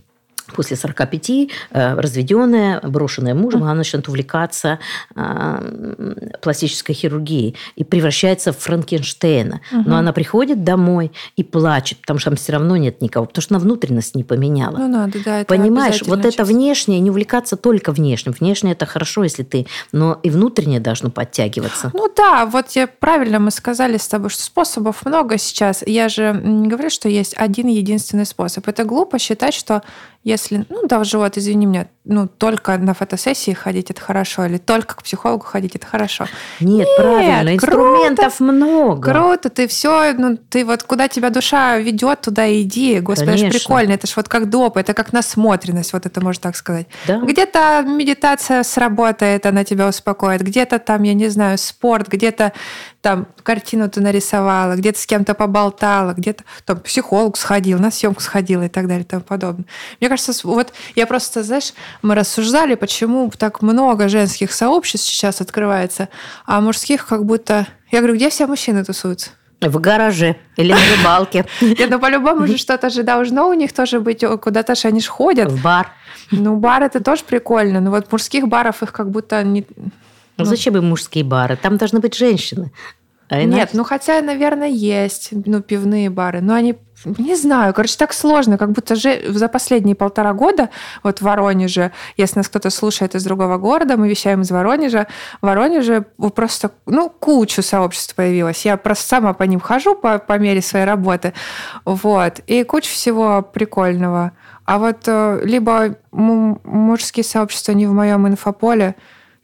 после 0.55 0.77
45, 0.77 1.29
э, 1.29 1.93
разведенная, 1.95 2.79
брошенная 2.81 3.33
мужем, 3.33 3.63
она 3.63 3.73
начинает 3.73 4.07
увлекаться 4.07 4.79
э, 5.15 6.37
пластической 6.41 6.95
хирургией 6.95 7.55
и 7.75 7.83
превращается 7.83 8.51
в 8.51 8.57
Франкенштейна. 8.57 9.61
Но 9.71 9.97
она 9.97 10.13
приходит 10.13 10.63
домой 10.63 11.11
и 11.35 11.43
плачет, 11.43 11.99
потому 12.01 12.19
что 12.19 12.29
там 12.29 12.37
все 12.37 12.53
равно 12.53 12.77
нет 12.77 13.01
никого, 13.01 13.25
потому 13.25 13.41
что 13.41 13.55
она 13.55 13.63
внутренность 13.63 14.15
не 14.15 14.23
поменяла. 14.23 14.77
Ну, 14.77 14.87
надо, 14.87 15.19
да. 15.23 15.39
Это 15.41 15.47
Понимаешь, 15.47 16.01
вот 16.03 16.19
это 16.19 16.31
часть. 16.31 16.49
внешнее, 16.49 16.99
не 16.99 17.09
увлекаться 17.09 17.55
только 17.55 17.91
внешним. 17.91 18.33
Внешнее 18.33 18.73
это 18.73 18.85
хорошо, 18.85 19.23
если 19.23 19.43
ты, 19.43 19.67
но 19.91 20.19
и 20.23 20.29
внутреннее 20.29 20.79
должно 20.79 21.09
подтягиваться. 21.09 21.91
Ну 21.93 22.11
да, 22.15 22.45
вот 22.45 22.71
я 22.71 22.87
правильно 22.87 23.39
мы 23.39 23.51
сказали 23.51 23.97
с 23.97 24.07
тобой, 24.07 24.29
что 24.29 24.43
способов 24.43 25.05
много 25.05 25.37
сейчас. 25.37 25.83
Я 25.85 26.09
же 26.09 26.39
не 26.43 26.67
говорю, 26.67 26.89
что 26.89 27.09
есть 27.09 27.33
один 27.37 27.67
единственный 27.67 28.25
способ. 28.25 28.67
Это 28.67 28.83
глупо 28.83 29.19
считать, 29.19 29.53
что 29.53 29.83
если, 30.23 30.65
ну 30.69 30.87
даже 30.87 31.17
вот, 31.17 31.37
извини 31.37 31.65
меня, 31.65 31.87
ну, 32.03 32.27
только 32.27 32.77
на 32.77 32.93
фотосессии 32.93 33.51
ходить 33.51 33.91
это 33.91 34.01
хорошо, 34.01 34.45
или 34.45 34.57
только 34.57 34.95
к 34.95 35.03
психологу 35.03 35.43
ходить 35.43 35.75
это 35.75 35.85
хорошо. 35.85 36.25
Нет, 36.59 36.87
Нет 36.87 36.89
правильно, 36.97 37.55
инструментов 37.55 38.37
круто, 38.37 38.53
много. 38.53 39.11
Круто, 39.11 39.49
ты 39.49 39.67
все, 39.67 40.13
ну, 40.13 40.37
ты 40.37 40.65
вот 40.65 40.83
куда 40.83 41.07
тебя 41.07 41.29
душа 41.29 41.77
ведет, 41.77 42.21
туда 42.21 42.49
иди. 42.61 42.99
Господи, 42.99 43.31
Конечно. 43.31 43.47
это 43.47 43.57
ж 43.57 43.61
прикольно, 43.61 43.91
это 43.91 44.07
ж 44.07 44.13
вот 44.15 44.29
как 44.29 44.49
доп, 44.49 44.77
это 44.77 44.93
как 44.93 45.13
насмотренность, 45.13 45.93
вот 45.93 46.05
это 46.05 46.21
можно 46.21 46.41
так 46.41 46.55
сказать. 46.55 46.87
Да. 47.07 47.19
Где-то 47.19 47.83
медитация 47.85 48.63
сработает, 48.63 49.45
она 49.45 49.63
тебя 49.63 49.87
успокоит, 49.87 50.41
где-то 50.41 50.79
там, 50.79 51.03
я 51.03 51.13
не 51.13 51.27
знаю, 51.27 51.57
спорт, 51.57 52.07
где-то 52.07 52.53
там 53.07 53.25
картину 53.41 53.89
ты 53.89 54.01
нарисовала, 54.01 54.75
где-то 54.75 54.99
с 54.99 55.05
кем-то 55.05 55.33
поболтала, 55.33 56.11
где-то 56.11 56.43
там 56.65 56.77
психолог 56.81 57.37
сходил, 57.37 57.79
на 57.79 57.89
съемку 57.89 58.19
сходила 58.19 58.63
и 58.63 58.67
так 58.67 58.85
далее 58.85 59.05
и 59.05 59.07
тому 59.07 59.21
подобное. 59.21 59.63
Мне 60.01 60.09
кажется, 60.09 60.33
вот 60.43 60.73
я 60.93 61.07
просто, 61.07 61.41
знаешь, 61.41 61.71
мы 62.01 62.15
рассуждали, 62.15 62.75
почему 62.75 63.31
так 63.37 63.61
много 63.61 64.09
женских 64.09 64.51
сообществ 64.51 65.07
сейчас 65.07 65.39
открывается, 65.39 66.09
а 66.45 66.59
мужских 66.59 67.07
как 67.07 67.23
будто... 67.23 67.65
Я 67.91 67.99
говорю, 67.99 68.15
где 68.15 68.29
все 68.29 68.45
мужчины 68.45 68.83
тусуются? 68.83 69.29
В 69.61 69.79
гараже 69.79 70.35
или 70.57 70.73
на 70.73 70.97
рыбалке. 70.97 71.45
Нет, 71.61 71.89
ну 71.89 71.99
по-любому 71.99 72.45
же 72.45 72.57
что-то 72.57 72.89
же 72.89 73.03
должно 73.03 73.47
у 73.47 73.53
них 73.53 73.71
тоже 73.71 74.01
быть, 74.01 74.25
куда-то 74.41 74.75
же 74.75 74.89
они 74.89 74.99
же 74.99 75.07
ходят. 75.07 75.49
В 75.49 75.63
бар. 75.63 75.93
Ну, 76.31 76.57
бар 76.57 76.83
это 76.83 77.01
тоже 77.01 77.23
прикольно, 77.23 77.79
но 77.79 77.89
вот 77.89 78.11
мужских 78.11 78.49
баров 78.49 78.83
их 78.83 78.91
как 78.91 79.11
будто 79.11 79.41
не... 79.43 79.65
Ну, 80.37 80.45
зачем 80.45 80.77
им 80.77 80.89
мужские 80.89 81.23
бары? 81.23 81.55
Там 81.55 81.77
должны 81.77 81.99
быть 81.99 82.15
женщины. 82.15 82.71
А 83.29 83.43
Нет, 83.43 83.71
ну 83.73 83.83
хотя, 83.83 84.21
наверное, 84.21 84.69
есть 84.69 85.29
ну, 85.31 85.61
пивные 85.61 86.09
бары, 86.09 86.41
но 86.41 86.53
они 86.53 86.77
не 87.05 87.35
знаю, 87.35 87.73
короче, 87.73 87.95
так 87.97 88.11
сложно, 88.11 88.57
как 88.57 88.71
будто 88.71 88.95
же 88.95 89.21
за 89.27 89.47
последние 89.49 89.95
полтора 89.95 90.33
года, 90.33 90.69
вот 91.03 91.19
в 91.19 91.21
Воронеже, 91.21 91.91
если 92.15 92.39
нас 92.39 92.47
кто-то 92.47 92.69
слушает 92.69 93.13
из 93.13 93.23
другого 93.23 93.57
города, 93.57 93.97
мы 93.97 94.09
вещаем 94.09 94.41
из 94.41 94.49
Воронежа, 94.49 95.07
в 95.41 95.45
Воронеже 95.45 96.05
просто, 96.33 96.71
ну, 96.85 97.09
кучу 97.09 97.61
сообществ 97.61 98.15
появилось. 98.15 98.65
Я 98.65 98.77
просто 98.77 99.07
сама 99.07 99.33
по 99.33 99.43
ним 99.43 99.59
хожу 99.59 99.95
по, 99.95 100.17
по 100.17 100.39
мере 100.39 100.61
своей 100.61 100.85
работы, 100.85 101.33
вот, 101.85 102.39
и 102.47 102.63
куча 102.63 102.89
всего 102.89 103.41
прикольного. 103.43 104.31
А 104.65 104.79
вот 104.79 105.03
э, 105.05 105.41
либо 105.43 105.97
мужские 106.11 107.23
сообщества 107.23 107.73
не 107.73 107.85
в 107.85 107.93
моем 107.93 108.27
инфополе, 108.27 108.95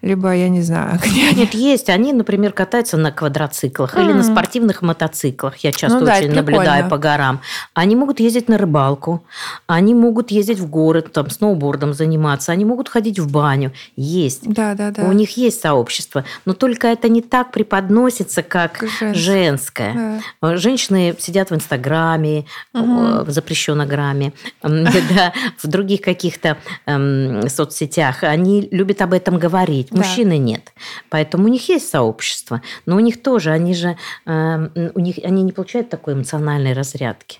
либо 0.03 0.35
я 0.35 0.49
не 0.49 0.61
знаю, 0.61 0.99
где 1.03 1.29
они. 1.29 1.39
Нет, 1.41 1.53
есть. 1.53 1.89
Они, 1.89 2.11
например, 2.11 2.51
катаются 2.51 2.97
на 2.97 3.11
квадроциклах 3.11 3.95
mm. 3.95 4.03
или 4.03 4.11
на 4.11 4.23
спортивных 4.23 4.81
мотоциклах. 4.81 5.57
Я 5.57 5.71
часто 5.71 5.99
ну, 5.99 6.05
да, 6.05 6.17
очень 6.17 6.33
наблюдаю 6.33 6.89
по 6.89 6.97
горам. 6.97 7.39
Они 7.73 7.95
могут 7.95 8.19
ездить 8.19 8.49
на 8.49 8.57
рыбалку, 8.57 9.23
они 9.65 9.95
могут 9.95 10.29
ездить 10.29 10.59
в 10.59 10.69
город, 10.69 11.13
там, 11.13 11.29
сноубордом 11.29 11.93
заниматься, 11.93 12.51
они 12.51 12.65
могут 12.65 12.89
ходить 12.89 13.17
в 13.17 13.31
баню. 13.31 13.71
Есть. 13.95 14.41
Да, 14.43 14.75
да, 14.75 14.91
да. 14.91 15.03
У 15.03 15.13
них 15.13 15.37
есть 15.37 15.61
сообщество. 15.61 16.25
Но 16.45 16.53
только 16.53 16.87
это 16.87 17.07
не 17.07 17.21
так 17.21 17.51
преподносится, 17.51 18.43
как 18.43 18.83
Женск. 18.99 19.15
женское. 19.15 20.21
Да. 20.41 20.57
Женщины 20.57 21.15
сидят 21.17 21.49
в 21.49 21.55
Инстаграме, 21.55 22.45
угу. 22.73 23.23
в 23.23 23.29
запрещенограмме, 23.29 24.33
в 24.61 25.67
других 25.67 26.01
каких-то 26.01 26.57
эм, 26.85 27.47
соцсетях. 27.47 28.23
Они 28.23 28.67
любят 28.69 29.01
об 29.01 29.13
этом 29.13 29.39
говорить 29.39 29.92
да. 29.93 29.99
мужчины 29.99 30.37
нет. 30.37 30.73
Поэтому 31.09 31.45
у 31.45 31.47
них 31.47 31.69
есть 31.69 31.89
сообщество, 31.89 32.61
но 32.85 32.95
у 32.95 32.99
них 32.99 33.21
тоже, 33.21 33.51
они 33.51 33.73
же, 33.73 33.97
э, 34.25 34.89
у 34.93 34.99
них, 34.99 35.17
они 35.23 35.43
не 35.43 35.51
получают 35.51 35.89
такой 35.89 36.13
эмоциональной 36.13 36.73
разрядки, 36.73 37.39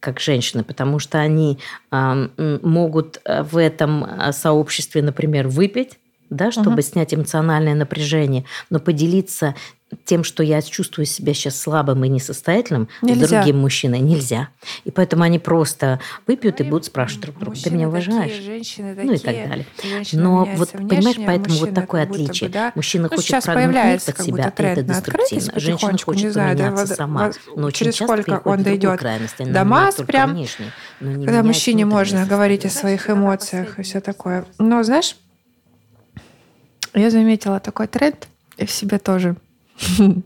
как 0.00 0.20
женщины, 0.20 0.64
потому 0.64 0.98
что 0.98 1.18
они 1.18 1.58
э, 1.90 2.58
могут 2.62 3.20
в 3.24 3.56
этом 3.56 4.04
э, 4.04 4.32
сообществе, 4.32 5.02
например, 5.02 5.48
выпить, 5.48 5.98
да, 6.30 6.50
чтобы 6.50 6.74
угу. 6.74 6.82
снять 6.82 7.14
эмоциональное 7.14 7.74
напряжение, 7.74 8.44
но 8.70 8.80
поделиться 8.80 9.54
тем, 10.04 10.24
что 10.24 10.42
я 10.42 10.60
чувствую 10.62 11.06
себя 11.06 11.34
сейчас 11.34 11.60
слабым 11.60 12.04
и 12.04 12.08
несостоятельным, 12.08 12.88
нельзя. 13.02 13.38
другим 13.38 13.58
мужчиной 13.58 14.00
нельзя. 14.00 14.48
И 14.84 14.90
поэтому 14.90 15.22
они 15.22 15.38
просто 15.38 16.00
выпьют 16.26 16.60
и 16.60 16.64
будут 16.64 16.86
спрашивать 16.86 17.22
друг 17.22 17.38
друга, 17.38 17.56
ты 17.62 17.70
меня 17.70 17.88
уважаешь? 17.88 18.32
Такие, 18.32 18.42
женщины 18.42 18.94
такие, 18.94 19.10
ну 19.10 19.14
и 19.14 19.18
так 19.18 19.48
далее. 19.48 19.66
Но 20.12 20.44
вот, 20.56 20.70
понимаешь, 20.70 21.16
поэтому 21.24 21.56
вот 21.58 21.74
такое 21.74 22.02
отличие. 22.02 22.48
Бы, 22.48 22.54
да? 22.54 22.72
Мужчина 22.74 23.08
ну, 23.10 23.16
хочет 23.16 23.42
прогнуть 23.44 24.04
под 24.04 24.20
себя, 24.20 24.52
это 24.56 24.82
деструктивно. 24.82 25.60
Женщина 25.60 25.98
хочет 26.04 26.32
знаю, 26.32 26.56
поменяться 26.56 26.88
да, 26.88 26.94
сама. 26.94 27.32
Но 27.56 27.66
очень 27.66 27.86
через 27.86 27.94
часто 27.94 28.22
сколько 28.22 28.48
он 28.48 28.62
дойдет 28.62 29.00
до 29.38 29.64
масс 29.64 29.96
прям, 29.96 30.32
внешне, 30.32 30.72
когда 31.00 31.42
мужчине 31.42 31.84
можно 31.84 32.26
говорить 32.26 32.64
о 32.64 32.70
своих 32.70 33.10
эмоциях 33.10 33.78
и 33.78 33.82
все 33.82 34.00
такое. 34.00 34.44
Но 34.58 34.82
знаешь, 34.82 35.16
я 36.94 37.10
заметила 37.10 37.60
такой 37.60 37.86
тренд 37.86 38.28
и 38.56 38.66
в 38.66 38.70
себе 38.70 38.98
тоже 38.98 39.36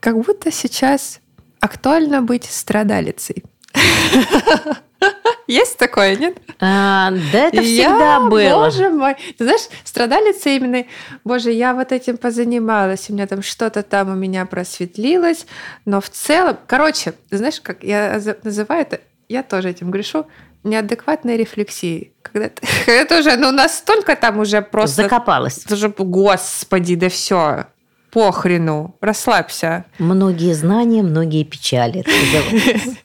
как 0.00 0.18
будто 0.18 0.50
сейчас 0.50 1.20
актуально 1.60 2.22
быть 2.22 2.44
страдалицей. 2.44 3.44
Есть 5.46 5.76
такое, 5.76 6.16
нет? 6.16 6.38
А, 6.60 7.10
да, 7.32 7.48
это 7.48 7.62
всегда 7.62 8.14
я, 8.14 8.20
было. 8.20 8.64
Боже 8.64 8.88
мой. 8.88 9.14
Ты 9.36 9.44
знаешь, 9.44 9.68
страдалица 9.84 10.48
именно, 10.48 10.84
боже, 11.24 11.50
я 11.50 11.74
вот 11.74 11.92
этим 11.92 12.16
позанималась, 12.16 13.10
у 13.10 13.12
меня 13.12 13.26
там 13.26 13.42
что-то 13.42 13.82
там 13.82 14.10
у 14.10 14.14
меня 14.14 14.46
просветлилось, 14.46 15.46
но 15.84 16.00
в 16.00 16.08
целом, 16.08 16.56
короче, 16.66 17.14
знаешь, 17.30 17.60
как 17.60 17.84
я 17.84 18.20
называю 18.42 18.82
это, 18.82 19.00
я 19.28 19.42
тоже 19.42 19.70
этим 19.70 19.90
грешу, 19.90 20.26
неадекватной 20.62 21.36
рефлексии. 21.36 22.12
Когда 22.22 22.48
ты, 22.48 22.66
ты 23.06 23.18
уже, 23.18 23.36
ну, 23.36 23.52
настолько 23.52 24.16
там 24.16 24.38
уже 24.38 24.62
просто... 24.62 25.02
Закопалась. 25.02 25.66
Уже, 25.70 25.90
господи, 25.90 26.94
да 26.94 27.10
все 27.10 27.66
похрену, 28.14 28.96
расслабься. 29.00 29.86
Многие 29.98 30.54
знания, 30.54 31.02
многие 31.02 31.42
печали. 31.42 32.04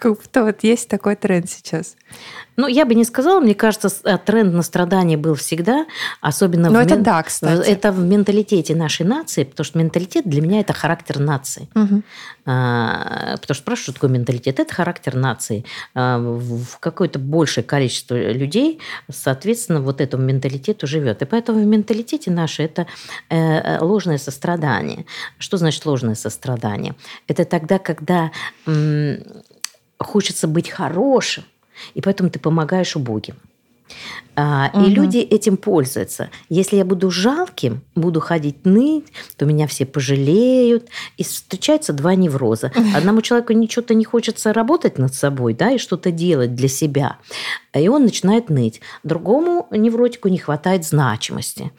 Как 0.00 0.16
будто 0.16 0.44
вот 0.44 0.64
есть 0.64 0.88
такой 0.88 1.14
тренд 1.14 1.48
сейчас. 1.50 1.94
Ну, 2.56 2.66
я 2.66 2.84
бы 2.84 2.94
не 2.94 3.04
сказала, 3.04 3.40
мне 3.40 3.54
кажется, 3.54 3.90
э, 4.04 4.18
тренд 4.18 4.54
на 4.54 4.62
страдания 4.62 5.16
был 5.16 5.34
всегда, 5.34 5.86
особенно 6.20 6.68
Но 6.70 6.78
в 6.78 6.82
это 6.82 6.94
мен... 6.94 7.02
да, 7.02 7.22
кстати. 7.22 7.68
Это 7.68 7.92
в 7.92 8.00
менталитете 8.00 8.74
нашей 8.74 9.06
нации, 9.06 9.44
потому 9.44 9.64
что 9.64 9.78
менталитет 9.78 10.26
для 10.26 10.40
меня 10.40 10.60
это 10.60 10.72
характер 10.72 11.20
нации. 11.20 11.68
Угу. 11.74 12.02
А, 12.46 13.36
потому 13.40 13.54
что 13.54 13.62
спрашивают, 13.62 13.82
что 13.82 13.92
такое 13.92 14.10
менталитет? 14.10 14.58
Это 14.58 14.74
характер 14.74 15.14
нации. 15.14 15.64
А, 15.94 16.18
в 16.18 16.78
какое-то 16.80 17.18
большее 17.18 17.62
количество 17.62 18.14
людей, 18.14 18.80
соответственно, 19.10 19.80
вот 19.80 20.00
этому 20.00 20.24
менталитету 20.24 20.86
живет. 20.86 21.22
И 21.22 21.26
поэтому 21.26 21.60
в 21.60 21.66
менталитете 21.66 22.30
наше 22.30 22.62
это 22.62 22.86
э, 23.28 23.78
ложное 23.80 24.18
сострадание. 24.18 25.04
Что 25.38 25.58
значит 25.58 25.84
ложное 25.86 26.14
сострадание? 26.14 26.94
Это 27.26 27.44
тогда, 27.44 27.78
когда 27.78 28.30
хочется 30.00 30.48
быть 30.48 30.70
хорошим, 30.70 31.44
и 31.94 32.00
поэтому 32.00 32.30
ты 32.30 32.38
помогаешь 32.38 32.96
убогим. 32.96 33.36
Угу. 34.36 34.84
И 34.86 34.90
люди 34.90 35.18
этим 35.18 35.56
пользуются. 35.56 36.30
Если 36.48 36.76
я 36.76 36.84
буду 36.84 37.10
жалким, 37.10 37.82
буду 37.94 38.20
ходить 38.20 38.64
ныть, 38.64 39.06
то 39.36 39.44
меня 39.44 39.66
все 39.66 39.84
пожалеют. 39.86 40.88
И 41.16 41.24
встречаются 41.24 41.92
два 41.92 42.14
невроза. 42.14 42.72
Одному 42.94 43.22
человеку 43.22 43.52
ничего-то 43.52 43.94
не 43.94 44.04
хочется 44.04 44.52
работать 44.52 44.98
над 44.98 45.14
собой, 45.14 45.54
да, 45.54 45.72
и 45.72 45.78
что-то 45.78 46.10
делать 46.10 46.54
для 46.54 46.68
себя. 46.68 47.18
И 47.74 47.88
он 47.88 48.04
начинает 48.04 48.50
ныть. 48.50 48.80
Другому 49.04 49.68
невротику 49.70 50.28
не 50.28 50.38
хватает 50.38 50.84
значимости. 50.84 51.72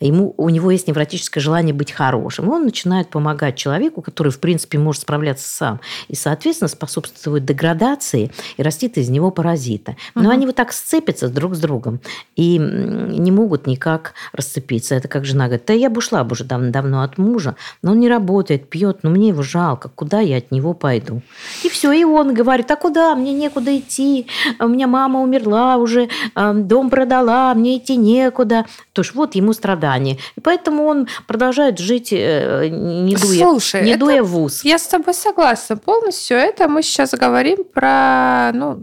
Ему, 0.00 0.34
у 0.36 0.48
него 0.50 0.70
есть 0.70 0.88
невротическое 0.88 1.42
желание 1.42 1.72
быть 1.72 1.92
хорошим. 1.92 2.46
И 2.46 2.48
он 2.48 2.64
начинает 2.64 3.08
помогать 3.08 3.56
человеку, 3.56 4.02
который, 4.02 4.30
в 4.30 4.40
принципе, 4.40 4.78
может 4.78 5.02
справляться 5.02 5.48
сам. 5.48 5.80
И, 6.08 6.14
соответственно, 6.14 6.68
способствует 6.68 7.44
деградации 7.44 8.30
и 8.56 8.62
растит 8.62 8.98
из 8.98 9.08
него 9.08 9.30
паразита. 9.30 9.96
Но 10.14 10.24
угу. 10.24 10.30
они 10.30 10.46
вот 10.46 10.56
так 10.56 10.72
сцепятся 10.72 11.28
друг 11.28 11.54
с 11.54 11.57
другом 11.58 12.00
и 12.36 12.58
не 12.58 13.30
могут 13.30 13.66
никак 13.66 14.14
расцепиться. 14.32 14.94
Это 14.94 15.08
как 15.08 15.24
жена 15.24 15.46
говорит, 15.46 15.66
да 15.66 15.72
я 15.72 15.90
бы 15.90 15.98
ушла 15.98 16.24
бы 16.24 16.32
уже 16.32 16.44
давно, 16.44 16.70
давно 16.70 17.02
от 17.02 17.18
мужа, 17.18 17.56
но 17.82 17.92
он 17.92 18.00
не 18.00 18.08
работает, 18.08 18.68
пьет, 18.68 19.00
но 19.02 19.10
мне 19.10 19.28
его 19.28 19.42
жалко, 19.42 19.90
куда 19.94 20.20
я 20.20 20.38
от 20.38 20.50
него 20.50 20.74
пойду? 20.74 21.22
И 21.64 21.68
все, 21.68 21.92
и 21.92 22.04
он 22.04 22.34
говорит, 22.34 22.70
а 22.70 22.76
куда, 22.76 23.14
мне 23.14 23.32
некуда 23.32 23.76
идти, 23.76 24.26
у 24.58 24.68
меня 24.68 24.86
мама 24.86 25.20
умерла 25.20 25.76
уже, 25.76 26.08
дом 26.34 26.90
продала, 26.90 27.54
мне 27.54 27.78
идти 27.78 27.96
некуда. 27.96 28.66
То 28.92 29.02
есть 29.02 29.14
вот 29.14 29.34
ему 29.34 29.52
страдания. 29.52 30.18
И 30.36 30.40
поэтому 30.40 30.84
он 30.84 31.08
продолжает 31.26 31.78
жить, 31.78 32.12
э, 32.12 32.68
не 32.68 33.16
дуя, 33.16 33.46
Слушай, 33.46 33.84
не 33.84 33.96
дуя 33.96 34.22
в 34.22 34.38
ус. 34.38 34.64
Я 34.64 34.78
с 34.78 34.86
тобой 34.86 35.14
согласна 35.14 35.76
полностью. 35.76 36.36
Это 36.36 36.68
мы 36.68 36.82
сейчас 36.82 37.12
говорим 37.12 37.64
про 37.64 38.50
ну, 38.54 38.78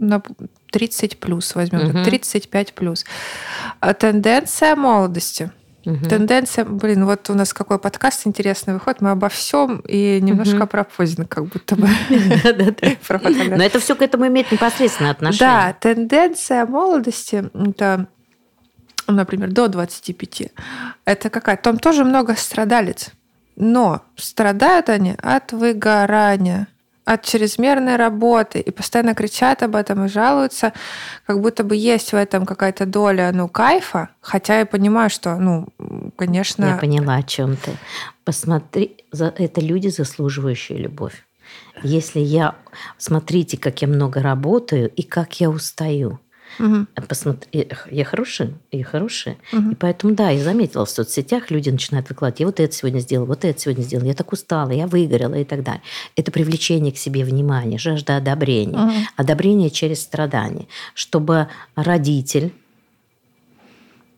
30 0.76 1.18
плюс 1.18 1.54
возьмем, 1.54 1.88
угу. 1.88 2.04
35 2.04 2.74
плюс. 2.74 3.06
А 3.80 3.94
тенденция 3.94 4.76
молодости. 4.76 5.50
Угу. 5.86 6.04
Тенденция, 6.04 6.66
блин, 6.66 7.06
вот 7.06 7.30
у 7.30 7.34
нас 7.34 7.54
какой 7.54 7.78
подкаст 7.78 8.26
интересный 8.26 8.74
выходит, 8.74 9.00
мы 9.00 9.12
обо 9.12 9.30
всем 9.30 9.78
и 9.88 10.20
немножко 10.20 10.64
угу. 10.64 10.66
про 10.66 10.84
поздно, 10.84 11.24
как 11.24 11.46
будто 11.46 11.76
бы. 11.76 11.88
Но 12.10 13.64
это 13.64 13.80
все 13.80 13.96
к 13.96 14.02
этому 14.02 14.26
имеет 14.26 14.52
непосредственное 14.52 15.12
отношение. 15.12 15.48
Да, 15.48 15.72
тенденция 15.72 16.66
молодости– 16.66 17.48
это 17.54 18.06
например, 19.06 19.52
до 19.52 19.68
25, 19.68 20.52
это 21.06 21.30
какая? 21.30 21.56
Там 21.56 21.78
тоже 21.78 22.04
много 22.04 22.34
страдалец. 22.36 23.12
Но 23.54 24.02
страдают 24.16 24.90
они 24.90 25.14
от 25.22 25.52
выгорания 25.52 26.68
от 27.06 27.22
чрезмерной 27.22 27.96
работы 27.96 28.58
и 28.58 28.70
постоянно 28.72 29.14
кричат 29.14 29.62
об 29.62 29.76
этом 29.76 30.04
и 30.04 30.08
жалуются, 30.08 30.72
как 31.24 31.40
будто 31.40 31.62
бы 31.62 31.76
есть 31.76 32.12
в 32.12 32.16
этом 32.16 32.44
какая-то 32.44 32.84
доля, 32.84 33.30
ну, 33.32 33.48
кайфа, 33.48 34.10
хотя 34.20 34.58
я 34.58 34.66
понимаю, 34.66 35.08
что, 35.08 35.36
ну, 35.36 35.68
конечно... 36.16 36.64
Я 36.64 36.76
поняла, 36.76 37.14
о 37.14 37.22
чем 37.22 37.56
ты. 37.56 37.70
Посмотри, 38.24 38.96
это 39.12 39.60
люди, 39.60 39.86
заслуживающие 39.88 40.78
любовь. 40.78 41.24
Если 41.84 42.18
я... 42.18 42.56
Смотрите, 42.98 43.56
как 43.56 43.82
я 43.82 43.88
много 43.88 44.20
работаю 44.20 44.90
и 44.90 45.02
как 45.02 45.40
я 45.40 45.48
устаю. 45.48 46.18
Угу. 46.58 46.86
Посмотри, 47.08 47.68
я 47.90 48.04
хорошая, 48.04 48.54
я 48.72 48.84
хорошая. 48.84 49.36
Угу. 49.52 49.70
И 49.70 49.74
поэтому, 49.74 50.14
да, 50.14 50.30
я 50.30 50.42
заметила 50.42 50.84
в 50.84 50.90
соцсетях, 50.90 51.50
люди 51.50 51.70
начинают 51.70 52.08
выкладывать, 52.08 52.40
я 52.40 52.46
вот 52.46 52.60
это 52.60 52.72
сегодня 52.74 53.00
сделала, 53.00 53.26
вот 53.26 53.44
это 53.44 53.58
сегодня 53.58 53.82
сделала, 53.82 54.06
я 54.06 54.14
так 54.14 54.32
устала, 54.32 54.70
я 54.70 54.86
выгорела 54.86 55.34
и 55.34 55.44
так 55.44 55.62
далее. 55.62 55.82
Это 56.16 56.30
привлечение 56.30 56.92
к 56.92 56.98
себе 56.98 57.24
внимания, 57.24 57.78
жажда 57.78 58.16
одобрения. 58.16 58.78
Угу. 58.78 58.92
Одобрение 59.16 59.70
через 59.70 60.02
страдание. 60.02 60.66
Чтобы 60.94 61.48
родитель 61.74 62.52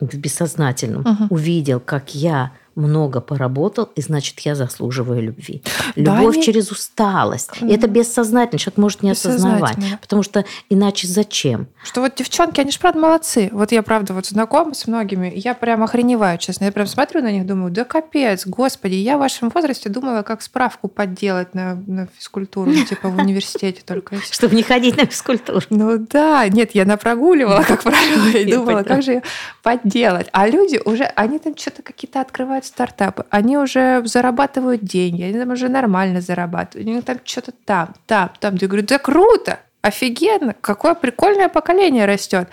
в 0.00 0.16
бессознательном 0.16 1.02
угу. 1.02 1.34
увидел, 1.34 1.80
как 1.80 2.14
я 2.14 2.52
много 2.78 3.20
поработал, 3.20 3.90
и 3.96 4.00
значит, 4.00 4.40
я 4.40 4.54
заслуживаю 4.54 5.22
любви. 5.22 5.62
Любовь 5.96 6.36
да, 6.36 6.42
через 6.42 6.70
усталость. 6.70 7.50
И 7.60 7.68
это 7.68 7.88
бессознательно, 7.88 8.58
человек 8.58 8.78
может 8.78 9.02
не 9.02 9.10
осознавать. 9.10 9.76
Потому 10.00 10.22
что 10.22 10.44
иначе 10.70 11.06
зачем? 11.06 11.68
Что 11.82 12.00
вот 12.00 12.14
девчонки, 12.14 12.60
они 12.60 12.70
же 12.70 12.78
правда 12.78 13.00
молодцы. 13.00 13.50
Вот 13.52 13.72
я 13.72 13.82
правда 13.82 14.14
вот 14.14 14.26
знакома 14.26 14.74
с 14.74 14.86
многими, 14.86 15.32
я 15.34 15.54
прям 15.54 15.82
охреневаю, 15.82 16.38
честно. 16.38 16.64
Я 16.64 16.72
прям 16.72 16.86
смотрю 16.86 17.22
на 17.22 17.32
них, 17.32 17.46
думаю, 17.46 17.70
да 17.70 17.84
капец, 17.84 18.46
господи, 18.46 18.94
я 18.94 19.16
в 19.16 19.20
вашем 19.20 19.50
возрасте 19.50 19.88
думала, 19.88 20.22
как 20.22 20.42
справку 20.42 20.88
подделать 20.88 21.54
на, 21.54 21.74
на 21.86 22.06
физкультуру, 22.16 22.72
типа 22.88 23.08
в 23.08 23.16
университете 23.16 23.82
только. 23.84 24.20
Чтобы 24.20 24.54
не 24.54 24.62
ходить 24.62 24.96
на 24.96 25.06
физкультуру. 25.06 25.60
Ну 25.70 25.98
да, 25.98 26.48
нет, 26.48 26.74
я 26.74 26.84
напрогуливала, 26.84 27.62
как 27.66 27.82
правило, 27.82 28.28
и 28.28 28.50
думала, 28.50 28.82
как 28.82 29.02
же 29.02 29.12
ее 29.12 29.22
подделать. 29.62 30.28
А 30.32 30.48
люди 30.48 30.80
уже, 30.84 31.04
они 31.04 31.38
там 31.38 31.56
что-то 31.56 31.82
какие-то 31.82 32.20
открывают 32.20 32.64
стартапы, 32.68 33.24
они 33.30 33.58
уже 33.58 34.02
зарабатывают 34.04 34.82
деньги, 34.82 35.22
они 35.22 35.38
там 35.38 35.50
уже 35.50 35.68
нормально 35.68 36.20
зарабатывают, 36.20 36.88
у 36.88 36.92
них 36.92 37.04
там 37.04 37.18
что-то 37.24 37.52
там, 37.64 37.94
там, 38.06 38.30
там. 38.38 38.54
Я 38.56 38.68
говорю, 38.68 38.86
да 38.86 38.98
круто, 38.98 39.60
офигенно, 39.82 40.54
какое 40.60 40.94
прикольное 40.94 41.48
поколение 41.48 42.06
растет. 42.06 42.48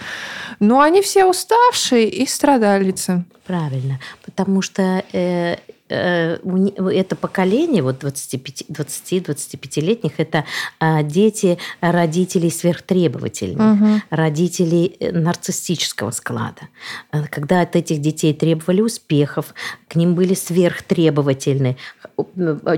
Но 0.60 0.82
они 0.82 1.02
все 1.02 1.26
уставшие 1.26 2.10
и 2.10 2.26
страдалицы. 2.26 3.26
Правильно, 3.46 4.00
потому 4.24 4.62
что 4.62 5.04
э, 5.14 5.58
это 5.88 7.16
поколение, 7.16 7.84
вот 7.84 8.04
20-25-летних, 8.04 10.14
это 10.18 10.46
а, 10.80 11.04
дети 11.04 11.60
родителей 11.80 12.50
сверхтребовательных, 12.50 13.82
угу. 13.82 14.02
родителей 14.10 14.98
э, 15.00 15.12
нарциссического 15.12 16.10
склада. 16.12 16.70
Э, 17.12 17.26
когда 17.30 17.62
от 17.62 17.76
этих 17.76 18.02
детей 18.02 18.34
требовали 18.34 18.82
успехов, 18.82 19.54
к 19.88 19.96
ним 19.96 20.16
были 20.16 20.34
сверхтребовательны. 20.34 21.78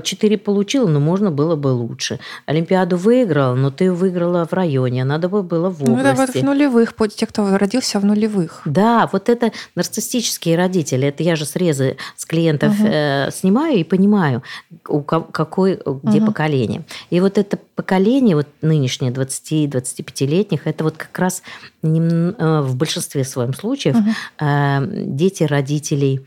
Четыре 0.02 0.38
получила, 0.38 0.88
но 0.88 1.00
можно 1.00 1.30
было 1.30 1.56
бы 1.56 1.68
лучше. 1.68 2.18
Олимпиаду 2.46 2.96
выиграла, 2.96 3.54
но 3.54 3.70
ты 3.70 3.92
выиграла 3.92 4.46
в 4.46 4.52
районе, 4.52 5.04
надо 5.04 5.28
бы 5.28 5.42
было 5.42 5.70
в 5.70 5.82
области. 5.82 6.04
Ну, 6.04 6.08
это 6.08 6.16
вот 6.16 6.30
в 6.30 6.42
нулевых, 6.42 6.94
те, 7.14 7.26
кто 7.26 7.56
родился 7.56 8.00
в 8.00 8.04
нулевых. 8.04 8.62
Да, 8.64 9.08
вот 9.12 9.28
это 9.28 9.52
нарциссические 9.74 10.56
родители. 10.56 11.08
Это 11.08 11.22
я 11.22 11.36
же 11.36 11.44
срезы 11.44 11.96
с 12.16 12.24
клиентов 12.26 12.78
угу 12.78 12.88
э, 12.88 13.30
снимаю 13.30 13.78
и 13.78 13.84
понимаю, 13.84 14.42
у 14.88 15.02
какой, 15.02 15.80
где 16.02 16.18
угу. 16.18 16.26
поколение. 16.26 16.82
И 17.10 17.20
вот 17.20 17.38
это 17.38 17.58
поколение, 17.74 18.36
вот 18.36 18.46
нынешнее 18.62 19.12
20-25-летних, 19.12 20.66
это 20.66 20.84
вот 20.84 20.96
как 20.96 21.16
раз 21.18 21.42
э, 21.82 22.60
в 22.62 22.76
большинстве 22.76 23.24
своем 23.24 23.54
случаев 23.54 23.96
угу. 23.96 24.08
э, 24.40 24.86
дети 25.06 25.44
родителей 25.44 26.20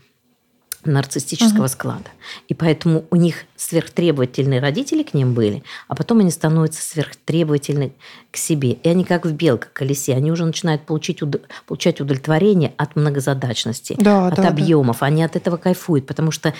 нарциссического 0.84 1.62
угу. 1.64 1.68
склада. 1.68 2.10
И 2.48 2.54
поэтому 2.54 3.04
у 3.10 3.16
них 3.16 3.44
сверхтребовательные 3.56 4.60
родители 4.60 5.02
к 5.02 5.14
ним 5.14 5.34
были, 5.34 5.62
а 5.88 5.94
потом 5.94 6.20
они 6.20 6.30
становятся 6.30 6.82
сверхтребовательны 6.82 7.92
к 8.30 8.36
себе. 8.36 8.72
И 8.72 8.88
они 8.88 9.04
как 9.04 9.24
в 9.24 9.32
белка 9.32 9.68
колесе, 9.72 10.14
они 10.14 10.32
уже 10.32 10.44
начинают 10.44 10.82
получить, 10.82 11.20
получать 11.66 12.00
удовлетворение 12.00 12.72
от 12.76 12.96
многозадачности, 12.96 13.96
да, 13.98 14.28
от 14.28 14.36
да, 14.36 14.48
объемов. 14.48 14.98
Да. 15.00 15.06
Они 15.06 15.22
от 15.22 15.36
этого 15.36 15.56
кайфуют, 15.56 16.06
потому 16.06 16.30
что 16.30 16.54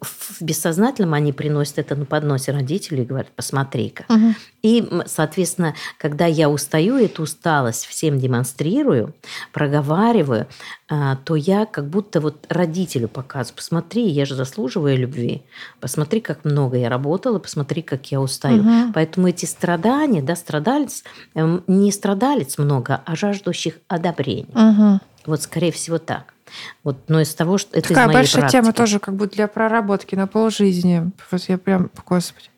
в 0.00 0.42
бессознательном 0.42 1.14
они 1.14 1.32
приносят 1.32 1.78
это 1.78 1.94
на 1.94 2.04
подносе 2.04 2.52
родителей 2.52 3.02
и 3.02 3.06
говорят, 3.06 3.28
посмотри-ка. 3.36 4.04
Угу. 4.08 4.34
И, 4.62 4.88
соответственно, 5.06 5.74
когда 5.98 6.26
я 6.26 6.48
устаю, 6.48 6.96
эту 6.96 7.22
усталость 7.22 7.86
всем 7.86 8.18
демонстрирую, 8.18 9.14
проговариваю, 9.52 10.46
а, 10.88 11.16
то 11.16 11.36
я 11.36 11.66
как 11.66 11.88
будто 11.88 12.20
вот 12.20 12.46
родителю 12.48 13.08
показываю, 13.08 13.56
посмотри, 13.56 14.06
я 14.08 14.24
же 14.24 14.34
заслуживаю 14.34 14.98
любви, 14.98 15.42
посмотри, 15.80 16.20
как 16.20 16.44
много 16.44 16.78
я 16.78 16.88
работала, 16.88 17.38
посмотри, 17.38 17.82
как 17.82 18.10
я 18.10 18.20
устаю. 18.20 18.62
Угу. 18.62 18.92
Поэтому 18.94 19.28
эти 19.28 19.44
страдания, 19.44 20.22
да, 20.22 20.34
страдалец, 20.34 21.04
эм, 21.34 21.62
не 21.66 21.92
страдалец 21.92 22.58
много, 22.58 23.02
а 23.04 23.16
жаждущих 23.16 23.78
одобрения. 23.88 24.46
Угу. 24.54 25.00
Вот, 25.26 25.42
скорее 25.42 25.72
всего, 25.72 25.98
так. 25.98 26.33
Вот, 26.82 27.08
но 27.08 27.20
из 27.20 27.34
того, 27.34 27.58
что 27.58 27.76
это 27.76 27.88
Такая 27.88 28.04
из 28.04 28.06
моей 28.08 28.18
большая 28.18 28.40
практики. 28.42 28.60
тема 28.60 28.72
тоже 28.72 28.98
как 28.98 29.14
бы 29.14 29.26
для 29.26 29.48
проработки 29.48 30.14
на 30.14 30.26
полжизни. 30.26 31.10
Вот 31.30 31.42
я 31.48 31.58
прям, 31.58 31.90
господи. 32.06 32.50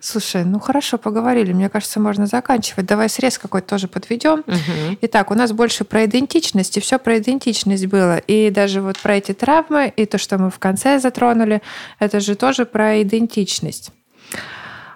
Слушай, 0.00 0.44
ну 0.44 0.60
хорошо, 0.60 0.98
поговорили. 0.98 1.52
Мне 1.52 1.68
кажется, 1.68 2.00
можно 2.00 2.26
заканчивать. 2.26 2.86
Давай 2.86 3.08
срез 3.08 3.38
какой-то 3.38 3.68
тоже 3.68 3.88
подведем. 3.88 4.40
Угу. 4.40 4.98
Итак, 5.02 5.30
у 5.30 5.34
нас 5.34 5.52
больше 5.52 5.84
про 5.84 6.04
идентичность, 6.04 6.76
и 6.76 6.80
все 6.80 6.98
про 6.98 7.18
идентичность 7.18 7.86
было. 7.86 8.18
И 8.18 8.50
даже 8.50 8.80
вот 8.80 8.98
про 8.98 9.16
эти 9.16 9.32
травмы, 9.32 9.92
и 9.94 10.06
то, 10.06 10.18
что 10.18 10.38
мы 10.38 10.50
в 10.50 10.58
конце 10.58 10.98
затронули, 10.98 11.62
это 11.98 12.20
же 12.20 12.36
тоже 12.36 12.64
про 12.64 13.02
идентичность. 13.02 13.90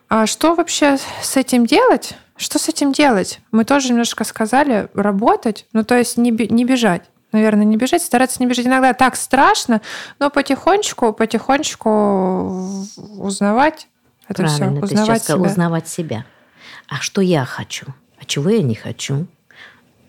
А 0.09 0.27
что 0.27 0.55
вообще 0.55 0.99
с 1.23 1.37
этим 1.37 1.67
делать? 1.67 2.17
Что 2.37 2.59
с 2.59 2.69
этим 2.69 2.93
делать? 2.93 3.41
Мы 3.51 3.65
тоже 3.65 3.91
немножко 3.91 4.25
сказали 4.25 4.89
работать, 4.95 5.67
ну 5.73 5.85
то 5.85 5.97
есть 5.97 6.17
не, 6.17 6.31
не 6.31 6.65
бежать. 6.65 7.03
Наверное, 7.33 7.65
не 7.65 7.77
бежать, 7.77 8.03
стараться 8.03 8.37
не 8.41 8.47
бежать. 8.47 8.67
Иногда 8.67 8.93
так 8.93 9.17
страшно, 9.17 9.81
но 10.19 10.31
потихонечку, 10.31 11.13
потихонечку 11.13 12.87
узнавать 13.19 13.89
это 14.29 14.45
Правильно, 14.45 14.87
все. 14.87 14.95
Узнавать 14.95 15.23
ты 15.23 15.33
себя. 15.33 15.37
узнавать 15.37 15.89
себя. 15.89 16.25
А 16.89 16.97
что 16.97 17.21
я 17.21 17.45
хочу? 17.45 17.87
А 18.19 18.25
чего 18.25 18.51
я 18.51 18.63
не 18.63 18.75
хочу? 18.75 19.27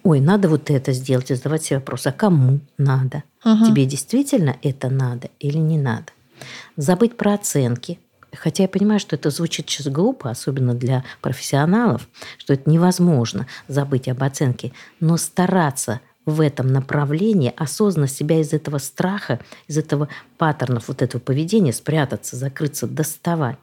Ой, 0.04 0.20
надо 0.20 0.50
вот 0.50 0.70
это 0.70 0.92
сделать, 0.92 1.32
и 1.32 1.36
задавать 1.36 1.64
себе 1.64 1.80
вопрос, 1.80 2.08
а 2.08 2.12
кому 2.12 2.60
надо? 2.78 3.24
Угу. 3.46 3.66
Тебе 3.66 3.86
действительно 3.86 4.58
это 4.62 4.90
надо 4.90 5.30
или 5.40 5.58
не 5.58 5.78
надо? 5.78 6.08
Забыть 6.78 7.18
про 7.18 7.34
оценки, 7.34 8.00
Хотя 8.36 8.64
я 8.64 8.70
понимаю, 8.70 9.00
что 9.00 9.16
это 9.16 9.30
звучит 9.30 9.70
сейчас 9.70 9.88
глупо, 9.88 10.32
особенно 10.32 10.74
для 10.74 11.04
профессионалов, 11.22 12.08
что 12.40 12.54
это 12.54 12.68
невозможно 12.68 13.46
забыть 13.68 14.08
об 14.08 14.24
оценке, 14.24 14.74
но 15.00 15.18
стараться 15.18 16.02
в 16.26 16.42
этом 16.42 16.68
направлении, 16.68 17.54
осознанно 17.56 18.08
себя 18.08 18.40
из 18.40 18.54
этого 18.54 18.78
страха, 18.78 19.40
из 19.68 19.78
этого 19.78 20.08
паттернов 20.38 20.88
вот 20.88 21.02
этого 21.02 21.22
поведения 21.22 21.74
спрятаться, 21.74 22.36
закрыться, 22.36 22.88
доставать. 22.88 23.58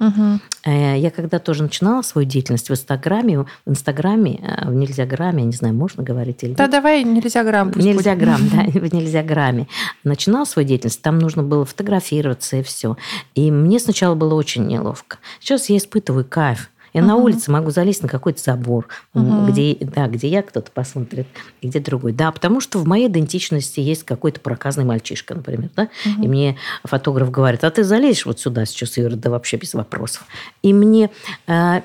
Угу. 0.00 0.40
Я 0.70 1.10
когда 1.10 1.38
тоже 1.38 1.62
начинала 1.62 2.00
свою 2.00 2.26
деятельность 2.26 2.70
в 2.70 2.72
Инстаграме, 2.72 3.40
в 3.40 3.46
Инстаграме, 3.66 4.40
э, 4.42 4.70
в 4.70 4.74
Нельзяграме, 4.74 5.40
я 5.40 5.44
не 5.44 5.52
знаю, 5.52 5.74
можно 5.74 6.02
говорить 6.02 6.42
или 6.42 6.50
нет? 6.50 6.58
Да, 6.58 6.68
давай 6.68 7.04
Нельзяграм. 7.04 7.70
Нельзяграм, 7.76 8.40
да, 8.48 8.62
в 8.80 8.94
Нельзяграме. 8.94 9.68
Начинала 10.02 10.46
свою 10.46 10.66
деятельность, 10.66 11.02
там 11.02 11.18
нужно 11.18 11.42
было 11.42 11.66
фотографироваться 11.66 12.56
и 12.56 12.62
все. 12.62 12.96
И 13.34 13.50
мне 13.50 13.78
сначала 13.78 14.14
было 14.14 14.34
очень 14.34 14.66
неловко. 14.66 15.18
Сейчас 15.38 15.68
я 15.68 15.76
испытываю 15.76 16.24
кайф 16.24 16.70
я 16.92 17.02
угу. 17.02 17.08
на 17.08 17.16
улице 17.16 17.50
могу 17.50 17.70
залезть 17.70 18.02
на 18.02 18.08
какой-то 18.08 18.42
забор, 18.42 18.88
угу. 19.14 19.46
где, 19.46 19.76
да, 19.80 20.06
где 20.06 20.28
я 20.28 20.42
кто-то 20.42 20.70
посмотрит, 20.70 21.26
и 21.60 21.68
где 21.68 21.80
другой. 21.80 22.12
Да, 22.12 22.32
потому 22.32 22.60
что 22.60 22.78
в 22.78 22.86
моей 22.86 23.08
идентичности 23.08 23.80
есть 23.80 24.04
какой-то 24.04 24.40
проказный 24.40 24.84
мальчишка, 24.84 25.34
например. 25.34 25.70
Да? 25.76 25.88
Угу. 26.04 26.24
И 26.24 26.28
мне 26.28 26.56
фотограф 26.84 27.30
говорит, 27.30 27.64
а 27.64 27.70
ты 27.70 27.84
залезешь 27.84 28.26
вот 28.26 28.40
сюда 28.40 28.64
сейчас, 28.64 28.98
Ира, 28.98 29.16
да 29.16 29.30
вообще 29.30 29.56
без 29.56 29.74
вопросов. 29.74 30.24
И 30.62 30.72
мне... 30.72 31.10
Э, 31.46 31.82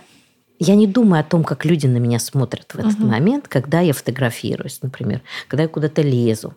я 0.57 0.75
не 0.75 0.87
думаю 0.87 1.19
о 1.19 1.23
том, 1.23 1.43
как 1.43 1.65
люди 1.65 1.85
на 1.85 1.97
меня 1.97 2.17
смотрят 2.17 2.71
в 2.73 2.79
этот 2.79 2.99
угу. 2.99 3.07
момент, 3.07 3.47
когда 3.47 3.81
я 3.81 3.93
фотографируюсь, 3.93 4.79
например, 4.81 5.21
когда 5.47 5.63
я 5.63 5.69
куда-то 5.69 6.01
лезу. 6.01 6.53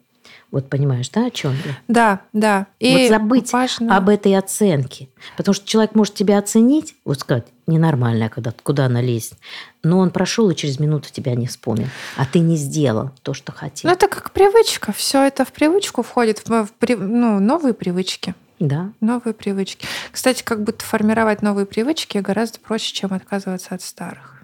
Вот 0.51 0.70
понимаешь, 0.70 1.11
да, 1.11 1.26
о 1.26 1.30
чем 1.30 1.53
я? 1.53 1.78
Да, 1.88 2.20
да. 2.32 2.66
И 2.78 2.96
вот 2.96 3.09
забыть 3.09 3.53
важно... 3.53 3.96
об 3.96 4.09
этой 4.09 4.34
оценке. 4.34 5.09
Потому 5.36 5.55
что 5.55 5.66
человек 5.66 5.94
может 5.94 6.14
тебя 6.14 6.38
оценить, 6.38 6.94
вот 7.05 7.20
сказать, 7.20 7.46
ненормальная, 7.66 8.30
когда 8.30 8.53
куда 8.62 8.86
она 8.86 9.03
лезет. 9.03 9.34
Но 9.82 9.99
он 9.99 10.11
прошел 10.11 10.49
и 10.49 10.57
через 10.57 10.80
минуту 10.80 11.11
тебя 11.12 11.34
не 11.34 11.46
вспомнил. 11.46 11.88
А 12.16 12.24
ты 12.24 12.38
не 12.38 12.57
сделал 12.57 13.11
то, 13.22 13.34
что 13.34 13.53
хотел. 13.53 13.90
Ну, 13.90 13.94
это 13.94 14.09
как 14.09 14.30
привычка. 14.32 14.92
Все 14.92 15.26
это 15.26 15.44
в 15.44 15.53
привычку 15.53 16.03
входит, 16.03 16.38
в, 16.46 16.49
в 16.49 16.70
ну, 16.96 17.40
новые 17.40 17.74
привычки. 17.74 18.34
Да. 18.59 18.92
Новые 19.01 19.34
привычки. 19.34 19.86
Кстати, 20.11 20.42
как 20.42 20.64
будто 20.64 20.84
формировать 20.84 21.42
новые 21.42 21.66
привычки 21.66 22.18
гораздо 22.18 22.59
проще, 22.59 22.94
чем 22.94 23.12
отказываться 23.12 23.74
от 23.74 23.82
старых. 23.82 24.38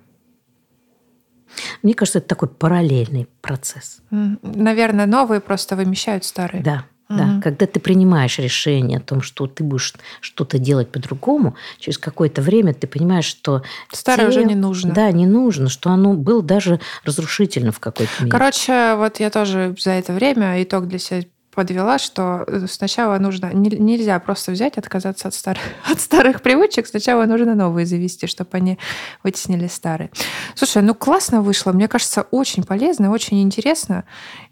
Мне 1.85 1.95
кажется, 1.95 2.19
это 2.19 2.29
такой 2.29 2.49
параллельный 2.49 3.29
процесс. 3.43 3.99
Наверное, 4.11 5.07
новые 5.07 5.41
просто 5.41 5.77
вымещают 5.77 6.25
старые. 6.25 6.63
Да. 6.63 6.87
Угу. 7.11 7.19
Да, 7.19 7.41
когда 7.43 7.67
ты 7.67 7.81
принимаешь 7.81 8.39
решение 8.39 8.97
о 8.97 9.01
том, 9.03 9.21
что 9.21 9.47
ты 9.47 9.63
будешь 9.63 9.93
что-то 10.23 10.59
делать 10.59 10.91
по-другому, 10.91 11.55
через 11.79 11.99
какое-то 11.99 12.41
время 12.41 12.73
ты 12.73 12.87
понимаешь, 12.87 13.27
что 13.27 13.63
старое 13.93 14.31
тебе, 14.31 14.39
уже 14.41 14.49
не 14.49 14.55
нужно. 14.55 14.95
Да, 14.95 15.13
не 15.13 15.27
нужно, 15.27 15.69
что 15.69 15.91
оно 15.91 16.15
было 16.15 16.43
даже 16.43 16.81
разрушительно 17.05 17.73
в 17.73 17.79
какой-то 17.79 18.11
мере. 18.21 18.31
Короче, 18.31 18.95
вот 18.97 19.21
я 19.21 19.29
тоже 19.29 19.77
за 19.79 19.91
это 19.91 20.15
время 20.15 20.63
итог 20.63 20.89
для 20.89 20.99
себя 20.99 21.25
подвела, 21.55 21.99
что 21.99 22.45
э, 22.47 22.67
сначала 22.69 23.19
нужно 23.19 23.53
нельзя 23.53 24.19
просто 24.19 24.53
взять, 24.53 24.79
отказаться 24.79 25.29
от 25.29 25.35
старых, 25.35 25.63
от 25.91 26.01
старых 26.01 26.43
привычек, 26.43 26.87
сначала 26.87 27.25
нужно 27.25 27.55
новые 27.55 27.87
завести, 27.87 28.27
чтобы 28.27 28.51
они 28.53 28.79
вытеснили 29.23 29.67
старые. 29.67 30.11
Слушай, 30.55 30.83
ну 30.83 30.95
классно 30.95 31.43
вышло, 31.43 31.73
мне 31.73 31.89
кажется, 31.89 32.23
очень 32.31 32.65
полезно, 32.65 33.11
очень 33.11 33.43
интересно, 33.43 34.05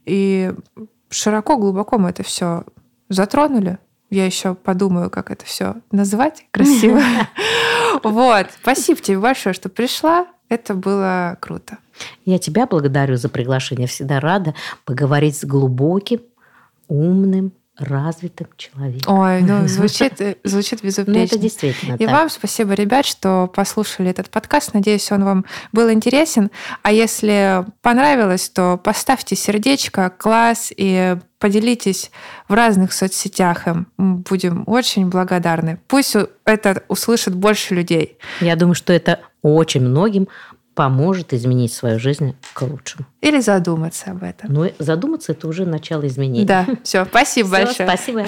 и 0.04 0.52
широко, 1.10 1.56
глубоко 1.56 1.98
мы 1.98 2.10
это 2.10 2.22
все 2.22 2.64
затронули. 3.08 3.78
Я 4.10 4.26
еще 4.26 4.54
подумаю, 4.54 5.08
как 5.10 5.30
это 5.30 5.44
все 5.46 5.76
назвать 5.90 6.46
красиво. 6.50 7.00
Вот. 8.02 8.46
Спасибо 8.60 9.00
тебе 9.00 9.18
большое, 9.18 9.54
что 9.54 9.68
пришла. 9.68 10.26
Это 10.48 10.74
было 10.74 11.38
круто. 11.40 11.78
Я 12.26 12.38
тебя 12.38 12.66
благодарю 12.66 13.16
за 13.16 13.30
приглашение. 13.30 13.86
Всегда 13.86 14.20
рада 14.20 14.54
поговорить 14.84 15.36
с 15.38 15.44
глубоким, 15.44 16.20
умным, 16.92 17.52
развитым 17.78 18.48
человеком. 18.56 19.18
Ой, 19.18 19.40
ну 19.42 19.66
звучит, 19.66 20.20
звучит 20.44 20.82
безупречно. 20.82 21.18
Ну, 21.18 21.24
это 21.24 21.38
действительно 21.38 21.94
И 21.94 22.04
так. 22.04 22.10
вам 22.10 22.28
спасибо, 22.28 22.74
ребят, 22.74 23.06
что 23.06 23.50
послушали 23.54 24.10
этот 24.10 24.28
подкаст. 24.30 24.74
Надеюсь, 24.74 25.10
он 25.10 25.24
вам 25.24 25.44
был 25.72 25.90
интересен. 25.90 26.50
А 26.82 26.92
если 26.92 27.64
понравилось, 27.80 28.50
то 28.50 28.78
поставьте 28.82 29.36
сердечко, 29.36 30.10
класс 30.10 30.70
и 30.76 31.16
поделитесь 31.38 32.10
в 32.46 32.54
разных 32.54 32.92
соцсетях 32.92 33.66
им. 33.66 33.86
Будем 33.96 34.64
очень 34.66 35.08
благодарны. 35.08 35.80
Пусть 35.88 36.14
это 36.44 36.82
услышит 36.88 37.34
больше 37.34 37.74
людей. 37.74 38.18
Я 38.40 38.54
думаю, 38.54 38.74
что 38.74 38.92
это 38.92 39.20
очень 39.40 39.80
многим 39.80 40.28
поможет 40.74 41.32
изменить 41.32 41.72
свою 41.72 41.98
жизнь 41.98 42.34
к 42.54 42.62
лучшему. 42.62 43.06
Или 43.20 43.40
задуматься 43.40 44.10
об 44.10 44.22
этом. 44.22 44.52
Ну, 44.52 44.70
задуматься 44.78 45.32
это 45.32 45.48
уже 45.48 45.66
начало 45.66 46.06
изменений. 46.06 46.44
Да, 46.44 46.66
все, 46.82 47.04
спасибо 47.04 47.48
Всё, 47.48 47.64
большое. 47.64 47.88
Спасибо. 47.88 48.26